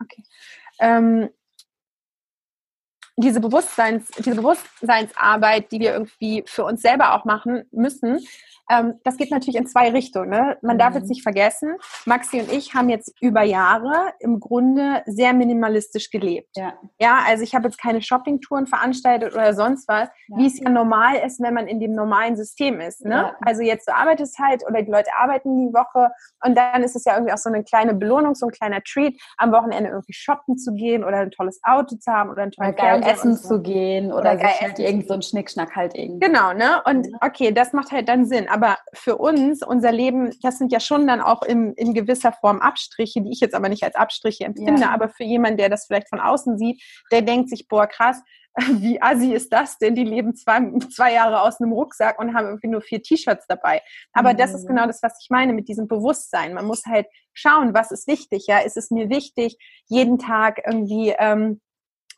Okay. 0.02 0.24
Ähm, 0.80 1.30
diese, 3.18 3.40
Bewusstseins, 3.40 4.08
diese 4.18 4.36
Bewusstseinsarbeit, 4.36 5.72
die 5.72 5.80
wir 5.80 5.94
irgendwie 5.94 6.44
für 6.46 6.66
uns 6.66 6.82
selber 6.82 7.16
auch 7.16 7.26
machen 7.26 7.64
müssen, 7.72 8.20
ähm, 8.70 9.00
das 9.04 9.18
geht 9.18 9.32
natürlich 9.32 9.56
in 9.56 9.68
zwei 9.68 9.92
Richtungen. 9.92 10.30
Ne? 10.30 10.58
Man 10.62 10.76
mhm. 10.76 10.80
darf 10.80 10.96
jetzt 10.96 11.04
mhm. 11.04 11.10
nicht 11.10 11.24
vergessen, 11.24 11.76
Maxi 12.06 12.40
und 12.40 12.52
ich 12.52 12.74
haben 12.74 12.90
jetzt 12.90 13.14
über 13.22 13.44
Jahre 13.44 14.14
im 14.20 14.40
Grunde 14.40 15.04
sehr 15.06 15.34
minimalistisch 15.34 16.10
gelebt. 16.10 16.50
Ja, 16.56 16.74
ja 17.00 17.20
also 17.28 17.44
ich 17.44 17.54
habe 17.54 17.66
jetzt 17.66 17.80
keine 17.80 18.02
Shoppingtouren 18.02 18.68
veranstaltet 18.68 19.34
oder 19.34 19.54
sonst 19.54 19.88
was, 19.88 20.10
ja. 20.28 20.38
wie 20.38 20.48
es 20.48 20.60
ja 20.60 20.70
normal 20.70 21.16
ist, 21.26 21.42
wenn 21.42 21.54
man 21.54 21.68
in 21.68 21.80
dem 21.80 21.94
normalen 21.94 22.36
System 22.36 22.80
ist. 22.80 23.06
Ne? 23.06 23.16
Ja. 23.16 23.36
Also 23.42 23.62
jetzt 23.62 23.88
du 23.88 23.96
arbeitest 23.96 24.40
halt 24.40 24.64
oder 24.68 24.82
die 24.82 24.92
Leute 24.92 25.12
arbeiten 25.18 25.68
die 25.68 25.74
Woche 25.74 26.10
und 26.44 26.56
dann 26.56 26.84
ist 26.84 26.96
es 26.96 27.06
ja 27.06 27.14
irgendwie 27.14 27.34
auch 27.34 27.38
so 27.38 27.50
eine 27.50 27.64
kleine 27.64 27.94
Belohnung, 27.94 28.36
so 28.36 28.48
ein 28.48 28.52
kleiner 28.52 28.82
Treat, 28.84 29.16
am 29.38 29.52
Wochenende 29.52 29.92
irgendwie 29.92 30.14
shoppen 30.14 30.58
zu 30.58 30.74
gehen 30.74 31.04
oder 31.04 31.20
ein 31.20 31.32
tolles 31.32 31.60
Auto 31.64 31.96
zu 31.98 32.12
haben 32.12 32.32
oder 32.32 32.44
ein 32.44 32.52
tolles 32.52 32.76
geil 32.76 33.04
essen 33.06 33.36
so. 33.36 33.48
zu 33.48 33.62
gehen 33.62 34.12
oder, 34.12 34.34
oder 34.34 34.40
sich 34.40 34.62
halt 34.62 34.80
irgend 34.80 35.08
so 35.08 35.14
ein 35.14 35.22
Schnickschnack 35.22 35.76
halt 35.76 35.96
irgendwie. 35.96 36.26
Genau, 36.26 36.54
ne? 36.54 36.82
Und 36.86 37.08
okay, 37.22 37.52
das 37.52 37.74
macht 37.74 37.92
halt 37.92 38.10
dann 38.10 38.26
Sinn 38.26 38.48
aber 38.50 38.78
für 38.94 39.18
uns, 39.18 39.64
unser 39.66 39.92
Leben, 39.92 40.32
das 40.42 40.58
sind 40.58 40.72
ja 40.72 40.80
schon 40.80 41.08
dann 41.08 41.22
auch 41.22 41.42
in, 41.42 41.74
in 41.74 41.94
gewisser 41.94 42.32
Form 42.32 42.60
Abstriche, 42.60 43.22
die 43.22 43.32
ich 43.32 43.40
jetzt 43.40 43.56
aber 43.56 43.70
nicht 43.70 43.84
als 43.84 43.96
Abstriche 43.96 44.46
empfinde, 44.46 44.82
ja. 44.82 44.92
aber 44.92 45.10
für 45.10 45.24
jemanden, 45.24 45.58
der 45.58 45.70
das 45.70 45.86
vielleicht 45.86 46.10
von 46.10 46.20
außen 46.20 46.58
sieht, 46.58 46.82
der 47.12 47.22
denkt 47.22 47.50
sich, 47.50 47.68
boah, 47.68 47.88
krass, 47.88 48.22
wie 48.80 49.02
assi 49.02 49.34
ist 49.34 49.52
das 49.52 49.78
denn? 49.78 49.96
Die 49.96 50.04
leben 50.04 50.36
zwei, 50.36 50.62
zwei 50.94 51.14
Jahre 51.14 51.42
aus 51.42 51.60
einem 51.60 51.74
Rucksack 51.74 52.20
und 52.20 52.34
haben 52.34 52.48
irgendwie 52.48 52.70
nur 52.70 52.82
vier 52.82 53.02
T-Shirts 53.02 53.48
dabei. 53.48 53.82
Aber 54.14 54.34
mhm. 54.34 54.38
das 54.38 54.54
ist 54.54 54.64
mhm. 54.64 54.70
genau 54.70 54.88
das, 54.88 55.04
was 55.04 55.18
ich 55.22 55.30
meine 55.30 55.54
mit 55.54 55.68
diesem 55.68 55.88
Bewusstsein. 55.88 56.54
Man 56.54 56.66
muss 56.66 56.86
halt 56.86 57.08
schauen, 57.34 57.74
was 57.74 57.92
ist 57.92 58.08
wichtig. 58.08 58.46
Ja, 58.48 58.60
ist 58.60 58.78
es 58.78 58.92
mir 58.92 59.10
wichtig, 59.10 59.58
jeden 59.88 60.20
Tag 60.20 60.62
irgendwie 60.66 61.14
ähm, 61.20 61.60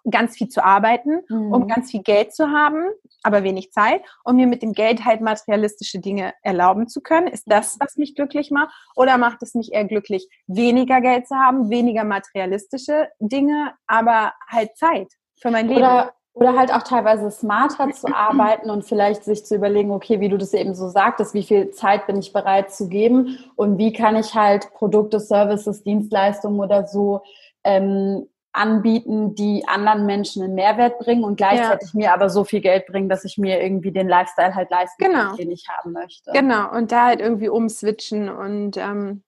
ganz 0.09 0.35
viel 0.35 0.49
zu 0.49 0.63
arbeiten, 0.63 1.21
mhm. 1.29 1.53
um 1.53 1.67
ganz 1.67 1.91
viel 1.91 2.01
Geld 2.01 2.33
zu 2.33 2.49
haben, 2.49 2.83
aber 3.23 3.43
wenig 3.43 3.71
Zeit, 3.71 4.01
um 4.23 4.35
mir 4.35 4.47
mit 4.47 4.61
dem 4.61 4.73
Geld 4.73 5.05
halt 5.05 5.21
materialistische 5.21 5.99
Dinge 5.99 6.33
erlauben 6.41 6.87
zu 6.87 7.01
können. 7.01 7.27
Ist 7.27 7.45
das, 7.47 7.77
was 7.79 7.97
mich 7.97 8.15
glücklich 8.15 8.51
macht? 8.51 8.73
Oder 8.95 9.17
macht 9.17 9.41
es 9.43 9.53
mich 9.53 9.73
eher 9.73 9.85
glücklich, 9.85 10.27
weniger 10.47 11.01
Geld 11.01 11.27
zu 11.27 11.35
haben, 11.35 11.69
weniger 11.69 12.03
materialistische 12.03 13.09
Dinge, 13.19 13.73
aber 13.87 14.33
halt 14.47 14.77
Zeit 14.77 15.07
für 15.39 15.51
mein 15.51 15.67
Leben? 15.67 15.79
Oder 15.79 16.13
oder 16.37 16.55
halt 16.55 16.71
auch 16.71 16.83
teilweise 16.83 17.31
smarter 17.31 17.89
zu 17.93 18.13
arbeiten 18.13 18.69
und 18.69 18.85
vielleicht 18.85 19.23
sich 19.23 19.43
zu 19.43 19.55
überlegen, 19.55 19.89
okay, 19.89 20.19
wie 20.19 20.29
du 20.29 20.37
das 20.37 20.53
eben 20.53 20.75
so 20.75 20.87
sagtest, 20.87 21.33
wie 21.33 21.41
viel 21.41 21.71
Zeit 21.71 22.05
bin 22.05 22.19
ich 22.19 22.31
bereit 22.31 22.71
zu 22.71 22.89
geben 22.89 23.39
und 23.55 23.79
wie 23.79 23.91
kann 23.91 24.15
ich 24.15 24.35
halt 24.35 24.71
Produkte, 24.75 25.19
Services, 25.19 25.81
Dienstleistungen 25.81 26.59
oder 26.59 26.85
so 26.85 27.23
ähm, 27.63 28.27
anbieten, 28.57 29.35
die 29.35 29.63
anderen 29.67 30.05
Menschen 30.05 30.43
einen 30.43 30.55
Mehrwert 30.55 30.99
bringen 30.99 31.23
und 31.23 31.37
gleichzeitig 31.37 31.93
ja. 31.93 31.97
mir 31.99 32.13
aber 32.13 32.29
so 32.29 32.43
viel 32.43 32.61
Geld 32.61 32.87
bringen, 32.87 33.09
dass 33.09 33.23
ich 33.23 33.37
mir 33.37 33.61
irgendwie 33.61 33.91
den 33.91 34.07
Lifestyle 34.07 34.55
halt 34.55 34.69
leisten 34.71 35.03
genau. 35.03 35.27
kann, 35.29 35.37
den 35.37 35.51
ich 35.51 35.67
haben 35.69 35.91
möchte. 35.91 36.31
Genau, 36.31 36.71
und 36.71 36.91
da 36.91 37.05
halt 37.05 37.19
irgendwie 37.19 37.49
umswitchen 37.49 38.29
und 38.29 38.77
ähm, 38.77 39.23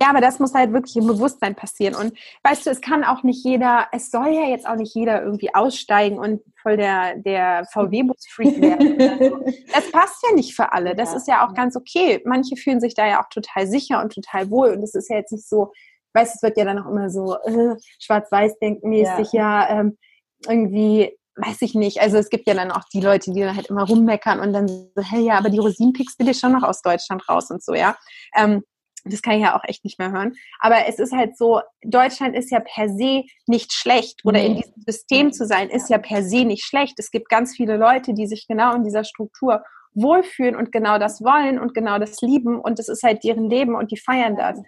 ja, 0.00 0.10
aber 0.10 0.20
das 0.20 0.38
muss 0.38 0.54
halt 0.54 0.72
wirklich 0.72 0.96
im 0.96 1.06
Bewusstsein 1.06 1.54
passieren. 1.54 1.94
Und 1.94 2.16
weißt 2.42 2.66
du, 2.66 2.70
es 2.70 2.80
kann 2.80 3.04
auch 3.04 3.22
nicht 3.22 3.44
jeder, 3.44 3.88
es 3.92 4.10
soll 4.10 4.28
ja 4.28 4.46
jetzt 4.46 4.66
auch 4.66 4.76
nicht 4.76 4.94
jeder 4.94 5.22
irgendwie 5.22 5.54
aussteigen 5.54 6.18
und 6.18 6.42
voll 6.62 6.76
der, 6.76 7.16
der 7.16 7.64
VW-Bus-Freak 7.72 8.60
werden. 8.60 8.94
Das 9.72 9.90
passt 9.90 10.24
ja 10.28 10.34
nicht 10.34 10.54
für 10.54 10.72
alle. 10.72 10.94
Das 10.94 11.10
ja. 11.10 11.16
ist 11.16 11.28
ja 11.28 11.46
auch 11.46 11.54
ganz 11.54 11.76
okay. 11.76 12.22
Manche 12.24 12.56
fühlen 12.56 12.80
sich 12.80 12.94
da 12.94 13.06
ja 13.06 13.22
auch 13.22 13.28
total 13.28 13.66
sicher 13.66 14.00
und 14.02 14.12
total 14.12 14.50
wohl. 14.50 14.70
Und 14.70 14.82
es 14.82 14.94
ist 14.94 15.10
ja 15.10 15.16
jetzt 15.16 15.32
nicht 15.32 15.48
so, 15.48 15.72
weißt 16.14 16.34
du, 16.34 16.36
es 16.36 16.42
wird 16.42 16.56
ja 16.56 16.64
dann 16.64 16.78
auch 16.78 16.90
immer 16.90 17.10
so 17.10 17.36
äh, 17.42 17.76
schwarz-weiß-denkmäßig, 18.00 19.32
ja, 19.32 19.68
ja 19.68 19.80
ähm, 19.80 19.98
irgendwie 20.46 21.16
weiß 21.36 21.62
ich 21.62 21.74
nicht. 21.74 22.00
Also 22.00 22.16
es 22.16 22.30
gibt 22.30 22.46
ja 22.46 22.54
dann 22.54 22.70
auch 22.70 22.84
die 22.92 23.00
Leute, 23.00 23.32
die 23.32 23.40
dann 23.40 23.56
halt 23.56 23.66
immer 23.66 23.86
rummeckern 23.86 24.40
und 24.40 24.52
dann 24.52 24.68
so, 24.68 25.02
hey, 25.02 25.22
ja, 25.24 25.38
aber 25.38 25.50
die 25.50 25.58
Rosinen 25.58 25.92
pickst 25.92 26.20
du 26.20 26.24
dir 26.24 26.34
schon 26.34 26.52
noch 26.52 26.62
aus 26.62 26.80
Deutschland 26.82 27.28
raus 27.28 27.50
und 27.50 27.62
so, 27.62 27.74
ja. 27.74 27.96
Ähm, 28.36 28.62
das 29.06 29.20
kann 29.20 29.34
ich 29.34 29.42
ja 29.42 29.58
auch 29.58 29.64
echt 29.64 29.84
nicht 29.84 29.98
mehr 29.98 30.12
hören. 30.12 30.34
Aber 30.60 30.86
es 30.86 30.98
ist 30.98 31.12
halt 31.12 31.36
so, 31.36 31.60
Deutschland 31.82 32.34
ist 32.34 32.50
ja 32.50 32.60
per 32.60 32.88
se 32.88 33.24
nicht 33.46 33.72
schlecht 33.72 34.20
oder 34.24 34.38
nee. 34.38 34.46
in 34.46 34.56
diesem 34.56 34.82
System 34.86 35.32
zu 35.32 35.46
sein, 35.46 35.68
ist 35.68 35.90
ja 35.90 35.98
per 35.98 36.22
se 36.22 36.44
nicht 36.44 36.64
schlecht. 36.64 36.94
Es 36.98 37.10
gibt 37.10 37.28
ganz 37.28 37.54
viele 37.54 37.76
Leute, 37.76 38.14
die 38.14 38.26
sich 38.26 38.46
genau 38.48 38.74
in 38.74 38.82
dieser 38.82 39.04
Struktur 39.04 39.62
wohlfühlen 39.92 40.56
und 40.56 40.72
genau 40.72 40.98
das 40.98 41.20
wollen 41.20 41.58
und 41.58 41.74
genau 41.74 41.98
das 41.98 42.20
lieben 42.22 42.58
und 42.58 42.78
das 42.78 42.88
ist 42.88 43.02
halt 43.02 43.22
deren 43.24 43.50
Leben 43.50 43.74
und 43.74 43.90
die 43.90 43.98
feiern 43.98 44.36
das. 44.36 44.60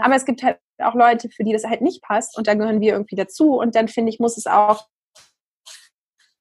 Aber 0.00 0.14
es 0.14 0.24
gibt 0.24 0.42
halt 0.44 0.58
auch 0.82 0.94
Leute, 0.94 1.28
für 1.28 1.44
die 1.44 1.52
das 1.52 1.64
halt 1.64 1.80
nicht 1.80 2.02
passt 2.02 2.36
und 2.36 2.46
da 2.46 2.54
gehören 2.54 2.80
wir 2.80 2.92
irgendwie 2.92 3.16
dazu 3.16 3.58
und 3.58 3.74
dann 3.74 3.88
finde 3.88 4.10
ich, 4.10 4.20
muss 4.20 4.36
es 4.36 4.46
auch 4.46 4.86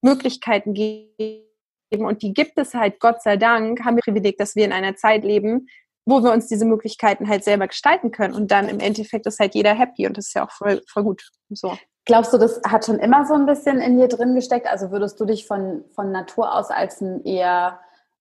Möglichkeiten 0.02 0.74
geben 0.74 1.46
und 1.92 2.22
die 2.22 2.34
gibt 2.34 2.58
es 2.58 2.74
halt, 2.74 3.00
Gott 3.00 3.22
sei 3.22 3.38
Dank, 3.38 3.84
haben 3.84 3.96
wir 3.96 4.04
Privileg, 4.04 4.38
dass 4.38 4.56
wir 4.56 4.66
in 4.66 4.72
einer 4.72 4.96
Zeit 4.96 5.24
leben, 5.24 5.68
wo 6.06 6.24
wir 6.24 6.32
uns 6.32 6.48
diese 6.48 6.66
Möglichkeiten 6.66 7.28
halt 7.28 7.44
selber 7.44 7.68
gestalten 7.68 8.12
können. 8.12 8.34
Und 8.34 8.52
dann 8.52 8.68
im 8.68 8.80
Endeffekt 8.80 9.26
ist 9.28 9.40
halt 9.40 9.56
jeder 9.56 9.74
happy 9.74 10.08
und 10.08 10.18
das 10.18 10.28
ist 10.28 10.34
ja 10.34 10.46
auch 10.46 10.52
voll, 10.52 10.82
voll 10.88 11.04
gut. 11.04 11.30
So. 11.50 11.78
Glaubst 12.06 12.34
du, 12.34 12.38
das 12.38 12.60
hat 12.68 12.86
schon 12.86 12.98
immer 12.98 13.26
so 13.26 13.36
ein 13.36 13.46
bisschen 13.46 13.80
in 13.80 13.98
dir 13.98 14.08
drin 14.08 14.34
gesteckt? 14.34 14.68
Also 14.68 14.92
würdest 14.92 15.20
du 15.20 15.26
dich 15.26 15.46
von, 15.46 15.84
von 15.94 16.12
Natur 16.12 16.54
aus 16.56 16.72
als 16.72 17.02
einen 17.02 17.24
eher 17.24 17.80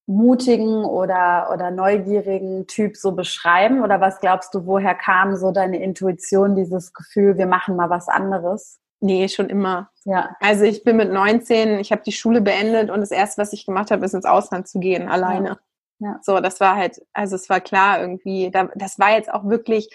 mutigen 0.09 0.85
oder, 0.85 1.51
oder 1.53 1.69
neugierigen 1.69 2.65
Typ 2.65 2.97
so 2.97 3.11
beschreiben? 3.11 3.83
Oder 3.83 4.01
was 4.01 4.19
glaubst 4.19 4.53
du, 4.55 4.65
woher 4.65 4.95
kam 4.95 5.35
so 5.35 5.51
deine 5.51 5.81
Intuition, 5.81 6.55
dieses 6.55 6.93
Gefühl, 6.93 7.37
wir 7.37 7.45
machen 7.45 7.75
mal 7.75 7.91
was 7.91 8.07
anderes? 8.07 8.79
Nee, 9.01 9.29
schon 9.29 9.49
immer. 9.49 9.91
Ja. 10.05 10.35
Also 10.39 10.65
ich 10.65 10.83
bin 10.83 10.97
mit 10.97 11.11
19, 11.11 11.79
ich 11.79 11.91
habe 11.91 12.01
die 12.03 12.11
Schule 12.11 12.41
beendet 12.41 12.89
und 12.89 13.01
das 13.01 13.11
erste, 13.11 13.39
was 13.39 13.53
ich 13.53 13.67
gemacht 13.67 13.91
habe, 13.91 14.03
ist 14.03 14.15
ins 14.15 14.25
Ausland 14.25 14.67
zu 14.67 14.79
gehen, 14.79 15.07
alleine. 15.07 15.47
Ja. 15.47 15.57
Ja. 16.01 16.19
So, 16.23 16.39
das 16.39 16.59
war 16.59 16.75
halt, 16.75 17.01
also 17.13 17.35
es 17.35 17.49
war 17.49 17.59
klar 17.59 18.01
irgendwie, 18.01 18.49
da, 18.51 18.69
das 18.75 18.99
war 18.99 19.11
jetzt 19.11 19.31
auch 19.31 19.45
wirklich 19.47 19.89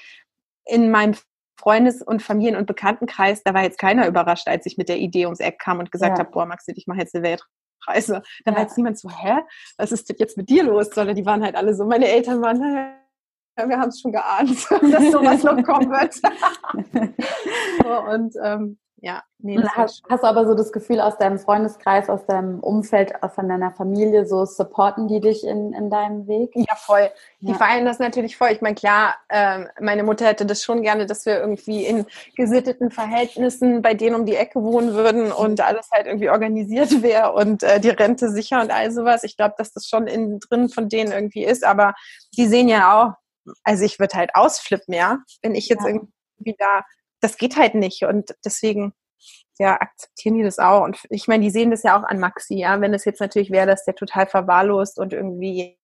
in 0.64 0.90
meinem 0.90 1.14
Freundes- 1.59 2.03
und 2.03 2.22
Familien- 2.22 2.57
und 2.57 2.66
Bekanntenkreis, 2.66 3.42
da 3.42 3.53
war 3.53 3.62
jetzt 3.62 3.79
keiner 3.79 4.07
überrascht, 4.07 4.46
als 4.46 4.66
ich 4.66 4.77
mit 4.77 4.88
der 4.88 4.98
Idee 4.98 5.24
ums 5.24 5.40
Eck 5.40 5.59
kam 5.59 5.81
und 5.81 5.90
gesagt 5.90 6.18
ja. 6.18 6.24
habe, 6.24 6.31
boah, 6.31 6.46
Maxi, 6.46 6.72
ich 6.77 6.87
mache 6.87 7.00
jetzt 7.00 7.14
eine 7.14 7.24
Weltreise. 7.87 8.23
Da 8.44 8.51
ja. 8.51 8.57
war 8.57 8.62
jetzt 8.62 8.77
niemand 8.77 8.99
so, 8.99 9.09
hä, 9.11 9.40
was 9.77 9.92
ist 9.92 10.09
denn 10.09 10.16
jetzt 10.18 10.37
mit 10.37 10.49
dir 10.49 10.64
los? 10.64 10.90
Sondern 10.90 11.16
die 11.16 11.27
waren 11.27 11.42
halt 11.42 11.57
alle 11.57 11.75
so, 11.75 11.85
meine 11.85 12.09
Eltern 12.09 12.42
waren, 12.42 12.61
ja, 13.57 13.68
wir 13.68 13.79
haben 13.79 13.88
es 13.88 14.01
schon 14.01 14.12
geahnt, 14.12 14.51
dass 14.70 15.12
sowas 15.12 15.42
noch 15.42 15.62
kommen 15.62 15.90
wird. 15.90 16.14
so, 17.83 18.01
und 18.11 18.35
ähm, 18.42 18.79
ja, 19.04 19.22
nee, 19.38 19.58
hast, 19.62 20.02
hast, 20.08 20.22
du 20.22 20.26
aber 20.26 20.46
so 20.46 20.54
das 20.54 20.72
Gefühl 20.72 20.98
aus 20.98 21.18
deinem 21.18 21.38
Freundeskreis, 21.38 22.08
aus 22.08 22.24
deinem 22.24 22.60
Umfeld, 22.60 23.12
von 23.34 23.50
deiner 23.50 23.70
Familie, 23.70 24.24
so 24.24 24.46
supporten 24.46 25.08
die 25.08 25.20
dich 25.20 25.44
in, 25.44 25.74
in 25.74 25.90
deinem 25.90 26.26
Weg? 26.26 26.52
Ja, 26.54 26.74
voll. 26.74 27.10
Die 27.40 27.50
ja. 27.50 27.58
feiern 27.58 27.84
das 27.84 27.98
natürlich 27.98 28.38
voll. 28.38 28.48
Ich 28.52 28.62
meine, 28.62 28.76
klar, 28.76 29.16
ähm, 29.28 29.68
meine 29.78 30.04
Mutter 30.04 30.24
hätte 30.24 30.46
das 30.46 30.62
schon 30.62 30.80
gerne, 30.80 31.04
dass 31.04 31.26
wir 31.26 31.38
irgendwie 31.38 31.84
in 31.84 32.06
gesitteten 32.34 32.90
Verhältnissen 32.90 33.82
bei 33.82 33.92
denen 33.92 34.16
um 34.16 34.24
die 34.24 34.36
Ecke 34.36 34.62
wohnen 34.62 34.94
würden 34.94 35.32
und 35.32 35.60
alles 35.60 35.90
halt 35.92 36.06
irgendwie 36.06 36.30
organisiert 36.30 36.90
wäre 37.02 37.34
und 37.34 37.62
äh, 37.62 37.80
die 37.80 37.90
Rente 37.90 38.30
sicher 38.30 38.62
und 38.62 38.70
all 38.70 38.90
sowas. 38.90 39.22
Ich 39.22 39.36
glaube, 39.36 39.54
dass 39.58 39.70
das 39.74 39.86
schon 39.86 40.06
innen 40.06 40.40
drin 40.40 40.70
von 40.70 40.88
denen 40.88 41.12
irgendwie 41.12 41.44
ist, 41.44 41.62
aber 41.66 41.92
die 42.38 42.46
sehen 42.46 42.68
ja 42.68 42.90
auch, 42.94 43.52
also 43.64 43.84
ich 43.84 43.98
würde 43.98 44.16
halt 44.16 44.30
ausflippen, 44.32 44.94
ja, 44.94 45.18
wenn 45.42 45.54
ich 45.54 45.68
jetzt 45.68 45.84
ja. 45.84 45.90
irgendwie 45.90 46.56
da 46.58 46.84
das 47.24 47.37
geht 47.38 47.56
halt 47.56 47.74
nicht. 47.74 48.04
Und 48.04 48.34
deswegen, 48.44 48.92
ja, 49.58 49.80
akzeptieren 49.80 50.37
die 50.37 50.42
das 50.42 50.58
auch. 50.58 50.84
Und 50.84 50.98
ich 51.10 51.26
meine, 51.26 51.42
die 51.42 51.50
sehen 51.50 51.70
das 51.70 51.82
ja 51.82 51.98
auch 51.98 52.04
an 52.04 52.20
Maxi, 52.20 52.54
ja. 52.56 52.80
Wenn 52.80 52.94
es 52.94 53.04
jetzt 53.04 53.20
natürlich 53.20 53.50
wäre, 53.50 53.66
dass 53.66 53.84
der 53.84 53.94
total 53.94 54.26
verwahrlost 54.26 54.98
und 54.98 55.12
irgendwie 55.12 55.78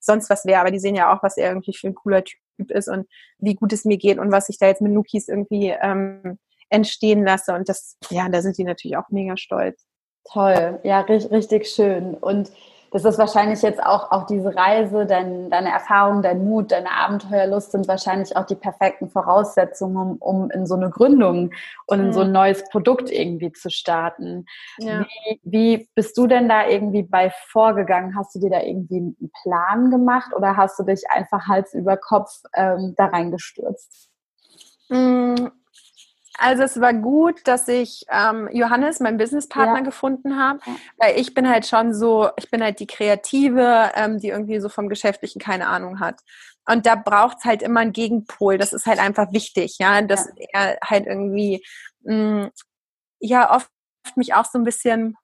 sonst 0.00 0.28
was 0.30 0.44
wäre, 0.44 0.60
aber 0.60 0.70
die 0.70 0.80
sehen 0.80 0.96
ja 0.96 1.14
auch, 1.14 1.22
was 1.22 1.36
er 1.36 1.48
irgendwie 1.48 1.74
für 1.74 1.86
ein 1.86 1.94
cooler 1.94 2.22
Typ 2.24 2.70
ist 2.70 2.88
und 2.88 3.08
wie 3.38 3.54
gut 3.54 3.72
es 3.72 3.84
mir 3.84 3.96
geht 3.96 4.18
und 4.18 4.30
was 4.30 4.48
ich 4.48 4.58
da 4.58 4.66
jetzt 4.66 4.82
mit 4.82 4.92
Nukis 4.92 5.28
irgendwie 5.28 5.74
ähm, 5.80 6.38
entstehen 6.68 7.24
lasse. 7.24 7.54
Und 7.54 7.68
das, 7.68 7.96
ja, 8.10 8.28
da 8.28 8.42
sind 8.42 8.58
die 8.58 8.64
natürlich 8.64 8.96
auch 8.96 9.08
mega 9.08 9.36
stolz. 9.36 9.86
Toll, 10.30 10.80
ja, 10.82 11.00
richtig, 11.00 11.30
richtig 11.30 11.68
schön. 11.68 12.14
Und 12.14 12.50
das 12.94 13.04
ist 13.04 13.18
wahrscheinlich 13.18 13.60
jetzt 13.62 13.82
auch, 13.82 14.12
auch 14.12 14.24
diese 14.24 14.54
Reise, 14.54 15.04
dein, 15.04 15.50
deine 15.50 15.70
Erfahrung, 15.70 16.22
dein 16.22 16.44
Mut, 16.44 16.70
deine 16.70 16.92
Abenteuerlust 16.92 17.72
sind 17.72 17.88
wahrscheinlich 17.88 18.36
auch 18.36 18.46
die 18.46 18.54
perfekten 18.54 19.10
Voraussetzungen, 19.10 20.16
um, 20.18 20.48
in 20.52 20.64
so 20.64 20.76
eine 20.76 20.90
Gründung 20.90 21.50
und 21.88 21.98
in 21.98 22.12
so 22.12 22.20
ein 22.20 22.30
neues 22.30 22.62
Produkt 22.70 23.10
irgendwie 23.10 23.50
zu 23.50 23.68
starten. 23.68 24.46
Ja. 24.78 25.00
Wie, 25.00 25.40
wie 25.42 25.88
bist 25.96 26.16
du 26.16 26.28
denn 26.28 26.48
da 26.48 26.68
irgendwie 26.68 27.02
bei 27.02 27.30
vorgegangen? 27.48 28.16
Hast 28.16 28.36
du 28.36 28.38
dir 28.38 28.50
da 28.50 28.62
irgendwie 28.62 28.98
einen 28.98 29.32
Plan 29.42 29.90
gemacht 29.90 30.32
oder 30.32 30.56
hast 30.56 30.78
du 30.78 30.84
dich 30.84 31.02
einfach 31.10 31.48
Hals 31.48 31.74
über 31.74 31.96
Kopf 31.96 32.42
ähm, 32.54 32.94
da 32.96 33.06
reingestürzt? 33.06 34.08
Also 36.38 36.62
es 36.64 36.80
war 36.80 36.92
gut, 36.92 37.40
dass 37.44 37.68
ich 37.68 38.04
ähm, 38.10 38.48
Johannes, 38.52 39.00
meinen 39.00 39.18
Businesspartner, 39.18 39.78
ja. 39.78 39.84
gefunden 39.84 40.38
habe, 40.38 40.60
weil 40.98 41.18
ich 41.18 41.34
bin 41.34 41.48
halt 41.48 41.66
schon 41.66 41.94
so, 41.94 42.28
ich 42.36 42.50
bin 42.50 42.62
halt 42.62 42.80
die 42.80 42.86
Kreative, 42.86 43.92
ähm, 43.94 44.18
die 44.18 44.28
irgendwie 44.28 44.60
so 44.60 44.68
vom 44.68 44.88
Geschäftlichen 44.88 45.40
keine 45.40 45.68
Ahnung 45.68 46.00
hat. 46.00 46.20
Und 46.66 46.86
da 46.86 46.94
braucht 46.96 47.38
es 47.38 47.44
halt 47.44 47.62
immer 47.62 47.80
einen 47.80 47.92
Gegenpol. 47.92 48.58
Das 48.58 48.72
ist 48.72 48.86
halt 48.86 48.98
einfach 48.98 49.32
wichtig, 49.32 49.76
ja, 49.78 50.00
dass 50.02 50.26
ja. 50.36 50.46
er 50.52 50.78
halt 50.82 51.06
irgendwie 51.06 51.64
mh, 52.02 52.46
mm, 52.46 52.50
ja 53.20 53.54
oft 53.54 53.68
mich 54.16 54.34
auch 54.34 54.44
so 54.44 54.58
ein 54.58 54.64
bisschen 54.64 55.16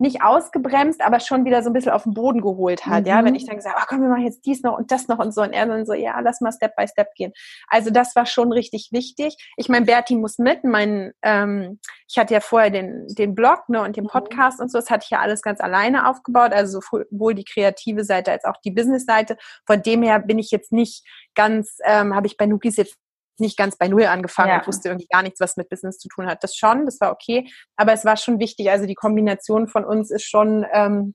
nicht 0.00 0.22
ausgebremst, 0.22 1.02
aber 1.02 1.20
schon 1.20 1.44
wieder 1.44 1.62
so 1.62 1.70
ein 1.70 1.72
bisschen 1.74 1.92
auf 1.92 2.04
den 2.04 2.14
Boden 2.14 2.40
geholt 2.40 2.86
hat. 2.86 3.02
Mhm. 3.02 3.06
Ja, 3.06 3.18
wenn 3.24 3.32
mhm. 3.32 3.36
ich 3.36 3.46
dann 3.46 3.56
gesagt, 3.56 3.76
ach 3.78 3.86
komm, 3.86 4.00
wir 4.00 4.08
machen 4.08 4.24
jetzt 4.24 4.46
dies 4.46 4.62
noch 4.62 4.76
und 4.76 4.90
das 4.90 5.08
noch 5.08 5.18
und 5.18 5.32
so. 5.32 5.42
Und 5.42 5.52
er 5.52 5.66
dann 5.66 5.84
so, 5.84 5.92
ja, 5.92 6.18
lass 6.20 6.40
mal 6.40 6.52
Step 6.52 6.74
by 6.74 6.88
Step 6.88 7.14
gehen. 7.14 7.32
Also 7.68 7.90
das 7.90 8.16
war 8.16 8.24
schon 8.26 8.50
richtig 8.50 8.88
wichtig. 8.92 9.36
Ich 9.56 9.68
meine, 9.68 9.84
Berti 9.84 10.16
muss 10.16 10.38
mit. 10.38 10.64
Mein, 10.64 11.12
ähm, 11.22 11.78
ich 12.08 12.18
hatte 12.18 12.32
ja 12.34 12.40
vorher 12.40 12.70
den, 12.70 13.06
den 13.08 13.34
Blog 13.34 13.68
ne, 13.68 13.82
und 13.82 13.96
den 13.96 14.04
mhm. 14.04 14.08
Podcast 14.08 14.58
mhm. 14.58 14.64
und 14.64 14.72
so. 14.72 14.78
Das 14.78 14.90
hatte 14.90 15.04
ich 15.04 15.10
ja 15.10 15.20
alles 15.20 15.42
ganz 15.42 15.60
alleine 15.60 16.08
aufgebaut. 16.08 16.52
Also 16.52 16.80
sowohl 16.80 17.34
die 17.34 17.44
kreative 17.44 18.04
Seite 18.04 18.32
als 18.32 18.44
auch 18.44 18.56
die 18.64 18.70
Business-Seite. 18.70 19.36
Von 19.66 19.82
dem 19.82 20.02
her 20.02 20.18
bin 20.18 20.38
ich 20.38 20.50
jetzt 20.50 20.72
nicht 20.72 21.04
ganz, 21.34 21.78
ähm, 21.84 22.14
habe 22.14 22.26
ich 22.26 22.36
bei 22.36 22.46
Nukis 22.46 22.76
jetzt 22.76 22.96
nicht 23.40 23.56
ganz 23.56 23.76
bei 23.76 23.88
Null 23.88 24.04
angefangen 24.04 24.50
ja. 24.50 24.58
und 24.58 24.66
wusste 24.66 24.88
irgendwie 24.88 25.08
gar 25.08 25.22
nichts, 25.22 25.40
was 25.40 25.56
mit 25.56 25.68
Business 25.68 25.98
zu 25.98 26.08
tun 26.08 26.26
hat. 26.26 26.42
Das 26.42 26.56
schon, 26.56 26.84
das 26.84 27.00
war 27.00 27.12
okay. 27.12 27.50
Aber 27.76 27.92
es 27.92 28.04
war 28.04 28.16
schon 28.16 28.38
wichtig. 28.38 28.70
Also 28.70 28.86
die 28.86 28.94
Kombination 28.94 29.68
von 29.68 29.84
uns 29.84 30.10
ist 30.10 30.24
schon 30.24 30.66
ähm, 30.72 31.14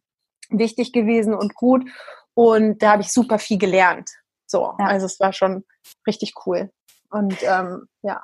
wichtig 0.50 0.92
gewesen 0.92 1.34
und 1.34 1.56
gut. 1.56 1.88
Und 2.34 2.82
da 2.82 2.94
habe 2.94 3.02
ich 3.02 3.12
super 3.12 3.40
viel 3.40 3.58
gelernt. 3.58 4.10
So, 4.48 4.74
ja. 4.80 4.86
also 4.86 5.06
es 5.06 5.20
war 5.20 5.34
schon 5.34 5.64
richtig 6.08 6.34
cool. 6.46 6.72
Und 7.10 7.38
ähm, 7.44 7.88
ja, 8.02 8.22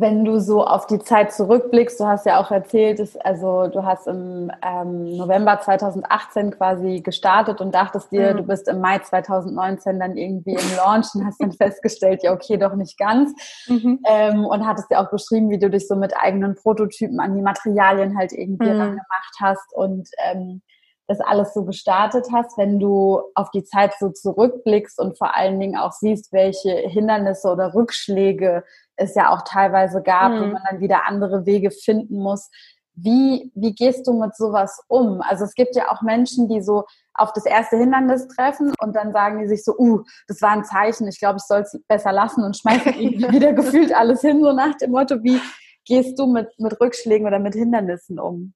wenn 0.00 0.24
du 0.24 0.40
so 0.40 0.64
auf 0.64 0.86
die 0.86 0.98
Zeit 0.98 1.32
zurückblickst, 1.32 1.98
du 2.00 2.06
hast 2.06 2.24
ja 2.26 2.40
auch 2.40 2.50
erzählt, 2.50 2.98
dass, 2.98 3.16
also 3.16 3.68
du 3.68 3.84
hast 3.84 4.06
im 4.06 4.50
ähm, 4.62 5.16
November 5.16 5.60
2018 5.60 6.52
quasi 6.52 7.00
gestartet 7.00 7.60
und 7.60 7.74
dachtest 7.74 8.10
dir, 8.12 8.32
mhm. 8.32 8.36
du 8.38 8.42
bist 8.44 8.68
im 8.68 8.80
Mai 8.80 8.98
2019 9.00 9.98
dann 9.98 10.16
irgendwie 10.16 10.54
im 10.54 10.76
Launch 10.76 11.08
und 11.14 11.26
hast 11.26 11.40
dann 11.40 11.52
festgestellt, 11.52 12.22
ja 12.22 12.32
okay, 12.32 12.56
doch 12.56 12.74
nicht 12.74 12.98
ganz. 12.98 13.32
Mhm. 13.66 14.00
Ähm, 14.06 14.46
und 14.46 14.66
hattest 14.66 14.90
ja 14.90 15.04
auch 15.04 15.10
beschrieben, 15.10 15.50
wie 15.50 15.58
du 15.58 15.68
dich 15.68 15.86
so 15.86 15.96
mit 15.96 16.16
eigenen 16.16 16.54
Prototypen 16.54 17.20
an 17.20 17.34
die 17.34 17.42
Materialien 17.42 18.16
halt 18.16 18.32
irgendwie 18.32 18.70
mhm. 18.70 18.78
gemacht 18.78 19.36
hast 19.40 19.74
und 19.74 20.08
ähm, 20.24 20.62
das 21.08 21.20
alles 21.20 21.52
so 21.52 21.64
gestartet 21.64 22.28
hast, 22.32 22.56
wenn 22.56 22.78
du 22.78 23.20
auf 23.34 23.50
die 23.50 23.64
Zeit 23.64 23.92
so 23.98 24.10
zurückblickst 24.10 24.98
und 24.98 25.18
vor 25.18 25.36
allen 25.36 25.58
Dingen 25.60 25.76
auch 25.76 25.92
siehst, 25.92 26.32
welche 26.32 26.70
Hindernisse 26.70 27.48
oder 27.50 27.74
Rückschläge 27.74 28.64
es 28.96 29.14
ja 29.14 29.30
auch 29.30 29.42
teilweise 29.42 30.02
gab, 30.02 30.32
mhm. 30.32 30.40
wo 30.40 30.46
man 30.46 30.62
dann 30.70 30.80
wieder 30.80 31.06
andere 31.06 31.46
Wege 31.46 31.70
finden 31.70 32.18
muss. 32.18 32.50
Wie, 32.94 33.50
wie 33.54 33.74
gehst 33.74 34.06
du 34.06 34.12
mit 34.12 34.36
sowas 34.36 34.82
um? 34.88 35.22
Also 35.22 35.44
es 35.44 35.54
gibt 35.54 35.74
ja 35.74 35.90
auch 35.90 36.02
Menschen, 36.02 36.48
die 36.48 36.60
so 36.60 36.84
auf 37.14 37.32
das 37.32 37.46
erste 37.46 37.78
Hindernis 37.78 38.28
treffen 38.28 38.74
und 38.80 38.94
dann 38.94 39.12
sagen 39.12 39.40
die 39.40 39.48
sich 39.48 39.64
so, 39.64 39.74
uh, 39.78 40.02
das 40.28 40.42
war 40.42 40.50
ein 40.50 40.64
Zeichen, 40.64 41.08
ich 41.08 41.18
glaube, 41.18 41.38
ich 41.38 41.44
soll 41.44 41.60
es 41.60 41.80
besser 41.88 42.12
lassen 42.12 42.44
und 42.44 42.56
schmeißen 42.56 42.94
wieder 43.32 43.54
gefühlt 43.54 43.94
alles 43.94 44.20
hin, 44.20 44.42
so 44.42 44.52
nach 44.52 44.74
dem 44.76 44.90
Motto, 44.90 45.22
wie, 45.22 45.40
gehst 45.84 46.18
du 46.18 46.26
mit, 46.26 46.48
mit 46.58 46.80
Rückschlägen 46.80 47.26
oder 47.26 47.38
mit 47.38 47.54
Hindernissen 47.54 48.18
um? 48.18 48.54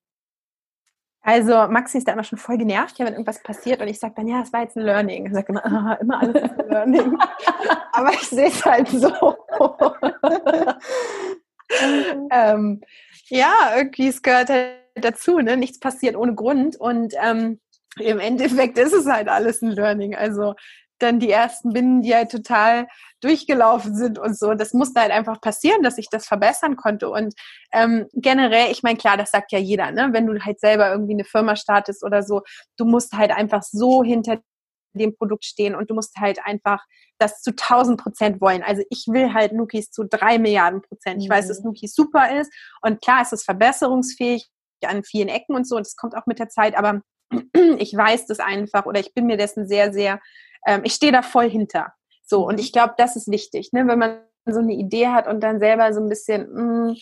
Also 1.22 1.66
Maxi 1.66 1.99
ist 1.99 2.07
da 2.07 2.12
immer 2.12 2.22
schon 2.22 2.39
voll 2.39 2.57
genervt, 2.57 3.01
wenn 3.01 3.09
irgendwas 3.09 3.43
passiert 3.43 3.80
und 3.82 3.89
ich 3.89 3.99
sage 3.99 4.14
dann, 4.16 4.28
ja, 4.28 4.43
es 4.43 4.53
war 4.53 4.62
jetzt 4.62 4.76
ein 4.76 4.84
Learning. 4.84 5.26
Er 5.26 5.32
sagt 5.32 5.49
immer, 5.49 5.66
ah, 5.66 5.95
immer 6.01 6.20
alles 6.20 6.37
ist 6.37 6.61
ein 6.61 6.68
Learning. 6.68 7.18
Aber 7.93 8.11
ich 8.11 8.28
sehe 8.28 8.47
es 8.47 8.64
halt 8.64 8.89
so. 8.89 9.34
ähm, 12.31 12.81
ja, 13.29 13.73
irgendwie, 13.77 14.09
es 14.09 14.23
gehört 14.23 14.51
halt 14.51 14.77
dazu, 14.95 15.39
ne? 15.39 15.57
nichts 15.57 15.81
passiert 15.81 16.17
ohne 16.17 16.35
Grund 16.35 16.77
und 16.77 17.15
ähm, 17.23 17.61
im 17.99 18.19
Endeffekt 18.19 18.79
ist 18.79 18.93
es 18.93 19.07
halt 19.07 19.29
alles 19.29 19.63
ein 19.63 19.71
Learning. 19.71 20.15
Also 20.15 20.55
dann 20.99 21.21
die 21.21 21.31
ersten 21.31 21.73
Binnen, 21.73 22.03
die 22.03 22.15
halt 22.15 22.31
total 22.31 22.87
durchgelaufen 23.21 23.95
sind 23.95 24.19
und 24.19 24.39
so. 24.39 24.55
Das 24.55 24.73
musste 24.73 25.01
halt 25.01 25.13
einfach 25.13 25.41
passieren, 25.41 25.83
dass 25.83 25.99
ich 25.99 26.09
das 26.11 26.27
verbessern 26.27 26.77
konnte. 26.77 27.11
Und 27.11 27.35
ähm, 27.73 28.07
generell, 28.15 28.71
ich 28.71 28.83
meine, 28.83 28.97
klar, 28.97 29.17
das 29.17 29.31
sagt 29.31 29.53
ja 29.53 29.59
jeder, 29.59 29.91
ne? 29.91 30.09
Wenn 30.13 30.27
du 30.27 30.39
halt 30.43 30.61
selber 30.61 30.91
irgendwie 30.91 31.15
eine 31.15 31.25
Firma 31.25 31.57
startest 31.57 32.05
oder 32.05 32.23
so, 32.23 32.43
du 32.77 32.85
musst 32.85 33.13
halt 33.13 33.31
einfach 33.31 33.63
so 33.63 34.03
hinter 34.03 34.39
dem 34.97 35.16
Produkt 35.16 35.44
stehen 35.44 35.74
und 35.74 35.90
du 35.90 35.94
musst 35.94 36.16
halt 36.16 36.38
einfach 36.44 36.84
das 37.18 37.42
zu 37.42 37.51
1000 37.51 38.01
Prozent 38.01 38.40
wollen. 38.40 38.62
Also 38.62 38.82
ich 38.90 39.07
will 39.09 39.32
halt 39.32 39.53
Nukis 39.53 39.90
zu 39.90 40.05
drei 40.05 40.38
Milliarden 40.38 40.82
Prozent. 40.82 41.22
Ich 41.22 41.28
mhm. 41.28 41.34
weiß, 41.34 41.49
dass 41.49 41.62
Nukis 41.62 41.94
super 41.94 42.40
ist 42.40 42.53
und 42.82 43.01
klar 43.01 43.22
ist 43.22 43.32
es 43.32 43.44
verbesserungsfähig 43.44 44.49
an 44.84 45.03
vielen 45.05 45.28
Ecken 45.28 45.57
und 45.57 45.66
so 45.66 45.76
und 45.76 45.86
das 45.86 45.97
kommt 45.97 46.16
auch 46.16 46.26
mit 46.26 46.38
der 46.38 46.49
Zeit, 46.49 46.76
aber 46.76 47.01
ich 47.78 47.97
weiß 47.97 48.26
das 48.26 48.40
einfach 48.40 48.86
oder 48.86 49.01
ich 49.01 49.14
bin 49.14 49.26
mir 49.26 49.36
dessen 49.36 49.66
sehr, 49.66 49.92
sehr 49.92 50.20
ähm, 50.66 50.82
ich 50.84 50.94
stehe 50.94 51.12
da 51.12 51.22
voll 51.22 51.49
hinter. 51.49 51.92
So, 52.22 52.47
und 52.47 52.61
ich 52.61 52.72
glaube, 52.72 52.94
das 52.99 53.16
ist 53.16 53.30
wichtig, 53.30 53.72
ne? 53.72 53.86
wenn 53.86 53.99
man 53.99 54.20
so 54.44 54.59
eine 54.59 54.74
Idee 54.74 55.09
hat 55.09 55.26
und 55.28 55.40
dann 55.40 55.61
selber 55.61 55.92
so 55.92 56.01
ein 56.01 56.09
bisschen, 56.09 56.49
mh, 56.53 56.92
mm, 56.92 56.97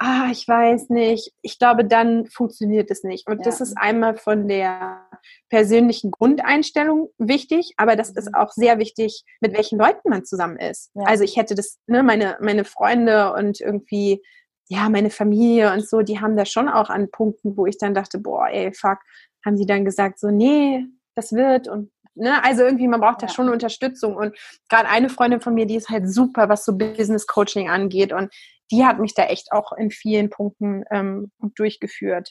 ah, 0.00 0.28
ich 0.32 0.48
weiß 0.48 0.88
nicht, 0.88 1.32
ich 1.42 1.58
glaube, 1.58 1.84
dann 1.84 2.26
funktioniert 2.26 2.90
es 2.90 3.04
nicht. 3.04 3.28
Und 3.28 3.38
ja. 3.38 3.44
das 3.44 3.60
ist 3.60 3.76
einmal 3.76 4.16
von 4.16 4.48
der 4.48 5.06
persönlichen 5.50 6.10
Grundeinstellung 6.10 7.10
wichtig, 7.18 7.74
aber 7.76 7.96
das 7.96 8.08
ist 8.08 8.28
mhm. 8.28 8.34
auch 8.34 8.50
sehr 8.50 8.78
wichtig, 8.78 9.24
mit 9.40 9.54
welchen 9.54 9.78
Leuten 9.78 10.08
man 10.08 10.24
zusammen 10.24 10.56
ist. 10.56 10.90
Ja. 10.94 11.04
Also 11.04 11.22
ich 11.22 11.36
hätte 11.36 11.54
das, 11.54 11.78
ne, 11.86 12.02
meine, 12.02 12.38
meine 12.40 12.64
Freunde 12.64 13.34
und 13.34 13.60
irgendwie, 13.60 14.22
ja, 14.68 14.88
meine 14.88 15.10
Familie 15.10 15.70
und 15.72 15.86
so, 15.86 16.00
die 16.00 16.18
haben 16.18 16.36
da 16.36 16.46
schon 16.46 16.70
auch 16.70 16.88
an 16.88 17.10
Punkten, 17.10 17.58
wo 17.58 17.66
ich 17.66 17.76
dann 17.76 17.92
dachte, 17.92 18.18
boah, 18.18 18.48
ey, 18.48 18.72
fuck, 18.72 18.98
haben 19.44 19.56
die 19.56 19.66
dann 19.66 19.84
gesagt, 19.84 20.18
so, 20.18 20.30
nee, 20.30 20.86
das 21.14 21.34
wird 21.34 21.68
und 21.68 21.90
Ne? 22.14 22.42
Also 22.44 22.62
irgendwie, 22.62 22.88
man 22.88 23.00
braucht 23.00 23.22
ja. 23.22 23.28
da 23.28 23.34
schon 23.34 23.48
Unterstützung. 23.48 24.16
Und 24.16 24.36
gerade 24.68 24.88
eine 24.88 25.08
Freundin 25.08 25.40
von 25.40 25.54
mir, 25.54 25.66
die 25.66 25.76
ist 25.76 25.88
halt 25.88 26.08
super, 26.10 26.48
was 26.48 26.64
so 26.64 26.76
Business 26.76 27.26
Coaching 27.26 27.70
angeht. 27.70 28.12
Und 28.12 28.32
die 28.70 28.84
hat 28.84 28.98
mich 28.98 29.14
da 29.14 29.24
echt 29.24 29.52
auch 29.52 29.72
in 29.72 29.90
vielen 29.90 30.30
Punkten 30.30 30.84
ähm, 30.90 31.30
durchgeführt. 31.40 32.30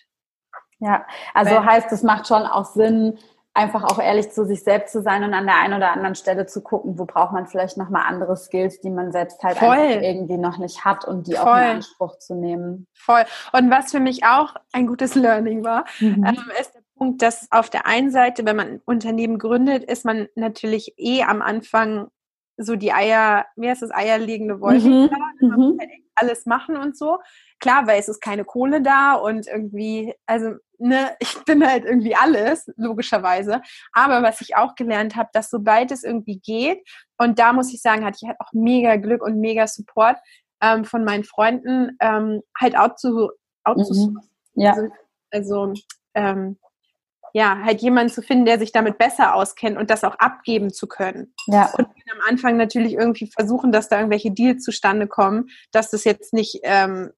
Ja, 0.79 1.05
also 1.33 1.55
Weil, 1.55 1.65
heißt, 1.65 1.91
es 1.91 2.03
macht 2.03 2.27
schon 2.27 2.43
auch 2.43 2.65
Sinn, 2.65 3.19
einfach 3.53 3.83
auch 3.83 3.99
ehrlich 3.99 4.31
zu 4.31 4.45
sich 4.45 4.63
selbst 4.63 4.93
zu 4.93 5.01
sein 5.01 5.23
und 5.23 5.33
an 5.33 5.45
der 5.45 5.57
einen 5.57 5.73
oder 5.73 5.91
anderen 5.91 6.15
Stelle 6.15 6.45
zu 6.45 6.61
gucken, 6.61 6.97
wo 6.97 7.05
braucht 7.05 7.33
man 7.33 7.47
vielleicht 7.47 7.77
nochmal 7.77 8.03
andere 8.07 8.37
Skills, 8.37 8.79
die 8.79 8.89
man 8.89 9.11
selbst 9.11 9.43
halt 9.43 9.61
irgendwie 9.61 10.37
noch 10.37 10.57
nicht 10.57 10.85
hat 10.85 11.03
und 11.03 11.27
die 11.27 11.33
Voll. 11.33 11.41
auch 11.41 11.57
in 11.57 11.63
Anspruch 11.63 12.17
zu 12.19 12.35
nehmen. 12.35 12.87
Voll. 12.93 13.25
Und 13.51 13.69
was 13.69 13.91
für 13.91 13.99
mich 13.99 14.23
auch 14.23 14.53
ein 14.71 14.87
gutes 14.87 15.15
Learning 15.15 15.63
war, 15.63 15.83
mhm. 15.99 16.23
ähm, 16.25 16.51
ist 16.59 16.78
Punkt, 16.99 17.21
dass 17.21 17.47
auf 17.49 17.69
der 17.69 17.87
einen 17.87 18.11
Seite, 18.11 18.45
wenn 18.45 18.57
man 18.57 18.67
ein 18.67 18.81
Unternehmen 18.85 19.39
gründet, 19.39 19.83
ist 19.85 20.05
man 20.05 20.27
natürlich 20.35 20.93
eh 20.97 21.23
am 21.23 21.41
Anfang 21.41 22.09
so 22.57 22.75
die 22.75 22.91
Eier, 22.91 23.45
wie 23.55 23.69
heißt 23.69 23.81
das, 23.81 23.91
eierlegende 23.91 24.59
Wollmilchsau, 24.59 25.17
mhm. 25.39 25.49
man 25.49 25.59
muss 25.59 25.73
mhm. 25.75 25.79
halt 25.79 25.89
alles 26.15 26.45
machen 26.45 26.75
und 26.75 26.97
so. 26.97 27.19
Klar, 27.59 27.87
weil 27.87 27.99
es 27.99 28.09
ist 28.09 28.19
keine 28.19 28.43
Kohle 28.43 28.81
da 28.81 29.13
und 29.13 29.47
irgendwie, 29.47 30.13
also, 30.25 30.55
ne, 30.77 31.15
ich 31.19 31.37
bin 31.45 31.65
halt 31.65 31.85
irgendwie 31.85 32.15
alles, 32.15 32.69
logischerweise. 32.75 33.61
Aber 33.93 34.21
was 34.21 34.41
ich 34.41 34.57
auch 34.57 34.75
gelernt 34.75 35.15
habe, 35.15 35.29
dass 35.31 35.49
sobald 35.49 35.91
es 35.91 36.03
irgendwie 36.03 36.39
geht, 36.39 36.85
und 37.17 37.39
da 37.39 37.53
muss 37.53 37.73
ich 37.73 37.81
sagen, 37.81 38.03
hatte 38.03 38.19
ich 38.21 38.27
halt 38.27 38.39
auch 38.41 38.51
mega 38.51 38.97
Glück 38.97 39.23
und 39.23 39.39
mega 39.39 39.65
Support 39.65 40.17
ähm, 40.61 40.83
von 40.83 41.05
meinen 41.05 41.23
Freunden, 41.23 41.95
ähm, 42.01 42.41
halt 42.59 42.77
out 42.77 42.99
zu, 42.99 43.29
out 43.63 43.85
zu 43.85 43.93
mhm. 43.93 44.19
Ja. 44.55 44.73
Also, 44.73 44.89
also 45.31 45.73
ähm, 46.13 46.57
ja, 47.33 47.59
halt 47.63 47.81
jemanden 47.81 48.11
zu 48.11 48.21
finden, 48.21 48.45
der 48.45 48.59
sich 48.59 48.71
damit 48.71 48.97
besser 48.97 49.35
auskennt 49.35 49.77
und 49.77 49.89
das 49.89 50.03
auch 50.03 50.15
abgeben 50.15 50.71
zu 50.71 50.87
können. 50.87 51.33
Ja. 51.47 51.71
Und 51.77 51.87
am 52.11 52.21
Anfang 52.27 52.57
natürlich 52.57 52.93
irgendwie 52.93 53.27
versuchen, 53.27 53.71
dass 53.71 53.89
da 53.89 53.97
irgendwelche 53.97 54.31
Deals 54.31 54.63
zustande 54.63 55.07
kommen, 55.07 55.49
dass 55.71 55.91
das 55.91 56.03
jetzt 56.03 56.33
nicht 56.33 56.59
ähm, 56.63 57.11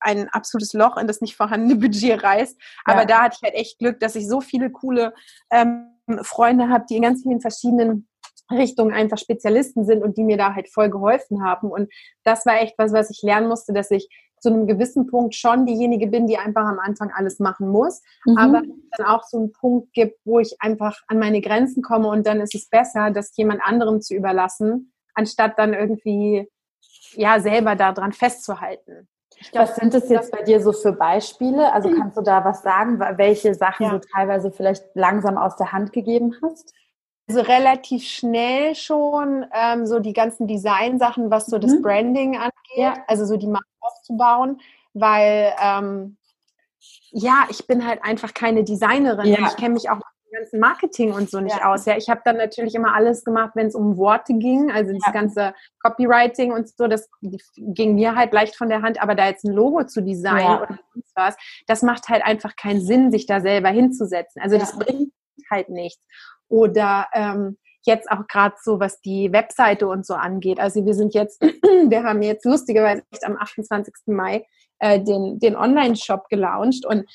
ein 0.00 0.28
absolutes 0.28 0.72
Loch 0.72 0.96
in 0.96 1.06
das 1.06 1.20
nicht 1.20 1.36
vorhandene 1.36 1.76
Budget 1.80 2.22
reißt. 2.22 2.60
Aber 2.84 3.00
ja. 3.00 3.06
da 3.06 3.22
hatte 3.22 3.36
ich 3.40 3.42
halt 3.42 3.54
echt 3.54 3.78
Glück, 3.78 4.00
dass 4.00 4.16
ich 4.16 4.28
so 4.28 4.40
viele 4.40 4.70
coole 4.70 5.14
ähm, 5.50 5.86
Freunde 6.22 6.68
habe, 6.68 6.84
die 6.88 6.96
in 6.96 7.02
ganz 7.02 7.22
vielen 7.22 7.40
verschiedenen 7.40 8.08
Richtungen 8.50 8.92
einfach 8.92 9.18
Spezialisten 9.18 9.84
sind 9.84 10.02
und 10.02 10.18
die 10.18 10.24
mir 10.24 10.36
da 10.36 10.54
halt 10.54 10.68
voll 10.68 10.90
geholfen 10.90 11.44
haben. 11.44 11.70
Und 11.70 11.92
das 12.24 12.44
war 12.46 12.60
echt 12.60 12.74
was, 12.78 12.92
was 12.92 13.10
ich 13.10 13.22
lernen 13.22 13.48
musste, 13.48 13.72
dass 13.72 13.90
ich 13.90 14.08
zu 14.40 14.48
einem 14.48 14.66
gewissen 14.66 15.06
Punkt 15.06 15.34
schon 15.34 15.66
diejenige 15.66 16.06
bin, 16.06 16.26
die 16.26 16.38
einfach 16.38 16.64
am 16.64 16.78
Anfang 16.78 17.12
alles 17.14 17.38
machen 17.38 17.68
muss, 17.68 18.02
mhm. 18.24 18.38
aber 18.38 18.62
dann 18.96 19.06
auch 19.06 19.22
so 19.24 19.38
einen 19.38 19.52
Punkt 19.52 19.92
gibt, 19.92 20.18
wo 20.24 20.40
ich 20.40 20.56
einfach 20.60 20.98
an 21.08 21.18
meine 21.18 21.40
Grenzen 21.40 21.82
komme 21.82 22.08
und 22.08 22.26
dann 22.26 22.40
ist 22.40 22.54
es 22.54 22.68
besser, 22.68 23.10
das 23.10 23.36
jemand 23.36 23.62
anderem 23.62 24.00
zu 24.00 24.14
überlassen, 24.14 24.92
anstatt 25.14 25.58
dann 25.58 25.74
irgendwie 25.74 26.48
ja 27.12 27.40
selber 27.40 27.76
daran 27.76 28.12
festzuhalten. 28.12 29.08
Glaub, 29.52 29.68
was 29.68 29.76
sind 29.76 29.94
das 29.94 30.08
jetzt 30.10 30.32
bei 30.32 30.42
dir 30.42 30.60
so 30.60 30.72
für 30.72 30.92
Beispiele? 30.92 31.72
Also 31.72 31.90
kannst 31.90 32.16
du 32.16 32.20
da 32.20 32.44
was 32.44 32.62
sagen, 32.62 33.00
welche 33.16 33.54
Sachen 33.54 33.86
ja. 33.86 33.92
du 33.92 34.00
teilweise 34.00 34.50
vielleicht 34.50 34.84
langsam 34.94 35.38
aus 35.38 35.56
der 35.56 35.72
Hand 35.72 35.92
gegeben 35.92 36.34
hast? 36.42 36.74
Also 37.28 37.42
relativ 37.42 38.04
schnell 38.04 38.74
schon 38.74 39.46
ähm, 39.54 39.86
so 39.86 40.00
die 40.00 40.12
ganzen 40.12 40.46
Design-Sachen, 40.48 41.30
was 41.30 41.46
so 41.46 41.56
mhm. 41.56 41.60
das 41.60 41.82
Branding 41.82 42.36
angeht, 42.36 42.52
ja. 42.76 42.94
also 43.06 43.24
so 43.24 43.36
die 43.36 43.46
Marke 43.46 43.66
aufzubauen, 43.80 44.60
weil 44.94 45.54
ähm, 45.62 46.16
ja, 47.12 47.46
ich 47.50 47.66
bin 47.66 47.86
halt 47.86 48.02
einfach 48.02 48.34
keine 48.34 48.64
Designerin. 48.64 49.26
Ja. 49.26 49.46
Ich 49.46 49.56
kenne 49.56 49.74
mich 49.74 49.90
auch 49.90 49.96
mit 49.96 50.04
dem 50.04 50.38
ganzen 50.38 50.60
Marketing 50.60 51.12
und 51.12 51.30
so 51.30 51.40
nicht 51.40 51.56
ja. 51.56 51.72
aus. 51.72 51.86
Ja, 51.86 51.96
ich 51.96 52.08
habe 52.08 52.20
dann 52.24 52.36
natürlich 52.36 52.74
immer 52.74 52.94
alles 52.94 53.24
gemacht, 53.24 53.52
wenn 53.54 53.66
es 53.66 53.74
um 53.74 53.96
Worte 53.96 54.34
ging, 54.34 54.70
also 54.70 54.92
das 54.92 55.12
ganze 55.12 55.54
Copywriting 55.80 56.52
und 56.52 56.68
so, 56.68 56.86
das 56.86 57.08
ging 57.56 57.94
mir 57.94 58.14
halt 58.14 58.32
leicht 58.32 58.56
von 58.56 58.68
der 58.68 58.82
Hand, 58.82 59.02
aber 59.02 59.14
da 59.14 59.26
jetzt 59.26 59.44
ein 59.44 59.52
Logo 59.52 59.84
zu 59.84 60.02
designen 60.02 60.58
oder 60.58 60.78
sonst 60.94 61.12
was, 61.14 61.36
das 61.66 61.82
macht 61.82 62.08
halt 62.08 62.24
einfach 62.24 62.56
keinen 62.56 62.80
Sinn, 62.80 63.10
sich 63.10 63.26
da 63.26 63.40
selber 63.40 63.68
hinzusetzen. 63.68 64.40
Also 64.40 64.56
das 64.56 64.78
bringt 64.78 65.12
halt 65.50 65.68
nichts. 65.68 66.04
Oder 66.48 67.06
ähm, 67.12 67.58
jetzt 67.84 68.10
auch 68.10 68.26
gerade 68.26 68.56
so, 68.62 68.80
was 68.80 69.00
die 69.00 69.32
Webseite 69.32 69.88
und 69.88 70.06
so 70.06 70.14
angeht. 70.14 70.60
Also 70.60 70.84
wir 70.84 70.94
sind 70.94 71.14
jetzt, 71.14 71.40
wir 71.88 72.02
haben 72.02 72.22
jetzt 72.22 72.44
lustigerweise 72.44 73.02
am 73.22 73.36
28. 73.36 73.94
Mai 74.06 74.44
äh, 74.80 75.00
den, 75.00 75.38
den 75.38 75.56
Online-Shop 75.56 76.28
gelauncht 76.28 76.86
und 76.86 77.08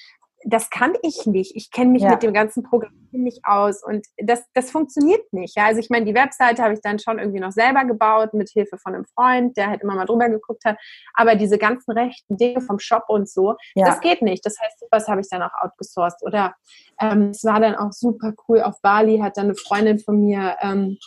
das 0.46 0.70
kann 0.70 0.94
ich 1.02 1.26
nicht. 1.26 1.56
Ich 1.56 1.72
kenne 1.72 1.92
mich 1.92 2.04
ja. 2.04 2.12
mit 2.12 2.24
dem 2.24 2.34
ganzen 2.34 2.64
Programm 2.64 2.94
nicht 3.12 3.42
aus 3.46 3.84
und 3.84 4.06
das, 4.18 4.44
das 4.54 4.70
funktioniert 4.70 5.34
nicht. 5.34 5.58
Ja? 5.58 5.66
Also 5.66 5.80
ich 5.80 5.90
meine, 5.90 6.06
die 6.06 6.14
Webseite 6.14 6.62
habe 6.62 6.74
ich 6.74 6.82
dann 6.82 7.00
schon 7.00 7.18
irgendwie 7.18 7.40
noch 7.40 7.52
selber 7.52 7.84
gebaut 7.86 8.34
mit 8.34 8.50
Hilfe 8.50 8.78
von 8.78 8.94
einem 8.94 9.06
Freund, 9.06 9.58
der 9.58 9.70
halt 9.70 9.82
immer 9.82 9.96
mal 9.96 10.06
drüber 10.06 10.30
geguckt 10.30 10.64
hat. 10.64 10.78
Aber 11.16 11.36
diese 11.36 11.58
ganzen 11.58 11.92
rechten 11.92 12.38
Dinge 12.38 12.62
vom 12.62 12.78
Shop 12.78 13.06
und 13.08 13.28
so, 13.28 13.56
ja. 13.74 13.88
das 13.88 14.02
geht 14.02 14.22
nicht. 14.22 14.46
Das 14.46 14.58
heißt, 14.62 14.86
was 14.92 15.08
habe 15.08 15.22
ich 15.22 15.28
dann 15.30 15.42
auch 15.42 15.54
outgesourced. 15.64 16.22
Oder 16.22 16.54
ähm, 17.02 17.30
es 17.30 17.44
war 17.44 17.60
dann 17.60 17.76
auch 17.76 17.92
super 17.92 18.34
cool. 18.48 18.62
Auf 18.62 18.82
Bali 18.82 19.18
hat 19.20 19.38
dann 19.38 19.46
eine 19.46 19.56
Freundin 19.56 20.00
von 20.00 20.20
mir 20.20 20.56
ähm, 20.62 20.98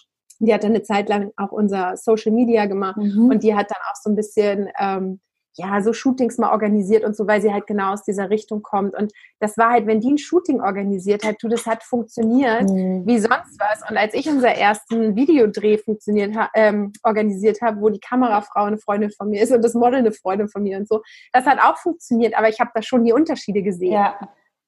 die 0.41 0.55
hat 0.55 0.63
dann 0.63 0.71
eine 0.71 0.85
Zeit 0.85 1.09
lang 1.09 1.33
auch 1.37 1.51
unser 1.51 1.97
Social 1.97 2.31
Media 2.31 2.67
gemacht 2.67 2.97
mhm. 2.97 3.29
und 3.29 3.43
die 3.43 3.57
hat 3.57 3.73
dann 3.73 3.83
auch 3.91 3.97
so 4.01 4.09
ein 4.09 4.15
bisschen 4.15 4.69
ähm, 4.79 5.21
ja, 5.55 5.81
so 5.83 5.93
Shootings 5.93 6.39
mal 6.39 6.53
organisiert 6.53 7.05
und 7.05 7.17
so, 7.17 7.27
weil 7.27 7.43
sie 7.43 7.53
halt 7.53 7.67
genau 7.67 7.93
aus 7.93 8.05
dieser 8.05 8.31
Richtung 8.31 8.63
kommt. 8.63 8.95
Und 8.95 9.13
das 9.41 9.57
war 9.59 9.71
halt, 9.71 9.87
wenn 9.87 10.01
die 10.01 10.13
ein 10.13 10.19
Shooting 10.19 10.61
organisiert 10.61 11.25
hat, 11.25 11.37
du, 11.41 11.49
das 11.49 11.67
hat 11.67 11.83
funktioniert 11.83 12.71
mhm. 12.71 13.07
wie 13.07 13.19
sonst 13.19 13.59
was. 13.59 13.89
Und 13.89 13.97
als 13.97 14.15
ich 14.15 14.29
unser 14.29 14.51
ersten 14.51 15.17
Videodreh 15.17 15.79
funktioniert 15.79 16.37
ähm, 16.55 16.93
organisiert 17.03 17.61
habe, 17.61 17.81
wo 17.81 17.89
die 17.89 18.01
Kamerafrau 18.01 18.65
eine 18.65 18.79
Freundin 18.79 19.11
von 19.11 19.31
mir 19.31 19.43
ist 19.43 19.53
und 19.53 19.63
das 19.63 19.75
Model 19.75 19.99
eine 19.99 20.13
Freundin 20.13 20.49
von 20.49 20.63
mir 20.63 20.79
und 20.79 20.89
so, 20.89 21.03
das 21.33 21.45
hat 21.45 21.59
auch 21.61 21.79
funktioniert, 21.79 22.37
aber 22.37 22.49
ich 22.49 22.61
habe 22.61 22.71
da 22.75 22.83
schon 22.83 23.05
die 23.05 23.13
Unterschiede 23.13 23.63
gesehen. 23.63 23.93
Ja. 23.93 24.19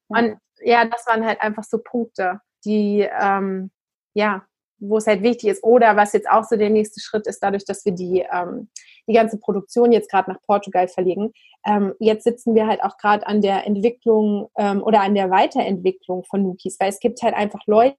Und 0.08 0.38
ja, 0.60 0.84
das 0.84 1.06
waren 1.06 1.24
halt 1.24 1.40
einfach 1.40 1.64
so 1.64 1.78
Punkte, 1.78 2.40
die, 2.64 3.08
ähm, 3.20 3.70
ja, 4.12 4.42
wo 4.80 4.96
es 4.96 5.06
halt 5.06 5.22
wichtig 5.22 5.50
ist. 5.50 5.62
Oder 5.62 5.96
was 5.96 6.12
jetzt 6.12 6.28
auch 6.28 6.44
so 6.44 6.56
der 6.56 6.70
nächste 6.70 7.00
Schritt 7.00 7.26
ist, 7.26 7.40
dadurch, 7.40 7.64
dass 7.64 7.84
wir 7.84 7.92
die, 7.92 8.24
ähm, 8.32 8.68
die 9.06 9.14
ganze 9.14 9.38
Produktion 9.38 9.92
jetzt 9.92 10.10
gerade 10.10 10.30
nach 10.30 10.40
Portugal 10.42 10.88
verlegen. 10.88 11.32
Ähm, 11.66 11.94
jetzt 11.98 12.24
sitzen 12.24 12.54
wir 12.54 12.66
halt 12.66 12.82
auch 12.82 12.96
gerade 12.96 13.26
an 13.26 13.42
der 13.42 13.66
Entwicklung 13.66 14.48
ähm, 14.58 14.82
oder 14.82 15.02
an 15.02 15.14
der 15.14 15.30
Weiterentwicklung 15.30 16.24
von 16.24 16.42
Nukis, 16.42 16.76
weil 16.80 16.88
es 16.88 17.00
gibt 17.00 17.22
halt 17.22 17.34
einfach 17.34 17.60
Leute, 17.66 17.96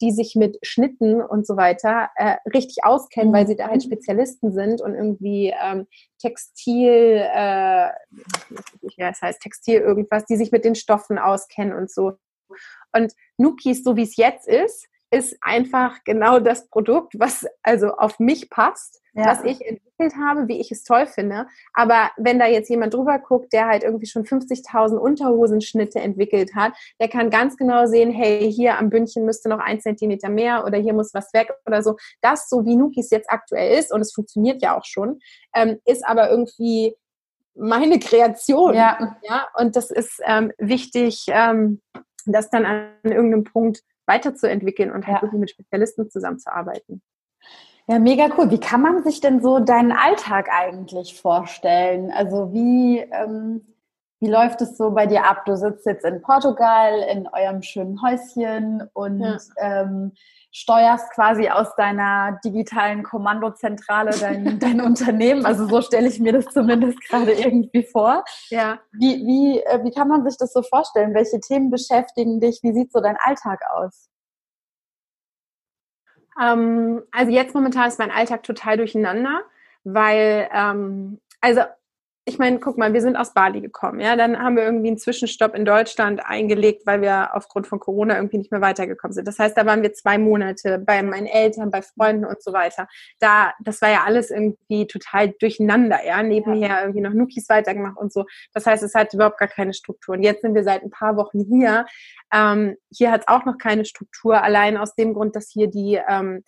die 0.00 0.12
sich 0.12 0.36
mit 0.36 0.58
Schnitten 0.62 1.20
und 1.20 1.46
so 1.46 1.56
weiter 1.56 2.10
äh, 2.16 2.36
richtig 2.54 2.84
auskennen, 2.84 3.32
weil 3.32 3.46
sie 3.46 3.56
da 3.56 3.68
halt 3.68 3.84
mhm. 3.84 3.92
Spezialisten 3.92 4.52
sind 4.52 4.80
und 4.80 4.94
irgendwie 4.94 5.52
ähm, 5.62 5.86
Textil, 6.20 7.16
äh, 7.16 7.88
ja, 8.96 9.10
es 9.10 9.20
heißt 9.20 9.40
Textil 9.40 9.80
irgendwas, 9.80 10.24
die 10.26 10.36
sich 10.36 10.52
mit 10.52 10.64
den 10.64 10.74
Stoffen 10.74 11.18
auskennen 11.18 11.76
und 11.76 11.90
so. 11.90 12.12
Und 12.94 13.12
Nukis, 13.38 13.82
so 13.82 13.96
wie 13.96 14.02
es 14.02 14.16
jetzt 14.16 14.46
ist, 14.46 14.86
ist 15.12 15.36
einfach 15.42 16.02
genau 16.04 16.40
das 16.40 16.68
Produkt, 16.68 17.14
was 17.18 17.46
also 17.62 17.92
auf 17.92 18.18
mich 18.18 18.48
passt, 18.48 19.02
ja. 19.12 19.26
was 19.26 19.44
ich 19.44 19.60
entwickelt 19.60 20.14
habe, 20.18 20.48
wie 20.48 20.58
ich 20.58 20.72
es 20.72 20.84
toll 20.84 21.04
finde. 21.04 21.46
Aber 21.74 22.10
wenn 22.16 22.38
da 22.38 22.46
jetzt 22.46 22.70
jemand 22.70 22.94
drüber 22.94 23.18
guckt, 23.18 23.52
der 23.52 23.66
halt 23.66 23.84
irgendwie 23.84 24.06
schon 24.06 24.24
50.000 24.24 24.96
Unterhosenschnitte 24.96 26.00
entwickelt 26.00 26.54
hat, 26.54 26.72
der 26.98 27.08
kann 27.08 27.28
ganz 27.28 27.58
genau 27.58 27.84
sehen, 27.84 28.10
hey, 28.10 28.50
hier 28.50 28.78
am 28.78 28.88
Bündchen 28.88 29.26
müsste 29.26 29.50
noch 29.50 29.58
ein 29.58 29.80
Zentimeter 29.80 30.30
mehr 30.30 30.64
oder 30.64 30.78
hier 30.78 30.94
muss 30.94 31.12
was 31.12 31.30
weg 31.34 31.52
oder 31.66 31.82
so. 31.82 31.96
Das, 32.22 32.48
so 32.48 32.64
wie 32.64 32.76
Nukis 32.76 33.10
jetzt 33.10 33.30
aktuell 33.30 33.78
ist, 33.78 33.92
und 33.92 34.00
es 34.00 34.14
funktioniert 34.14 34.62
ja 34.62 34.78
auch 34.78 34.84
schon, 34.86 35.20
ähm, 35.54 35.78
ist 35.84 36.06
aber 36.06 36.30
irgendwie 36.30 36.96
meine 37.54 37.98
Kreation. 37.98 38.72
Ja. 38.72 39.18
ja? 39.28 39.46
Und 39.58 39.76
das 39.76 39.90
ist 39.90 40.22
ähm, 40.24 40.52
wichtig, 40.56 41.26
ähm, 41.28 41.82
das 42.24 42.48
dann 42.48 42.64
an 42.64 42.92
irgendeinem 43.02 43.44
Punkt 43.44 43.82
weiterzuentwickeln 44.12 44.90
und 44.90 45.06
halt 45.06 45.16
ja. 45.16 45.22
wirklich 45.22 45.40
mit 45.40 45.50
Spezialisten 45.50 46.10
zusammenzuarbeiten. 46.10 47.02
Ja, 47.88 47.98
mega 47.98 48.28
cool. 48.36 48.50
Wie 48.50 48.60
kann 48.60 48.80
man 48.80 49.02
sich 49.02 49.20
denn 49.20 49.42
so 49.42 49.58
deinen 49.58 49.92
Alltag 49.92 50.48
eigentlich 50.50 51.20
vorstellen? 51.20 52.12
Also 52.12 52.52
wie, 52.52 52.98
ähm, 52.98 53.66
wie 54.20 54.28
läuft 54.28 54.60
es 54.62 54.76
so 54.76 54.92
bei 54.92 55.06
dir 55.06 55.24
ab? 55.24 55.44
Du 55.46 55.56
sitzt 55.56 55.84
jetzt 55.86 56.04
in 56.04 56.22
Portugal 56.22 57.00
in 57.10 57.26
eurem 57.28 57.62
schönen 57.62 58.00
Häuschen 58.00 58.88
und 58.92 59.20
ja. 59.20 59.36
ähm, 59.58 60.12
steuerst 60.52 61.10
quasi 61.12 61.48
aus 61.48 61.74
deiner 61.76 62.38
digitalen 62.44 63.02
Kommandozentrale 63.02 64.10
dein, 64.18 64.58
dein 64.60 64.80
Unternehmen. 64.82 65.46
Also 65.46 65.66
so 65.66 65.80
stelle 65.80 66.08
ich 66.08 66.20
mir 66.20 66.32
das 66.32 66.44
zumindest 66.46 67.00
gerade 67.08 67.32
irgendwie 67.32 67.82
vor. 67.82 68.24
Ja. 68.50 68.78
Wie, 68.92 69.26
wie, 69.26 69.60
äh, 69.60 69.82
wie 69.82 69.90
kann 69.90 70.08
man 70.08 70.24
sich 70.24 70.36
das 70.36 70.52
so 70.52 70.62
vorstellen? 70.62 71.14
Welche 71.14 71.40
Themen 71.40 71.70
beschäftigen 71.70 72.38
dich? 72.40 72.60
Wie 72.62 72.72
sieht 72.72 72.92
so 72.92 73.00
dein 73.00 73.16
Alltag 73.18 73.60
aus? 73.72 74.10
Ähm, 76.40 77.02
also 77.12 77.32
jetzt 77.32 77.54
momentan 77.54 77.88
ist 77.88 77.98
mein 77.98 78.10
Alltag 78.10 78.42
total 78.42 78.76
durcheinander, 78.76 79.42
weil, 79.84 80.48
ähm, 80.52 81.20
also 81.40 81.62
ich 82.24 82.38
meine, 82.38 82.60
guck 82.60 82.78
mal, 82.78 82.92
wir 82.92 83.00
sind 83.00 83.16
aus 83.16 83.34
Bali 83.34 83.60
gekommen, 83.60 83.98
ja, 83.98 84.14
dann 84.14 84.38
haben 84.38 84.54
wir 84.54 84.62
irgendwie 84.62 84.86
einen 84.86 84.98
Zwischenstopp 84.98 85.56
in 85.56 85.64
Deutschland 85.64 86.24
eingelegt, 86.24 86.86
weil 86.86 87.00
wir 87.02 87.34
aufgrund 87.34 87.66
von 87.66 87.80
Corona 87.80 88.14
irgendwie 88.14 88.38
nicht 88.38 88.52
mehr 88.52 88.60
weitergekommen 88.60 89.12
sind. 89.12 89.26
Das 89.26 89.40
heißt, 89.40 89.56
da 89.56 89.66
waren 89.66 89.82
wir 89.82 89.92
zwei 89.92 90.18
Monate 90.18 90.78
bei 90.78 91.02
meinen 91.02 91.26
Eltern, 91.26 91.72
bei 91.72 91.82
Freunden 91.82 92.24
und 92.24 92.40
so 92.40 92.52
weiter. 92.52 92.86
Da, 93.18 93.54
das 93.64 93.82
war 93.82 93.90
ja 93.90 94.04
alles 94.06 94.30
irgendwie 94.30 94.86
total 94.86 95.30
durcheinander, 95.30 95.98
ja, 96.06 96.22
nebenher 96.22 96.68
ja. 96.68 96.80
irgendwie 96.82 97.00
noch 97.00 97.12
Nukis 97.12 97.48
weitergemacht 97.48 97.96
und 97.98 98.12
so. 98.12 98.24
Das 98.54 98.66
heißt, 98.66 98.84
es 98.84 98.94
hat 98.94 99.12
überhaupt 99.14 99.38
gar 99.38 99.48
keine 99.48 99.74
Struktur. 99.74 100.14
Und 100.14 100.22
jetzt 100.22 100.42
sind 100.42 100.54
wir 100.54 100.62
seit 100.62 100.84
ein 100.84 100.90
paar 100.90 101.16
Wochen 101.16 101.40
hier. 101.40 101.86
Ähm, 102.32 102.76
hier 102.92 103.10
hat 103.10 103.22
es 103.22 103.28
auch 103.28 103.44
noch 103.46 103.58
keine 103.58 103.84
Struktur, 103.84 104.40
allein 104.40 104.76
aus 104.76 104.94
dem 104.94 105.12
Grund, 105.14 105.34
dass 105.34 105.50
hier 105.50 105.66
die, 105.66 106.00
ähm, 106.08 106.44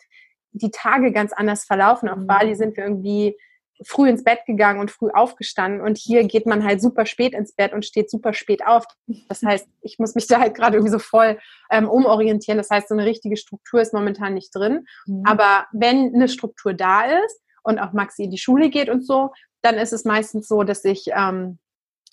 die 0.53 0.71
Tage 0.71 1.11
ganz 1.11 1.33
anders 1.33 1.65
verlaufen. 1.65 2.09
Auf 2.09 2.19
mhm. 2.19 2.29
Bali 2.29 2.55
sind 2.55 2.77
wir 2.77 2.85
irgendwie 2.85 3.37
früh 3.85 4.09
ins 4.09 4.23
Bett 4.23 4.41
gegangen 4.47 4.81
und 4.81 4.91
früh 4.91 5.11
aufgestanden 5.11 5.81
und 5.81 5.99
hier 5.99 6.25
geht 6.25 6.47
man 6.47 6.65
halt 6.65 6.81
super 6.81 7.07
spät 7.07 7.35
ins 7.35 7.53
Bett 7.53 7.73
und 7.73 7.85
steht 7.85 8.11
super 8.11 8.33
spät 8.33 8.67
auf. 8.67 8.85
Das 9.29 9.43
heißt, 9.43 9.69
ich 9.83 9.99
muss 9.99 10.15
mich 10.15 10.27
da 10.27 10.41
halt 10.41 10.55
gerade 10.55 10.77
irgendwie 10.77 10.93
so 10.93 10.99
voll 10.99 11.39
ähm, 11.71 11.89
umorientieren. 11.89 12.59
Das 12.59 12.71
heißt, 12.71 12.89
so 12.89 12.95
eine 12.95 13.05
richtige 13.05 13.37
Struktur 13.37 13.81
ist 13.81 13.93
momentan 13.93 14.35
nicht 14.35 14.55
drin. 14.55 14.87
Mhm. 15.07 15.23
Aber 15.27 15.67
wenn 15.73 16.15
eine 16.15 16.29
Struktur 16.29 16.75
da 16.75 17.03
ist 17.03 17.41
und 17.63 17.79
auch 17.79 17.93
Maxi 17.93 18.25
in 18.25 18.31
die 18.31 18.39
Schule 18.39 18.71
geht 18.71 18.89
und 18.89 19.05
so, 19.05 19.31
dann 19.63 19.77
ist 19.77 19.93
es 19.93 20.05
meistens 20.05 20.47
so, 20.47 20.63
dass 20.63 20.85
ich 20.85 21.07
ähm, 21.15 21.59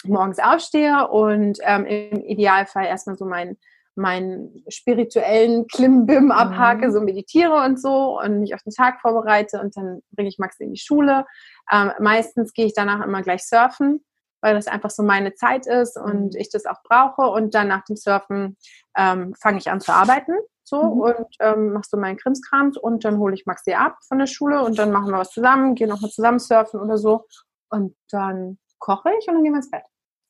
morgens 0.04 0.40
aufstehe 0.40 1.08
und 1.10 1.60
ähm, 1.62 1.86
im 1.86 2.22
Idealfall 2.24 2.86
erstmal 2.86 3.18
so 3.18 3.26
mein 3.26 3.58
meinen 3.96 4.64
spirituellen 4.70 5.68
Klimbim 5.68 6.32
abhake, 6.32 6.88
mhm. 6.88 6.92
so 6.92 7.02
meditiere 7.02 7.64
und 7.66 7.80
so 7.80 8.20
und 8.20 8.40
mich 8.40 8.54
auf 8.54 8.64
den 8.64 8.74
Tag 8.74 9.02
vorbereite 9.02 9.60
und 9.62 9.76
dann 9.76 10.02
bringe 10.12 10.30
ich 10.30 10.40
Max 10.40 10.60
in 10.60 10.74
die 10.74 10.80
Schule. 10.80 11.26
Ähm, 11.72 11.92
meistens 12.00 12.54
gehe 12.54 12.66
ich 12.66 12.74
danach 12.74 13.06
immer 13.06 13.22
gleich 13.22 13.44
surfen, 13.46 14.04
weil 14.42 14.56
das 14.56 14.68
einfach 14.68 14.90
so 14.90 15.04
meine 15.04 15.34
Zeit 15.34 15.68
ist 15.68 15.98
und 15.98 16.34
mhm. 16.34 16.40
ich 16.40 16.50
das 16.50 16.66
auch 16.66 16.82
brauche. 16.84 17.24
Und 17.24 17.54
dann 17.54 17.68
nach 17.68 17.84
dem 17.84 17.96
Surfen 17.96 18.58
ähm, 18.98 19.34
fange 19.42 19.58
ich 19.58 19.70
an 19.70 19.82
zu 19.82 19.94
arbeiten. 19.94 20.34
So 20.64 20.82
mhm. 20.82 21.02
und 21.02 21.36
ähm, 21.40 21.74
machst 21.74 21.92
du 21.92 21.98
meinen 21.98 22.18
Krimskrams 22.18 22.78
und 22.78 23.04
dann 23.04 23.18
hole 23.18 23.34
ich 23.34 23.46
Maxi 23.46 23.74
ab 23.74 23.98
von 24.08 24.20
der 24.20 24.28
Schule 24.28 24.64
und 24.64 24.80
dann 24.80 24.92
machen 24.92 25.12
wir 25.12 25.18
was 25.18 25.32
zusammen, 25.32 25.76
gehen 25.76 25.90
nochmal 25.90 26.12
zusammen 26.12 26.40
surfen 26.40 26.80
oder 26.80 26.98
so. 26.98 27.26
Und 27.70 27.96
dann 28.10 28.58
koche 28.80 29.10
ich 29.20 29.28
und 29.28 29.36
dann 29.36 29.44
gehen 29.44 29.54
wir 29.54 29.58
ins 29.58 29.70
Bett. 29.70 29.84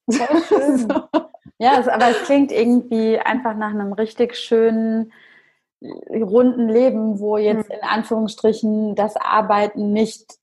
so. 1.11 1.27
Ja, 1.61 1.79
es, 1.79 1.87
aber 1.87 2.09
es 2.09 2.23
klingt 2.23 2.51
irgendwie 2.51 3.19
einfach 3.19 3.55
nach 3.55 3.69
einem 3.69 3.93
richtig 3.93 4.35
schönen, 4.35 5.13
runden 5.79 6.67
Leben, 6.67 7.19
wo 7.19 7.37
jetzt 7.37 7.69
hm. 7.69 7.75
in 7.75 7.87
Anführungsstrichen 7.87 8.95
das 8.95 9.15
Arbeiten 9.15 9.93
nicht 9.93 10.39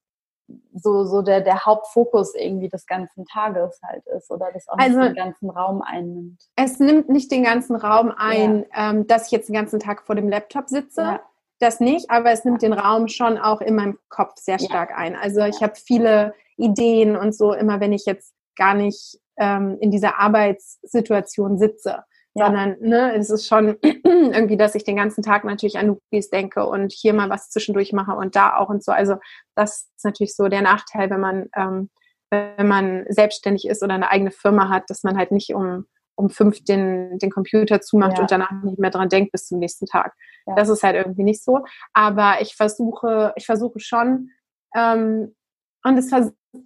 so, 0.72 1.04
so 1.04 1.22
der, 1.22 1.40
der 1.40 1.66
Hauptfokus 1.66 2.34
irgendwie 2.34 2.68
des 2.68 2.86
ganzen 2.86 3.26
Tages 3.26 3.80
halt 3.82 4.06
ist 4.06 4.30
oder 4.30 4.50
das 4.52 4.68
auch 4.68 4.78
also, 4.78 5.00
den 5.00 5.14
ganzen 5.14 5.50
Raum 5.50 5.82
einnimmt. 5.82 6.40
Es 6.54 6.78
nimmt 6.78 7.08
nicht 7.08 7.32
den 7.32 7.42
ganzen 7.42 7.74
Raum 7.74 8.12
ein, 8.16 8.64
ja. 8.72 8.90
ähm, 8.90 9.06
dass 9.08 9.26
ich 9.26 9.32
jetzt 9.32 9.48
den 9.48 9.56
ganzen 9.56 9.80
Tag 9.80 10.06
vor 10.06 10.14
dem 10.14 10.28
Laptop 10.28 10.68
sitze. 10.68 11.02
Ja. 11.02 11.20
Das 11.58 11.80
nicht, 11.80 12.10
aber 12.10 12.30
es 12.30 12.44
nimmt 12.44 12.62
den 12.62 12.72
Raum 12.72 13.08
schon 13.08 13.36
auch 13.38 13.60
in 13.60 13.74
meinem 13.74 13.98
Kopf 14.08 14.36
sehr 14.36 14.60
stark 14.60 14.96
ein. 14.96 15.16
Also 15.16 15.40
ich 15.40 15.60
habe 15.60 15.74
viele 15.74 16.34
Ideen 16.56 17.16
und 17.16 17.34
so, 17.34 17.52
immer 17.52 17.80
wenn 17.80 17.92
ich 17.92 18.06
jetzt 18.06 18.32
gar 18.54 18.74
nicht 18.74 19.18
ähm, 19.38 19.78
in 19.80 19.90
dieser 19.90 20.18
Arbeitssituation 20.18 21.58
sitze. 21.58 22.04
Ja. 22.34 22.46
Sondern 22.46 22.76
ne, 22.80 23.14
es 23.14 23.30
ist 23.30 23.46
schon 23.46 23.78
irgendwie, 23.82 24.56
dass 24.56 24.74
ich 24.74 24.84
den 24.84 24.96
ganzen 24.96 25.22
Tag 25.22 25.44
natürlich 25.44 25.78
an 25.78 25.86
Nukis 25.88 26.30
denke 26.30 26.66
und 26.66 26.92
hier 26.92 27.14
mal 27.14 27.30
was 27.30 27.50
zwischendurch 27.50 27.92
mache 27.92 28.12
und 28.12 28.36
da 28.36 28.56
auch 28.56 28.68
und 28.68 28.84
so. 28.84 28.92
Also 28.92 29.16
das 29.56 29.88
ist 29.96 30.04
natürlich 30.04 30.36
so 30.36 30.48
der 30.48 30.62
Nachteil, 30.62 31.10
wenn 31.10 31.20
man, 31.20 31.48
ähm, 31.56 31.90
wenn 32.30 32.68
man 32.68 33.06
selbstständig 33.08 33.66
ist 33.66 33.82
oder 33.82 33.94
eine 33.94 34.10
eigene 34.10 34.30
Firma 34.30 34.68
hat, 34.68 34.84
dass 34.88 35.02
man 35.02 35.16
halt 35.16 35.32
nicht 35.32 35.54
um, 35.54 35.86
um 36.14 36.30
fünf 36.30 36.62
den, 36.62 37.18
den 37.18 37.30
Computer 37.30 37.80
zumacht 37.80 38.18
ja. 38.18 38.22
und 38.22 38.30
danach 38.30 38.52
nicht 38.62 38.78
mehr 38.78 38.90
dran 38.90 39.08
denkt 39.08 39.32
bis 39.32 39.46
zum 39.46 39.58
nächsten 39.58 39.86
Tag. 39.86 40.14
Ja. 40.46 40.54
Das 40.54 40.68
ist 40.68 40.82
halt 40.82 40.94
irgendwie 40.94 41.24
nicht 41.24 41.42
so. 41.42 41.64
Aber 41.92 42.40
ich 42.40 42.54
versuche, 42.54 43.32
ich 43.36 43.46
versuche 43.46 43.80
schon, 43.80 44.30
ähm, 44.76 45.34
und 45.88 45.98
es 45.98 46.12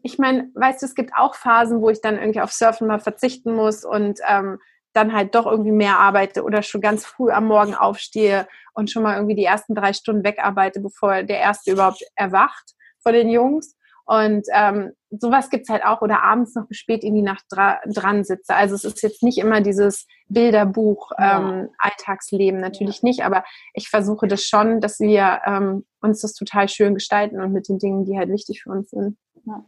ich 0.03 0.19
meine, 0.19 0.51
weißt 0.55 0.83
du, 0.83 0.87
es 0.87 0.95
gibt 0.95 1.13
auch 1.17 1.35
Phasen, 1.35 1.81
wo 1.81 1.91
ich 1.91 2.01
dann 2.01 2.19
irgendwie 2.19 2.41
auf 2.41 2.53
Surfen 2.53 2.87
mal 2.87 3.01
verzichten 3.01 3.55
muss 3.55 3.85
und 3.85 4.21
ähm, 4.29 4.59
dann 4.93 5.13
halt 5.13 5.35
doch 5.35 5.47
irgendwie 5.47 5.73
mehr 5.73 5.99
arbeite 5.99 6.45
oder 6.45 6.63
schon 6.63 6.81
ganz 6.81 7.05
früh 7.05 7.31
am 7.31 7.47
Morgen 7.47 7.75
aufstehe 7.75 8.47
und 8.75 8.91
schon 8.91 9.03
mal 9.03 9.17
irgendwie 9.17 9.35
die 9.35 9.45
ersten 9.45 9.75
drei 9.75 9.93
Stunden 9.93 10.25
wegarbeite, 10.25 10.81
bevor 10.81 11.23
der 11.23 11.39
erste 11.39 11.73
überhaupt 11.73 12.03
erwacht 12.15 12.75
von 13.03 13.13
den 13.13 13.29
Jungs. 13.29 13.75
Und 14.05 14.47
ähm, 14.53 14.93
sowas 15.11 15.51
gibt's 15.51 15.69
halt 15.69 15.85
auch 15.85 16.03
oder 16.03 16.23
abends 16.23 16.55
noch 16.55 16.67
bis 16.67 16.79
spät 16.79 17.05
in 17.05 17.15
die 17.15 17.23
Nacht 17.23 17.45
dra 17.51 17.81
dran 17.87 18.25
sitze. 18.25 18.55
Also 18.55 18.75
es 18.75 18.85
ist 18.85 19.03
jetzt 19.03 19.23
nicht 19.23 19.39
immer 19.39 19.61
dieses 19.61 20.07
Bilderbuch 20.29 21.13
ähm, 21.19 21.69
Alltagsleben, 21.79 22.61
natürlich 22.61 23.03
ja. 23.03 23.09
nicht, 23.09 23.25
aber 23.25 23.45
ich 23.75 23.89
versuche 23.89 24.27
das 24.27 24.45
schon, 24.45 24.81
dass 24.81 25.01
wir 25.01 25.41
ähm, 25.47 25.85
uns 26.01 26.21
das 26.21 26.35
total 26.35 26.69
schön 26.69 26.95
gestalten 26.95 27.41
und 27.41 27.53
mit 27.53 27.69
den 27.69 27.79
Dingen, 27.79 28.05
die 28.05 28.19
halt 28.19 28.31
wichtig 28.31 28.63
für 28.63 28.71
uns 28.71 28.91
sind. 28.91 29.17
Ja. 29.45 29.65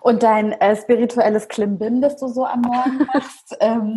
Und 0.00 0.22
dein 0.22 0.52
äh, 0.52 0.76
spirituelles 0.76 1.48
Klimbim, 1.48 2.00
das 2.00 2.16
du 2.16 2.28
so 2.28 2.44
am 2.44 2.60
Morgen 2.60 3.06
machst, 3.12 3.56
ähm, 3.60 3.96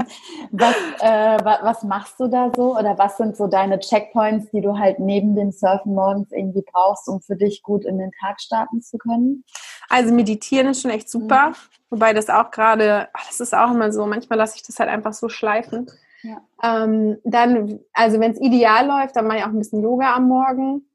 was, 0.51 0.76
äh, 0.99 1.38
was 1.43 1.84
machst 1.84 2.20
du 2.20 2.28
da 2.28 2.51
so? 2.55 2.78
Oder 2.78 2.97
was 2.97 3.18
sind 3.18 3.36
so 3.36 3.47
deine 3.47 3.80
Checkpoints, 3.80 4.51
die 4.51 4.61
du 4.61 4.78
halt 4.78 4.99
neben 4.99 5.36
dem 5.36 5.51
Surfen 5.51 5.93
morgens 5.93 6.32
irgendwie 6.32 6.63
brauchst, 6.72 7.07
um 7.07 7.22
für 7.22 7.36
dich 7.36 7.63
gut 7.63 7.86
in 7.86 7.97
den 7.97 8.11
Tag 8.20 8.41
starten 8.41 8.82
zu 8.82 8.97
können? 8.97 9.43
Also 9.89 10.13
meditieren 10.13 10.68
ist 10.68 10.82
schon 10.82 10.91
echt 10.91 11.09
super. 11.09 11.49
Mhm. 11.49 11.55
Wobei 11.89 12.13
das 12.13 12.30
auch 12.30 12.51
gerade, 12.51 13.07
das 13.28 13.39
ist 13.39 13.55
auch 13.55 13.72
immer 13.72 13.91
so, 13.91 14.05
manchmal 14.05 14.38
lasse 14.38 14.57
ich 14.57 14.63
das 14.63 14.80
halt 14.80 14.89
einfach 14.89 15.13
so 15.13 15.30
schleifen. 15.30 15.88
Ja. 16.24 16.41
Ähm, 16.63 17.18
dann, 17.24 17.80
also 17.93 18.20
wenn 18.20 18.32
es 18.32 18.41
ideal 18.41 18.88
läuft, 18.88 19.15
dann 19.15 19.28
mache 19.28 19.38
ich 19.38 19.43
auch 19.43 19.49
ein 19.49 19.59
bisschen 19.59 19.84
Yoga 19.84 20.15
am 20.15 20.28
Morgen. 20.28 20.89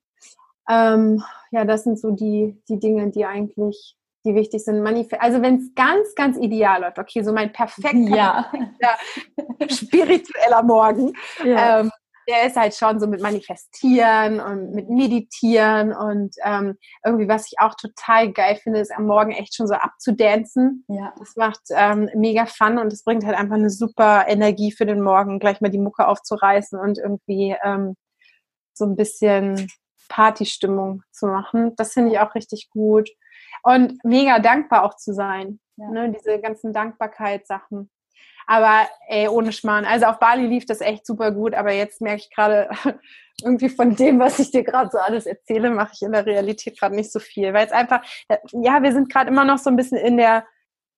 Ähm, 0.69 1.23
ja, 1.51 1.65
das 1.65 1.85
sind 1.85 1.99
so 1.99 2.11
die, 2.11 2.61
die 2.69 2.79
Dinge, 2.79 3.11
die 3.11 3.25
eigentlich 3.25 3.97
die 4.25 4.35
wichtig 4.35 4.65
sind. 4.65 4.83
Manif 4.83 5.09
also 5.19 5.43
wenn 5.43 5.57
es 5.57 5.75
ganz, 5.75 6.15
ganz 6.15 6.37
ideal 6.39 6.83
läuft, 6.83 6.99
okay, 6.99 7.23
so 7.23 7.33
mein 7.33 7.53
perfekter, 7.53 8.51
ja. 8.51 8.51
spiritueller 9.69 10.63
Morgen, 10.63 11.13
ja. 11.45 11.81
ähm, 11.81 11.91
der 12.29 12.47
ist 12.47 12.57
halt 12.57 12.75
schon 12.75 13.01
so 13.01 13.07
mit 13.07 13.21
Manifestieren 13.21 14.41
und 14.41 14.73
mit 14.73 14.89
Meditieren 14.89 15.93
und 15.93 16.35
ähm, 16.45 16.79
irgendwie, 17.05 17.29
was 17.29 17.47
ich 17.47 17.59
auch 17.59 17.75
total 17.75 18.33
geil 18.33 18.57
finde, 18.63 18.81
ist 18.81 18.93
am 18.93 19.07
Morgen 19.07 19.33
echt 19.33 19.55
schon 19.55 19.67
so 19.67 19.75
abzudancen. 19.75 20.85
Ja. 20.89 21.13
Das 21.19 21.35
macht 21.37 21.63
ähm, 21.71 22.09
mega 22.15 22.47
Fun 22.47 22.79
und 22.79 22.93
es 22.93 23.05
bringt 23.05 23.25
halt 23.25 23.37
einfach 23.37 23.57
eine 23.57 23.71
super 23.71 24.27
Energie 24.29 24.73
für 24.73 24.87
den 24.87 25.03
Morgen, 25.03 25.41
gleich 25.41 25.61
mal 25.61 25.71
die 25.71 25.79
Mucke 25.79 26.07
aufzureißen 26.07 26.79
und 26.79 26.99
irgendwie 26.99 27.57
ähm, 27.65 27.97
so 28.73 28.85
ein 28.85 28.97
bisschen 28.97 29.69
Partystimmung 30.09 31.03
zu 31.11 31.27
machen. 31.27 31.75
Das 31.77 31.93
finde 31.93 32.13
ich 32.13 32.19
auch 32.19 32.35
richtig 32.35 32.69
gut. 32.71 33.11
Und 33.63 34.05
mega 34.05 34.39
dankbar 34.39 34.85
auch 34.85 34.97
zu 34.97 35.13
sein. 35.13 35.61
Ja. 35.77 35.89
Ne, 35.89 36.13
diese 36.13 36.41
ganzen 36.41 36.73
Dankbarkeitssachen. 36.73 37.91
Aber 38.47 38.89
ey, 39.09 39.29
ohne 39.29 39.53
Schmarrn. 39.53 39.85
Also 39.85 40.07
auf 40.07 40.19
Bali 40.19 40.47
lief 40.47 40.67
das 40.67 40.81
echt 40.81 41.07
super 41.07 41.31
gut, 41.33 41.55
aber 41.55 41.73
jetzt 41.73 42.01
merke 42.01 42.23
ich 42.23 42.31
gerade 42.35 42.69
irgendwie 43.43 43.69
von 43.69 43.95
dem, 43.97 44.19
was 44.19 44.39
ich 44.39 44.51
dir 44.51 44.65
gerade 44.65 44.91
so 44.91 44.99
alles 44.99 45.27
erzähle, 45.27 45.71
mache 45.71 45.93
ich 45.95 46.03
in 46.03 46.13
der 46.13 46.27
Realität 46.27 46.79
gerade 46.79 46.95
nicht 46.95 47.13
so 47.13 47.21
viel. 47.21 47.55
Weil 47.55 47.67
es 47.67 47.73
einfach, 47.73 48.03
ja, 48.53 48.83
wir 48.83 48.93
sind 48.93 49.11
gerade 49.11 49.31
immer 49.31 49.45
noch 49.45 49.59
so 49.59 49.71
ein 49.71 49.77
bisschen 49.77 49.99
in 49.99 50.17
der 50.17 50.45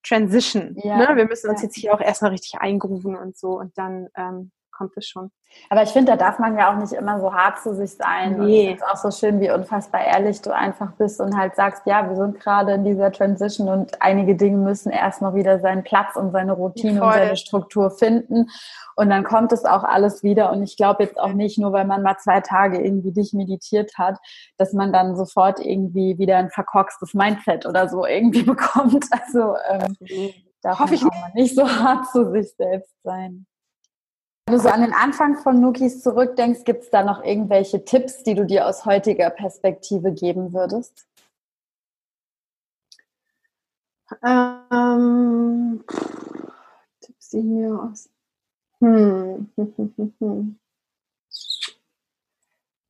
Transition. 0.02 0.76
Ja. 0.82 0.96
Ne? 0.96 1.16
Wir 1.16 1.26
müssen 1.26 1.50
uns 1.50 1.60
ja. 1.62 1.66
jetzt 1.66 1.76
hier 1.76 1.94
auch 1.94 2.00
erstmal 2.00 2.32
richtig 2.32 2.60
eingrooven 2.60 3.16
und 3.16 3.36
so 3.36 3.58
und 3.58 3.76
dann 3.78 4.08
ähm, 4.16 4.52
kommt 4.76 4.92
es 4.96 5.06
schon. 5.06 5.30
Aber 5.70 5.82
ich 5.82 5.90
finde, 5.90 6.12
da 6.12 6.16
darf 6.16 6.38
man 6.38 6.58
ja 6.58 6.72
auch 6.72 6.76
nicht 6.76 6.92
immer 6.92 7.20
so 7.20 7.32
hart 7.32 7.60
zu 7.60 7.74
sich 7.74 7.96
sein. 7.96 8.38
Nee. 8.38 8.68
Und 8.68 8.74
ich 8.74 8.80
es 8.80 8.82
auch 8.82 8.96
so 8.96 9.10
schön, 9.10 9.40
wie 9.40 9.50
unfassbar 9.50 10.04
ehrlich 10.04 10.42
du 10.42 10.54
einfach 10.54 10.92
bist 10.92 11.20
und 11.20 11.36
halt 11.36 11.54
sagst, 11.54 11.82
ja, 11.86 12.08
wir 12.08 12.16
sind 12.16 12.40
gerade 12.40 12.72
in 12.72 12.84
dieser 12.84 13.12
Transition 13.12 13.68
und 13.68 14.02
einige 14.02 14.34
Dinge 14.34 14.58
müssen 14.58 14.90
erst 14.90 15.22
noch 15.22 15.34
wieder 15.34 15.60
seinen 15.60 15.84
Platz 15.84 16.16
und 16.16 16.32
seine 16.32 16.52
Routine 16.52 16.98
Voll. 16.98 17.06
und 17.06 17.14
seine 17.14 17.36
Struktur 17.36 17.90
finden. 17.90 18.48
Und 18.96 19.10
dann 19.10 19.24
kommt 19.24 19.52
es 19.52 19.64
auch 19.64 19.84
alles 19.84 20.22
wieder. 20.22 20.52
Und 20.52 20.62
ich 20.62 20.76
glaube 20.76 21.04
jetzt 21.04 21.18
auch 21.18 21.32
nicht, 21.32 21.58
nur 21.58 21.72
weil 21.72 21.84
man 21.84 22.02
mal 22.02 22.16
zwei 22.18 22.40
Tage 22.40 22.80
irgendwie 22.80 23.12
dich 23.12 23.32
meditiert 23.32 23.92
hat, 23.98 24.18
dass 24.56 24.72
man 24.72 24.92
dann 24.92 25.16
sofort 25.16 25.60
irgendwie 25.60 26.18
wieder 26.18 26.36
ein 26.36 26.50
verkorkstes 26.50 27.14
Mindset 27.14 27.66
oder 27.66 27.88
so 27.88 28.06
irgendwie 28.06 28.42
bekommt. 28.44 29.04
Also 29.10 29.56
ähm, 29.68 29.96
darf 30.62 30.78
Hoffe 30.78 30.94
man 30.94 31.10
auch 31.10 31.34
nicht 31.34 31.54
so 31.54 31.68
hart 31.68 32.06
zu 32.10 32.30
sich 32.30 32.54
selbst 32.56 32.94
sein. 33.02 33.46
Wenn 34.46 34.56
du 34.56 34.62
so 34.62 34.68
an 34.68 34.82
den 34.82 34.92
Anfang 34.92 35.38
von 35.38 35.58
Nukis 35.58 36.02
zurückdenkst, 36.02 36.64
gibt 36.64 36.82
es 36.84 36.90
da 36.90 37.02
noch 37.02 37.24
irgendwelche 37.24 37.82
Tipps, 37.82 38.22
die 38.24 38.34
du 38.34 38.44
dir 38.44 38.66
aus 38.66 38.84
heutiger 38.84 39.30
Perspektive 39.30 40.12
geben 40.12 40.52
würdest? 40.52 41.06
Ähm, 44.22 45.82
Tipps, 47.00 47.30
die 47.30 47.42
mir 47.42 47.80
aus. 47.80 48.10
Hm. 48.80 49.50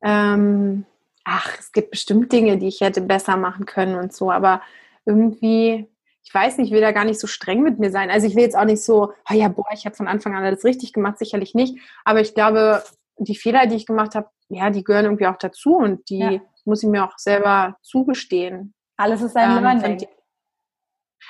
ähm, 0.03 0.85
ach, 1.23 1.57
es 1.57 1.71
gibt 1.71 1.91
bestimmt 1.91 2.33
Dinge, 2.33 2.57
die 2.57 2.67
ich 2.67 2.81
hätte 2.81 2.99
besser 2.99 3.37
machen 3.37 3.65
können 3.65 3.95
und 3.95 4.13
so, 4.13 4.29
aber 4.29 4.61
irgendwie 5.05 5.87
ich 6.25 6.33
weiß 6.33 6.57
nicht, 6.57 6.67
ich 6.67 6.73
will 6.73 6.81
da 6.81 6.91
gar 6.91 7.05
nicht 7.05 7.19
so 7.19 7.27
streng 7.27 7.61
mit 7.61 7.79
mir 7.79 7.91
sein. 7.91 8.09
Also 8.09 8.25
ich 8.25 8.35
will 8.35 8.43
jetzt 8.43 8.57
auch 8.57 8.65
nicht 8.65 8.83
so, 8.83 9.13
oh 9.29 9.33
ja, 9.33 9.47
boah, 9.47 9.67
ich 9.73 9.85
habe 9.85 9.95
von 9.95 10.07
Anfang 10.07 10.35
an 10.35 10.43
alles 10.43 10.65
richtig 10.65 10.91
gemacht, 10.91 11.19
sicherlich 11.19 11.53
nicht. 11.53 11.77
Aber 12.03 12.19
ich 12.19 12.33
glaube, 12.33 12.83
die 13.17 13.35
Fehler, 13.35 13.67
die 13.67 13.75
ich 13.75 13.85
gemacht 13.85 14.15
habe, 14.15 14.29
ja, 14.49 14.71
die 14.71 14.83
gehören 14.83 15.05
irgendwie 15.05 15.27
auch 15.27 15.37
dazu 15.37 15.75
und 15.77 16.09
die 16.09 16.19
ja. 16.19 16.41
muss 16.65 16.81
ich 16.81 16.89
mir 16.89 17.05
auch 17.05 17.17
selber 17.17 17.77
zugestehen. 17.83 18.73
Alles 18.97 19.21
ist 19.21 19.37
ein 19.37 19.57
ähm, 19.57 19.63
Learning. 19.63 20.07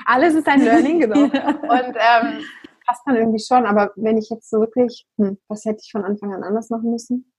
Alles 0.05 0.33
ist 0.33 0.47
ein 0.47 0.61
Learning, 0.61 0.99
genau. 1.01 1.23
und 1.23 1.31
ähm, 1.31 2.45
passt 2.85 3.01
dann 3.05 3.15
irgendwie 3.15 3.43
schon. 3.43 3.65
Aber 3.65 3.91
wenn 3.97 4.17
ich 4.17 4.29
jetzt 4.29 4.49
so 4.49 4.59
wirklich, 4.59 5.05
hm, 5.17 5.37
was 5.49 5.65
hätte 5.65 5.81
ich 5.83 5.91
von 5.91 6.05
Anfang 6.05 6.33
an 6.33 6.43
anders 6.43 6.69
machen 6.69 6.91
müssen? 6.91 7.33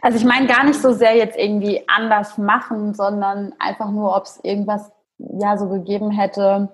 Also 0.00 0.18
ich 0.18 0.24
meine 0.24 0.46
gar 0.46 0.64
nicht 0.64 0.80
so 0.80 0.92
sehr 0.92 1.16
jetzt 1.16 1.36
irgendwie 1.36 1.82
anders 1.88 2.38
machen, 2.38 2.94
sondern 2.94 3.54
einfach 3.58 3.90
nur, 3.90 4.14
ob 4.14 4.24
es 4.24 4.38
irgendwas 4.42 4.92
ja 5.38 5.56
so 5.56 5.68
gegeben 5.68 6.10
hätte, 6.10 6.68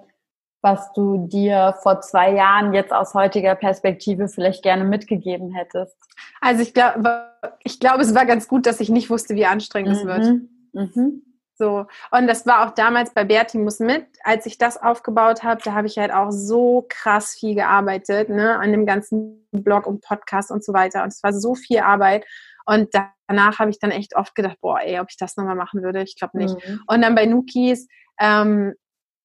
was 0.63 0.93
du 0.95 1.27
dir 1.29 1.77
vor 1.83 2.01
zwei 2.01 2.33
Jahren 2.33 2.75
jetzt 2.75 2.93
aus 2.93 3.15
heutiger 3.15 3.55
Perspektive 3.55 4.29
vielleicht 4.29 4.63
gerne 4.63 4.85
mitgegeben 4.85 5.55
hättest? 5.55 5.97
Also 6.41 6.63
ich 6.63 6.75
glaube, 6.75 7.31
ich 7.63 7.79
glaube, 7.79 8.03
es 8.03 8.15
war 8.15 8.27
ganz 8.27 8.49
gut, 8.49 8.67
dass 8.67 8.81
ich 8.81 8.89
nicht 8.89 9.11
wusste, 9.11 9.35
wie 9.35 9.47
anstrengend 9.47 9.93
mhm. 9.93 9.97
es 9.97 10.05
wird. 10.07 10.97
Mhm. 10.97 11.23
So. 11.59 11.87
Und 12.11 12.27
das 12.27 12.47
war 12.47 12.67
auch 12.67 12.75
damals 12.75 13.15
bei 13.15 13.25
Berti 13.25 13.59
muss 13.59 13.79
mit, 13.79 14.07
als 14.25 14.45
ich 14.47 14.59
das 14.59 14.81
aufgebaut 14.81 15.43
habe, 15.43 15.63
da 15.65 15.73
habe 15.73 15.87
ich 15.87 15.99
halt 15.99 16.13
auch 16.13 16.31
so 16.31 16.85
krass 16.89 17.35
viel 17.35 17.55
gearbeitet, 17.55 18.29
ne, 18.29 18.59
an 18.59 18.73
dem 18.73 18.85
ganzen 18.85 19.49
Blog 19.53 19.87
und 19.87 20.03
Podcast 20.03 20.51
und 20.51 20.63
so 20.63 20.75
weiter. 20.75 21.03
Und 21.03 21.09
es 21.09 21.23
war 21.23 21.33
so 21.33 21.55
viel 21.55 21.79
Arbeit. 21.79 22.27
Und 22.67 22.89
danach 23.29 23.59
habe 23.59 23.71
ich 23.71 23.79
dann 23.79 23.91
echt 23.91 24.17
oft 24.17 24.35
gedacht, 24.35 24.59
boah, 24.61 24.81
ey, 24.81 24.99
ob 25.01 25.07
ich 25.09 25.17
das 25.17 25.37
nochmal 25.37 25.55
machen 25.55 25.83
würde, 25.83 26.03
ich 26.03 26.17
glaube 26.17 26.37
nicht. 26.39 26.55
Mhm. 26.55 26.83
Und 26.87 27.03
dann 27.03 27.15
bei 27.15 27.27
Nukis, 27.27 27.89
ähm, 28.19 28.75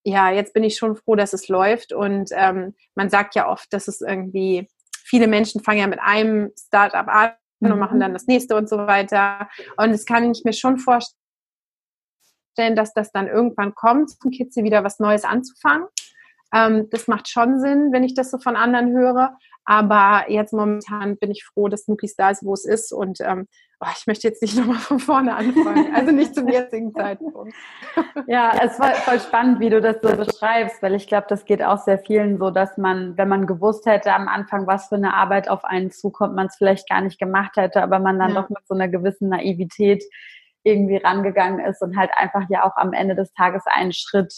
ja, 0.03 0.31
jetzt 0.31 0.53
bin 0.53 0.63
ich 0.63 0.77
schon 0.77 0.95
froh, 0.95 1.15
dass 1.15 1.33
es 1.33 1.47
läuft. 1.47 1.93
Und 1.93 2.29
ähm, 2.33 2.75
man 2.95 3.09
sagt 3.09 3.35
ja 3.35 3.49
oft, 3.49 3.71
dass 3.73 3.87
es 3.87 4.01
irgendwie, 4.01 4.67
viele 5.03 5.27
Menschen 5.27 5.61
fangen 5.61 5.79
ja 5.79 5.87
mit 5.87 5.99
einem 5.99 6.51
Startup 6.57 7.07
an 7.07 7.31
mhm. 7.59 7.71
und 7.71 7.79
machen 7.79 7.99
dann 7.99 8.13
das 8.13 8.27
nächste 8.27 8.55
und 8.55 8.69
so 8.69 8.77
weiter. 8.77 9.49
Und 9.77 9.89
es 9.91 10.05
kann 10.05 10.31
ich 10.31 10.43
mir 10.43 10.53
schon 10.53 10.77
vorstellen, 10.77 11.15
dass 12.75 12.93
das 12.93 13.11
dann 13.11 13.27
irgendwann 13.27 13.73
kommt, 13.73 14.11
zum 14.11 14.31
Kitzel 14.31 14.63
wieder 14.63 14.83
was 14.83 14.99
Neues 14.99 15.23
anzufangen. 15.23 15.87
Ähm, 16.53 16.87
das 16.89 17.07
macht 17.07 17.29
schon 17.29 17.59
Sinn, 17.59 17.91
wenn 17.91 18.03
ich 18.03 18.13
das 18.13 18.31
so 18.31 18.37
von 18.37 18.55
anderen 18.55 18.91
höre. 18.91 19.37
Aber 19.63 20.25
jetzt 20.27 20.53
momentan 20.53 21.17
bin 21.17 21.31
ich 21.31 21.45
froh, 21.45 21.67
dass 21.67 21.87
Nukis 21.87 22.15
da 22.15 22.31
ist, 22.31 22.43
wo 22.43 22.53
es 22.53 22.65
ist. 22.65 22.91
Und 22.91 23.19
ähm, 23.21 23.47
oh, 23.79 23.87
ich 23.95 24.07
möchte 24.07 24.27
jetzt 24.27 24.41
nicht 24.41 24.55
nochmal 24.57 24.79
von 24.79 24.99
vorne 24.99 25.35
anfangen. 25.35 25.93
Also 25.93 26.11
nicht 26.11 26.35
zum 26.35 26.47
jetzigen 26.47 26.93
Zeitpunkt. 26.95 27.53
Ja, 28.27 28.51
es 28.61 28.79
war 28.79 28.93
voll 28.95 29.19
spannend, 29.19 29.59
wie 29.59 29.69
du 29.69 29.79
das 29.79 29.97
so 30.01 30.15
beschreibst, 30.15 30.81
weil 30.81 30.95
ich 30.95 31.07
glaube, 31.07 31.27
das 31.29 31.45
geht 31.45 31.63
auch 31.63 31.77
sehr 31.77 31.99
vielen 31.99 32.37
so, 32.37 32.49
dass 32.49 32.77
man, 32.77 33.17
wenn 33.17 33.29
man 33.29 33.45
gewusst 33.45 33.85
hätte 33.85 34.13
am 34.13 34.27
Anfang, 34.27 34.67
was 34.67 34.87
für 34.87 34.95
eine 34.95 35.13
Arbeit 35.13 35.47
auf 35.47 35.63
einen 35.63 35.91
zukommt, 35.91 36.35
man 36.35 36.47
es 36.47 36.55
vielleicht 36.55 36.89
gar 36.89 37.01
nicht 37.01 37.19
gemacht 37.19 37.55
hätte, 37.55 37.83
aber 37.83 37.99
man 37.99 38.19
dann 38.19 38.33
ja. 38.33 38.41
doch 38.41 38.49
mit 38.49 38.65
so 38.67 38.73
einer 38.73 38.87
gewissen 38.87 39.29
Naivität 39.29 40.03
irgendwie 40.63 40.97
rangegangen 40.97 41.59
ist 41.65 41.81
und 41.81 41.97
halt 41.97 42.11
einfach 42.15 42.43
ja 42.49 42.63
auch 42.63 42.75
am 42.75 42.93
Ende 42.93 43.15
des 43.15 43.33
Tages 43.33 43.63
einen 43.65 43.93
Schritt 43.93 44.33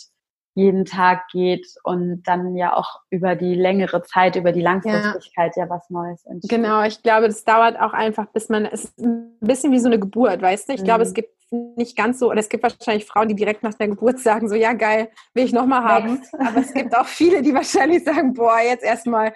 jeden 0.56 0.86
Tag 0.86 1.28
geht 1.32 1.68
und 1.84 2.24
dann 2.24 2.56
ja 2.56 2.76
auch 2.76 3.02
über 3.10 3.36
die 3.36 3.56
längere 3.56 4.04
Zeit, 4.04 4.36
über 4.36 4.52
die 4.52 4.62
Langfristigkeit 4.62 5.56
ja, 5.56 5.64
ja 5.64 5.70
was 5.70 5.90
Neues 5.90 6.24
entsteht. 6.26 6.52
Genau, 6.52 6.84
ich 6.84 7.02
glaube, 7.02 7.28
das 7.28 7.44
dauert 7.44 7.80
auch 7.80 7.94
einfach, 7.94 8.28
bis 8.28 8.50
man, 8.50 8.66
es 8.66 8.86
ist 8.86 9.00
ein 9.00 9.36
bisschen 9.40 9.72
wie 9.72 9.80
so 9.80 9.88
eine 9.88 10.00
Geburt, 10.00 10.42
weißt 10.42 10.70
du? 10.70 10.74
Ich 10.74 10.82
mhm. 10.82 10.86
glaube, 10.86 11.04
es 11.04 11.10
mhm. 11.10 11.16
gibt 11.16 11.30
nicht 11.76 11.98
ganz 11.98 12.20
so, 12.20 12.30
oder 12.30 12.40
es 12.40 12.50
gibt 12.50 12.64
wahrscheinlich 12.64 13.06
Frauen, 13.06 13.28
die 13.28 13.36
direkt 13.36 13.64
nach 13.64 13.74
der 13.74 13.88
Geburt 13.88 14.20
sagen, 14.20 14.48
so, 14.48 14.56
ja 14.56 14.74
geil, 14.74 15.10
will 15.34 15.46
ich 15.46 15.54
nochmal 15.54 15.84
haben. 15.84 16.22
Aber 16.34 16.60
es 16.60 16.74
gibt 16.74 16.96
auch 16.96 17.06
viele, 17.06 17.42
die 17.42 17.54
wahrscheinlich 17.54 18.04
sagen, 18.04 18.34
boah, 18.34 18.60
jetzt 18.60 18.84
erstmal 18.84 19.34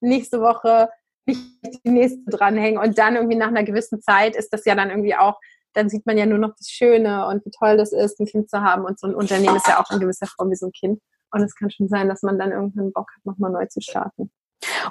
nächste 0.00 0.40
Woche 0.40 0.90
nicht 1.26 1.40
die 1.84 1.90
nächste 1.90 2.30
dranhängen 2.30 2.78
und 2.78 2.98
dann 2.98 3.16
irgendwie 3.16 3.36
nach 3.36 3.48
einer 3.48 3.64
gewissen 3.64 4.02
Zeit 4.02 4.36
ist 4.36 4.52
das 4.52 4.66
ja 4.66 4.74
dann 4.74 4.90
irgendwie 4.90 5.14
auch 5.14 5.40
dann 5.74 5.88
sieht 5.88 6.06
man 6.06 6.16
ja 6.16 6.26
nur 6.26 6.38
noch 6.38 6.54
das 6.56 6.68
Schöne 6.68 7.26
und 7.26 7.44
wie 7.44 7.50
toll 7.50 7.76
das 7.76 7.92
ist, 7.92 8.20
ein 8.20 8.26
Kind 8.26 8.48
zu 8.48 8.62
haben. 8.62 8.84
Und 8.84 8.98
so 8.98 9.06
ein 9.06 9.14
Unternehmen 9.14 9.56
ist 9.56 9.68
ja 9.68 9.80
auch 9.80 9.90
in 9.90 10.00
gewisser 10.00 10.26
Form 10.26 10.50
wie 10.50 10.56
so 10.56 10.66
ein 10.66 10.72
Kind. 10.72 11.00
Und 11.30 11.42
es 11.42 11.54
kann 11.54 11.70
schon 11.70 11.88
sein, 11.88 12.08
dass 12.08 12.22
man 12.22 12.38
dann 12.38 12.52
irgendwann 12.52 12.92
Bock 12.92 13.10
hat, 13.14 13.24
nochmal 13.24 13.50
neu 13.50 13.66
zu 13.66 13.80
starten. 13.80 14.30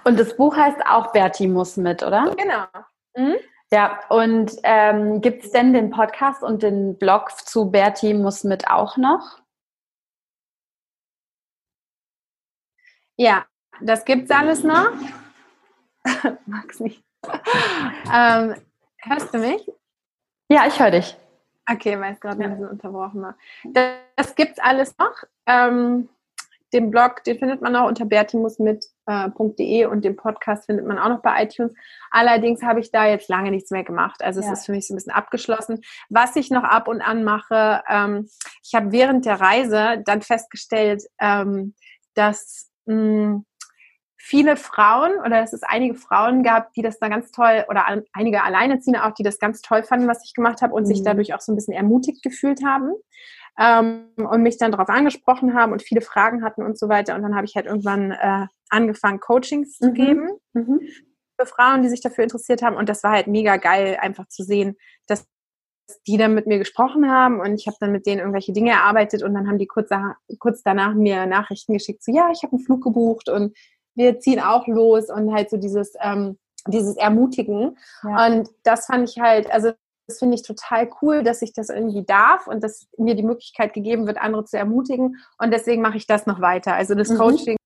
Und 0.04 0.20
das 0.20 0.36
Buch 0.36 0.56
heißt 0.56 0.86
auch 0.86 1.12
Berti 1.12 1.48
muss 1.48 1.78
mit, 1.78 2.04
oder? 2.04 2.36
Genau. 2.38 2.66
Mhm. 3.16 3.36
Ja, 3.72 4.02
und 4.10 4.52
ähm, 4.64 5.22
gibt 5.22 5.46
es 5.46 5.52
denn 5.52 5.74
den 5.74 5.90
Podcast 5.90 6.44
und 6.44 6.62
den 6.62 6.98
Blog 6.98 7.32
zu 7.32 7.72
Berti 7.72 8.14
muss 8.14 8.44
mit 8.44 8.68
auch 8.68 8.98
noch? 8.98 9.40
Ja, 13.18 13.46
das 13.82 14.06
gibt's 14.06 14.30
alles 14.32 14.64
noch. 14.64 14.92
Mag's 16.46 16.80
nicht. 16.80 17.04
ähm, 18.14 18.56
hörst 18.98 19.34
du 19.34 19.38
mich? 19.40 19.66
Ja, 20.54 20.68
ich 20.68 20.80
höre 20.80 20.92
dich. 20.92 21.18
Okay, 21.68 22.00
weil 22.00 22.14
es 22.14 22.20
gerade 22.20 22.44
ein 22.44 22.52
bisschen 22.52 22.70
unterbrochen 22.70 23.24
war. 23.24 23.36
Das, 23.64 23.96
das 24.16 24.34
es 24.38 24.60
alles 24.60 24.96
noch. 25.00 25.16
Ähm, 25.48 26.10
den 26.74 26.92
Blog, 26.92 27.24
den 27.24 27.40
findet 27.40 27.62
man 27.62 27.76
auch 27.76 27.88
unter 27.88 28.06
bertimusmit.de 28.06 29.82
äh, 29.82 29.86
und 29.88 30.06
den 30.06 30.16
Podcast 30.16 30.68
findet 30.68 30.86
man 30.86 31.00
auch 31.00 31.10
noch 31.10 31.24
bei 31.24 31.44
iTunes. 31.44 31.74
Allerdings 32.12 32.62
habe 32.62 32.82
ich 32.82 32.92
da 32.92 33.08
jetzt 33.08 33.30
lange 33.30 33.50
nichts 33.50 33.72
mehr 33.72 33.84
gemacht. 33.84 34.24
Also 34.24 34.42
es 34.42 34.46
ja. 34.46 34.54
ist 34.54 34.68
für 34.68 34.74
mich 34.74 34.86
so 34.86 34.94
ein 34.94 34.98
bisschen 34.98 35.12
abgeschlossen. 35.12 35.82
Was 36.10 36.36
ich 36.36 36.52
noch 36.52 36.64
ab 36.64 36.88
und 36.88 37.02
an 37.02 37.24
mache, 37.24 37.82
ähm, 37.90 38.30
ich 38.64 38.76
habe 38.76 38.92
während 38.92 39.26
der 39.26 39.42
Reise 39.42 40.04
dann 40.06 40.22
festgestellt, 40.22 41.02
ähm, 41.20 41.74
dass 42.14 42.70
mh, 42.86 42.94
hm, 42.94 43.46
viele 44.26 44.56
Frauen 44.56 45.20
oder 45.26 45.44
es 45.44 45.52
ist 45.52 45.66
einige 45.68 45.96
Frauen 45.96 46.44
gab, 46.44 46.72
die 46.76 46.82
das 46.82 46.98
da 46.98 47.10
ganz 47.10 47.32
toll 47.32 47.66
oder 47.68 47.84
einige 48.14 48.42
Alleinerziehende 48.42 49.04
auch, 49.04 49.12
die 49.12 49.22
das 49.22 49.38
ganz 49.38 49.62
toll 49.62 49.84
fanden, 49.84 50.08
was 50.08 50.24
ich 50.24 50.34
gemacht 50.34 50.62
habe 50.62 50.74
und 50.74 50.84
mhm. 50.84 50.88
sich 50.88 51.04
dadurch 51.04 51.34
auch 51.34 51.42
so 51.42 51.52
ein 51.52 51.56
bisschen 51.56 51.74
ermutigt 51.74 52.24
gefühlt 52.24 52.64
haben 52.64 52.94
ähm, 53.60 54.06
und 54.16 54.42
mich 54.42 54.58
dann 54.58 54.72
darauf 54.72 54.88
angesprochen 54.88 55.54
haben 55.54 55.74
und 55.74 55.84
viele 55.84 56.00
Fragen 56.00 56.42
hatten 56.42 56.64
und 56.64 56.80
so 56.80 56.88
weiter. 56.88 57.16
Und 57.16 57.22
dann 57.22 57.36
habe 57.36 57.46
ich 57.46 57.56
halt 57.56 57.66
irgendwann 57.66 58.12
äh, 58.12 58.48
angefangen, 58.70 59.20
Coachings 59.20 59.82
mhm. 59.82 59.86
zu 59.86 59.92
geben. 59.92 60.30
Mhm. 60.54 60.80
für 61.38 61.46
Frauen, 61.46 61.82
die 61.82 61.90
sich 61.90 62.00
dafür 62.00 62.24
interessiert 62.24 62.62
haben. 62.62 62.78
Und 62.78 62.88
das 62.88 63.04
war 63.04 63.12
halt 63.12 63.28
mega 63.28 63.58
geil, 63.58 63.98
einfach 64.00 64.30
zu 64.30 64.44
sehen, 64.44 64.78
dass 65.06 65.28
die 66.08 66.16
dann 66.16 66.34
mit 66.34 66.48
mir 66.48 66.60
gesprochen 66.60 67.12
haben 67.12 67.42
und 67.42 67.56
ich 67.56 67.68
habe 67.68 67.76
dann 67.82 67.92
mit 67.92 68.06
denen 68.06 68.20
irgendwelche 68.20 68.54
Dinge 68.54 68.72
erarbeitet 68.72 69.22
und 69.22 69.34
dann 69.34 69.50
haben 69.50 69.58
die 69.58 69.68
kurz, 69.68 69.90
kurz 70.40 70.64
danach 70.64 70.94
mir 70.94 71.26
Nachrichten 71.26 71.74
geschickt, 71.74 72.02
so 72.02 72.16
ja, 72.16 72.30
ich 72.32 72.44
habe 72.44 72.54
einen 72.56 72.64
Flug 72.64 72.82
gebucht 72.84 73.28
und 73.28 73.54
wir 73.96 74.20
ziehen 74.20 74.40
auch 74.40 74.68
los 74.68 75.10
und 75.10 75.34
halt 75.34 75.50
so 75.50 75.58
dieses, 75.58 75.94
ähm, 76.02 76.38
dieses 76.68 76.98
Ermutigen. 76.98 77.78
Ja. 78.04 78.26
Und 78.28 78.50
das 78.64 78.86
fand 78.86 79.10
ich 79.10 79.20
halt, 79.20 79.52
also 79.52 79.72
das 80.08 80.20
finde 80.20 80.36
ich 80.36 80.44
total 80.44 80.90
cool, 81.02 81.24
dass 81.24 81.42
ich 81.42 81.54
das 81.54 81.70
irgendwie 81.70 82.04
darf 82.04 82.48
und 82.48 82.64
dass 82.64 82.88
mir 82.98 83.16
die 83.16 83.24
Möglichkeit 83.24 83.74
gegeben 83.74 84.06
wird, 84.06 84.18
andere 84.18 84.46
zu 84.46 84.58
ermutigen. 84.58 85.18
Und 85.38 85.52
deswegen 85.52 85.82
mache 85.82 85.98
ich 85.98 86.08
das 86.08 86.26
noch 86.26 86.42
weiter. 86.42 86.74
Also 86.74 86.94
das 86.96 87.10
mhm. 87.10 87.18
Coaching. 87.18 87.58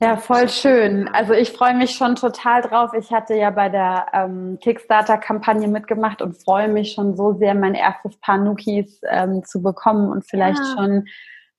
Ja, 0.00 0.16
voll 0.16 0.48
schön. 0.48 1.08
Also 1.08 1.32
ich 1.32 1.52
freue 1.52 1.74
mich 1.74 1.92
schon 1.92 2.16
total 2.16 2.62
drauf. 2.62 2.92
Ich 2.98 3.12
hatte 3.12 3.34
ja 3.34 3.50
bei 3.50 3.68
der 3.68 4.06
ähm, 4.12 4.58
Kickstarter-Kampagne 4.60 5.68
mitgemacht 5.68 6.20
und 6.20 6.34
freue 6.34 6.68
mich 6.68 6.92
schon 6.92 7.16
so 7.16 7.34
sehr, 7.34 7.54
mein 7.54 7.74
erstes 7.74 8.16
Paar 8.18 8.38
Nukis 8.38 9.00
ähm, 9.08 9.44
zu 9.44 9.62
bekommen 9.62 10.10
und 10.10 10.28
vielleicht 10.28 10.58
ja. 10.58 10.74
schon 10.76 11.06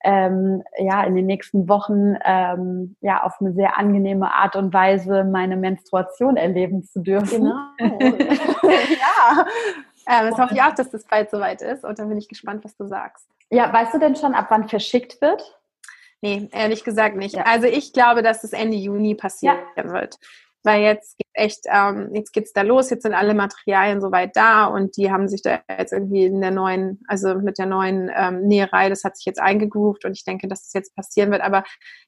ähm, 0.04 0.62
ja 0.78 1.02
in 1.04 1.14
den 1.14 1.26
nächsten 1.26 1.68
Wochen 1.68 2.16
ähm, 2.24 2.96
ja 3.00 3.22
auf 3.22 3.40
eine 3.40 3.52
sehr 3.52 3.78
angenehme 3.78 4.32
Art 4.32 4.56
und 4.56 4.72
Weise 4.72 5.24
meine 5.24 5.56
Menstruation 5.56 6.36
erleben 6.36 6.82
zu 6.84 7.00
dürfen. 7.00 7.52
Genau. 7.78 7.98
ja. 8.62 9.46
Ähm, 10.08 10.30
das 10.30 10.38
hoffe 10.38 10.54
ich 10.54 10.62
auch, 10.62 10.74
dass 10.74 10.90
das 10.90 11.04
bald 11.04 11.30
soweit 11.30 11.62
ist 11.62 11.84
und 11.84 11.98
dann 11.98 12.08
bin 12.08 12.18
ich 12.18 12.28
gespannt, 12.28 12.64
was 12.64 12.76
du 12.76 12.86
sagst. 12.86 13.28
Ja, 13.50 13.72
weißt 13.72 13.94
du 13.94 13.98
denn 13.98 14.16
schon, 14.16 14.34
ab 14.34 14.46
wann 14.50 14.68
verschickt 14.68 15.20
wird? 15.20 15.58
Nee, 16.22 16.48
ehrlich 16.52 16.84
gesagt 16.84 17.16
nicht. 17.16 17.36
Ja. 17.36 17.44
Also 17.44 17.66
ich 17.66 17.92
glaube, 17.92 18.22
dass 18.22 18.42
es 18.42 18.52
Ende 18.52 18.76
Juni 18.76 19.14
passieren 19.14 19.58
ja. 19.76 19.92
wird. 19.92 20.16
Weil 20.62 20.82
jetzt 20.82 21.16
geht 21.16 21.28
echt, 21.32 21.60
ähm, 21.66 22.10
jetzt 22.12 22.32
geht's 22.32 22.52
da 22.52 22.62
los, 22.62 22.90
jetzt 22.90 23.02
sind 23.02 23.14
alle 23.14 23.34
Materialien 23.34 24.00
soweit 24.00 24.36
da 24.36 24.66
und 24.66 24.96
die 24.96 25.12
haben 25.12 25.28
sich 25.28 25.42
da 25.42 25.60
jetzt 25.78 25.92
irgendwie 25.92 26.24
in 26.24 26.40
der 26.40 26.50
neuen, 26.50 27.00
also 27.06 27.36
mit 27.36 27.58
der 27.58 27.66
neuen 27.66 28.10
ähm, 28.14 28.42
Näherei, 28.48 28.88
das 28.88 29.04
hat 29.04 29.16
sich 29.16 29.26
jetzt 29.26 29.40
eingegroovt 29.40 30.04
und 30.04 30.12
ich 30.12 30.24
denke, 30.24 30.48
dass 30.48 30.64
das 30.64 30.72
jetzt 30.72 30.96
passieren 30.96 31.30
wird. 31.30 31.42
Aber 31.42 31.62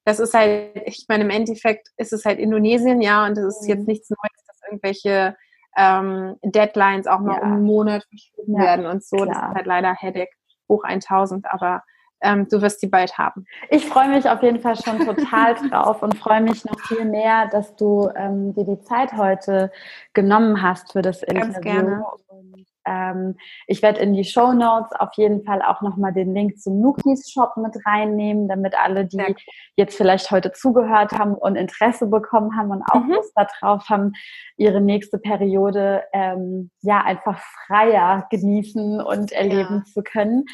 das 0.05 0.19
ist 0.19 0.35
halt, 0.35 0.83
ich 0.87 1.07
meine, 1.09 1.25
im 1.25 1.31
Endeffekt 1.31 1.89
ist 1.97 2.13
es 2.13 2.25
halt 2.25 2.39
Indonesien, 2.39 3.01
ja, 3.01 3.27
und 3.27 3.37
das 3.37 3.45
ist 3.45 3.63
mhm. 3.63 3.69
jetzt 3.69 3.87
nichts 3.87 4.11
Neues, 4.11 4.45
dass 4.47 4.61
irgendwelche 4.67 5.37
ähm, 5.77 6.37
Deadlines 6.43 7.07
auch 7.07 7.21
mal 7.21 7.37
ja. 7.37 7.43
um 7.43 7.53
einen 7.53 7.63
Monat 7.63 8.05
verschoben 8.09 8.55
ja, 8.55 8.63
werden 8.63 8.87
und 8.87 9.05
so. 9.05 9.17
Klar. 9.17 9.29
Das 9.29 9.37
ist 9.37 9.55
halt 9.55 9.67
leider 9.67 9.95
Headache 9.95 10.33
hoch 10.69 10.85
1000, 10.85 11.47
aber 11.47 11.83
ähm, 12.21 12.49
du 12.49 12.61
wirst 12.63 12.83
die 12.83 12.89
bald 12.89 13.19
haben. 13.19 13.47
Ich 13.71 13.87
freue 13.87 14.09
mich 14.09 14.29
auf 14.29 14.43
jeden 14.43 14.61
Fall 14.61 14.77
schon 14.77 14.99
total 15.05 15.55
drauf 15.71 16.03
und 16.03 16.19
freue 16.19 16.41
mich 16.41 16.65
noch 16.65 16.79
viel 16.81 17.05
mehr, 17.05 17.49
dass 17.49 17.77
du 17.77 18.09
ähm, 18.17 18.55
dir 18.55 18.65
die 18.65 18.81
Zeit 18.81 19.13
heute 19.13 19.71
genommen 20.15 20.63
hast 20.63 20.93
für 20.93 21.03
das 21.03 21.23
Interview. 21.23 21.53
Ganz 21.53 21.61
gerne. 21.61 22.05
Und, 22.31 22.67
ähm, 22.89 23.37
ich 23.67 23.83
werde 23.83 24.01
in 24.01 24.15
die 24.15 24.25
Show 24.25 24.53
Notes 24.53 24.93
auf 24.99 25.11
jeden 25.17 25.45
Fall 25.45 25.63
auch 25.63 25.83
nochmal 25.83 26.13
den 26.13 26.35
Link 26.35 26.59
zum 26.59 26.81
Nukis 26.81 27.31
Shop 27.31 27.57
mit 27.57 27.75
reinnehmen, 27.87 28.49
damit 28.49 28.75
alle, 28.79 29.05
die 29.05 29.19
cool. 29.19 29.35
jetzt 29.77 29.97
vielleicht 29.97 30.31
heute 30.31 30.53
zugehört 30.53 31.13
haben 31.13 31.35
und 31.35 31.57
Interesse 31.57 32.07
bekommen 32.07 32.57
haben 32.57 32.71
und 32.71 32.83
auch 32.91 33.05
mhm. 33.05 33.13
Lust 33.13 33.33
darauf 33.37 33.89
haben, 33.89 34.13
ihre 34.57 34.81
nächste 34.81 35.19
Periode 35.19 36.05
ähm, 36.13 36.71
ja 36.81 37.03
einfach 37.03 37.41
freier 37.67 38.27
genießen 38.31 39.01
und 39.01 39.33
erleben 39.33 39.85
ja. 39.87 39.93
zu 39.93 40.03
können 40.03 40.45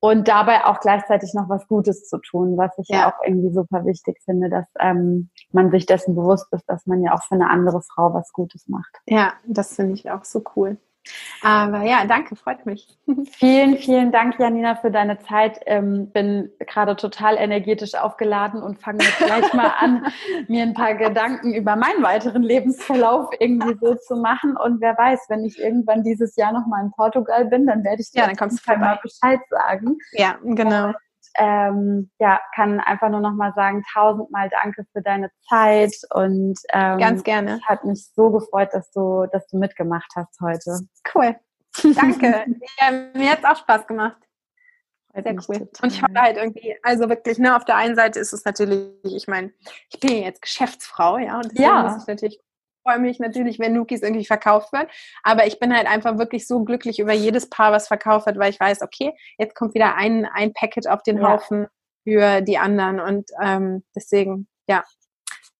und 0.00 0.28
dabei 0.28 0.64
auch 0.64 0.80
gleichzeitig 0.80 1.34
noch 1.34 1.48
was 1.48 1.66
Gutes 1.66 2.08
zu 2.08 2.18
tun, 2.18 2.56
was 2.56 2.76
ich 2.78 2.88
ja, 2.88 2.98
ja 2.98 3.08
auch 3.08 3.24
irgendwie 3.24 3.52
super 3.52 3.84
wichtig 3.84 4.18
finde, 4.24 4.48
dass 4.48 4.66
ähm, 4.78 5.30
man 5.52 5.70
sich 5.70 5.86
dessen 5.86 6.14
bewusst 6.14 6.46
ist, 6.52 6.64
dass 6.68 6.86
man 6.86 7.02
ja 7.02 7.14
auch 7.14 7.22
für 7.22 7.34
eine 7.34 7.50
andere 7.50 7.82
Frau 7.82 8.14
was 8.14 8.32
Gutes 8.32 8.68
macht. 8.68 9.00
Ja, 9.06 9.32
das 9.46 9.74
finde 9.74 9.94
ich 9.94 10.10
auch 10.10 10.24
so 10.24 10.42
cool. 10.56 10.78
Aber 11.42 11.82
ja, 11.82 12.04
danke, 12.06 12.36
freut 12.36 12.66
mich. 12.66 12.88
Vielen, 13.32 13.78
vielen 13.78 14.12
Dank, 14.12 14.38
Janina, 14.38 14.74
für 14.74 14.90
deine 14.90 15.18
Zeit. 15.20 15.60
Ähm, 15.66 16.10
bin 16.10 16.50
gerade 16.58 16.96
total 16.96 17.36
energetisch 17.36 17.94
aufgeladen 17.94 18.62
und 18.62 18.80
fange 18.80 19.04
jetzt 19.04 19.18
gleich 19.18 19.52
mal 19.54 19.72
an, 19.78 20.06
mir 20.48 20.62
ein 20.62 20.74
paar 20.74 20.94
Gedanken 20.94 21.54
über 21.54 21.76
meinen 21.76 22.02
weiteren 22.02 22.42
Lebensverlauf 22.42 23.30
irgendwie 23.38 23.76
so 23.80 23.94
zu 23.94 24.16
machen. 24.16 24.56
Und 24.56 24.80
wer 24.80 24.96
weiß, 24.96 25.26
wenn 25.28 25.44
ich 25.44 25.58
irgendwann 25.58 26.02
dieses 26.02 26.36
Jahr 26.36 26.52
nochmal 26.52 26.84
in 26.84 26.90
Portugal 26.92 27.46
bin, 27.46 27.66
dann 27.66 27.84
werde 27.84 28.02
ich 28.02 28.10
dir 28.10 28.20
ja, 28.20 28.26
dann 28.26 28.36
kommst 28.36 28.66
du 28.68 28.76
mal 28.76 28.98
Bescheid 29.02 29.40
sagen. 29.50 29.98
Ja, 30.12 30.36
genau. 30.42 30.92
Ähm, 31.38 32.10
ja, 32.18 32.40
kann 32.54 32.80
einfach 32.80 33.08
nur 33.08 33.20
noch 33.20 33.32
mal 33.32 33.52
sagen, 33.54 33.84
tausendmal 33.92 34.48
danke 34.50 34.84
für 34.92 35.02
deine 35.02 35.30
Zeit 35.48 35.94
und 36.10 36.58
ähm, 36.72 36.98
ganz 36.98 37.22
gerne. 37.22 37.60
Hat 37.64 37.84
mich 37.84 38.10
so 38.14 38.30
gefreut, 38.30 38.70
dass 38.72 38.90
du, 38.90 39.26
dass 39.32 39.46
du 39.46 39.58
mitgemacht 39.58 40.10
hast 40.16 40.40
heute. 40.40 40.80
Cool. 41.14 41.36
Danke. 41.94 42.44
ja, 42.80 42.90
mir 43.14 43.30
hat 43.30 43.38
es 43.38 43.44
auch 43.44 43.56
Spaß 43.56 43.86
gemacht. 43.86 44.16
Sehr 45.14 45.34
cool. 45.48 45.68
Und 45.82 45.92
ich 45.92 46.02
hoffe 46.02 46.14
halt 46.20 46.36
irgendwie, 46.36 46.76
also 46.82 47.08
wirklich, 47.08 47.38
ne, 47.38 47.56
auf 47.56 47.64
der 47.64 47.76
einen 47.76 47.96
Seite 47.96 48.20
ist 48.20 48.32
es 48.32 48.44
natürlich, 48.44 48.92
ich 49.02 49.26
meine, 49.26 49.52
ich 49.90 49.98
bin 50.00 50.22
jetzt 50.22 50.42
Geschäftsfrau, 50.42 51.18
ja, 51.18 51.36
und 51.36 51.46
deswegen 51.46 51.62
ja. 51.62 51.82
muss 51.82 52.02
ich 52.02 52.06
natürlich 52.06 52.40
freue 52.88 52.98
mich 52.98 53.18
natürlich, 53.18 53.58
wenn 53.58 53.74
Nukis 53.74 54.02
irgendwie 54.02 54.24
verkauft 54.24 54.72
wird. 54.72 54.88
Aber 55.22 55.46
ich 55.46 55.58
bin 55.58 55.74
halt 55.74 55.86
einfach 55.86 56.18
wirklich 56.18 56.46
so 56.46 56.64
glücklich 56.64 56.98
über 56.98 57.12
jedes 57.12 57.50
Paar, 57.50 57.72
was 57.72 57.88
verkauft 57.88 58.26
wird, 58.26 58.38
weil 58.38 58.50
ich 58.50 58.60
weiß, 58.60 58.82
okay, 58.82 59.12
jetzt 59.36 59.54
kommt 59.54 59.74
wieder 59.74 59.96
ein, 59.96 60.24
ein 60.24 60.52
Packet 60.52 60.88
auf 60.88 61.02
den 61.02 61.22
Haufen 61.22 61.66
für 62.04 62.40
die 62.40 62.58
anderen. 62.58 63.00
Und 63.00 63.30
ähm, 63.42 63.84
deswegen, 63.94 64.48
ja, 64.68 64.84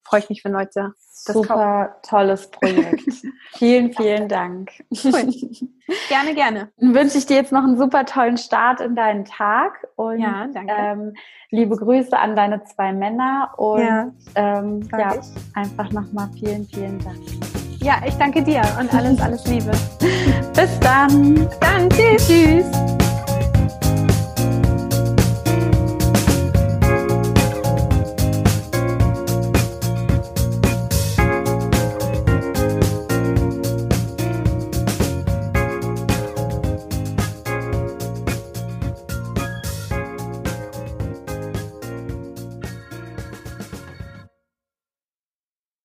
freue 0.09 0.21
ich 0.21 0.29
mich, 0.29 0.45
wenn 0.45 0.53
Leute 0.53 0.95
das 1.27 1.35
Super 1.35 1.87
kaufen. 1.87 2.09
tolles 2.09 2.51
Projekt. 2.51 3.03
vielen, 3.57 3.93
vielen 3.93 4.29
Dank. 4.29 4.71
Cool. 5.05 5.31
Gerne, 6.11 6.35
gerne. 6.35 6.69
Dann 6.77 6.95
wünsche 6.95 7.17
ich 7.17 7.25
dir 7.25 7.37
jetzt 7.37 7.51
noch 7.51 7.65
einen 7.65 7.79
super 7.79 8.05
tollen 8.05 8.37
Start 8.37 8.83
in 8.83 8.95
deinen 8.95 9.25
Tag 9.25 9.89
und 9.97 10.21
ja, 10.21 10.47
danke. 10.53 10.75
Ähm, 10.77 11.15
liebe 11.51 11.77
Grüße 11.77 12.15
an 12.15 12.37
deine 12.37 12.63
zwei 12.65 12.93
Männer 12.93 13.55
und 13.57 13.81
ja, 13.81 14.13
ähm, 14.35 14.87
ja 14.93 15.15
einfach 15.55 15.91
nochmal 15.91 16.29
vielen, 16.39 16.67
vielen 16.67 16.99
Dank. 16.99 17.17
Ja, 17.81 18.03
ich 18.07 18.15
danke 18.17 18.43
dir 18.43 18.61
und 18.79 18.93
alles, 18.93 19.19
alles 19.19 19.47
Liebe. 19.47 19.71
Bis 20.55 20.79
dann. 20.81 21.49
Dann, 21.59 21.89
tschüss. 21.89 22.27
Tschüss. 22.27 23.08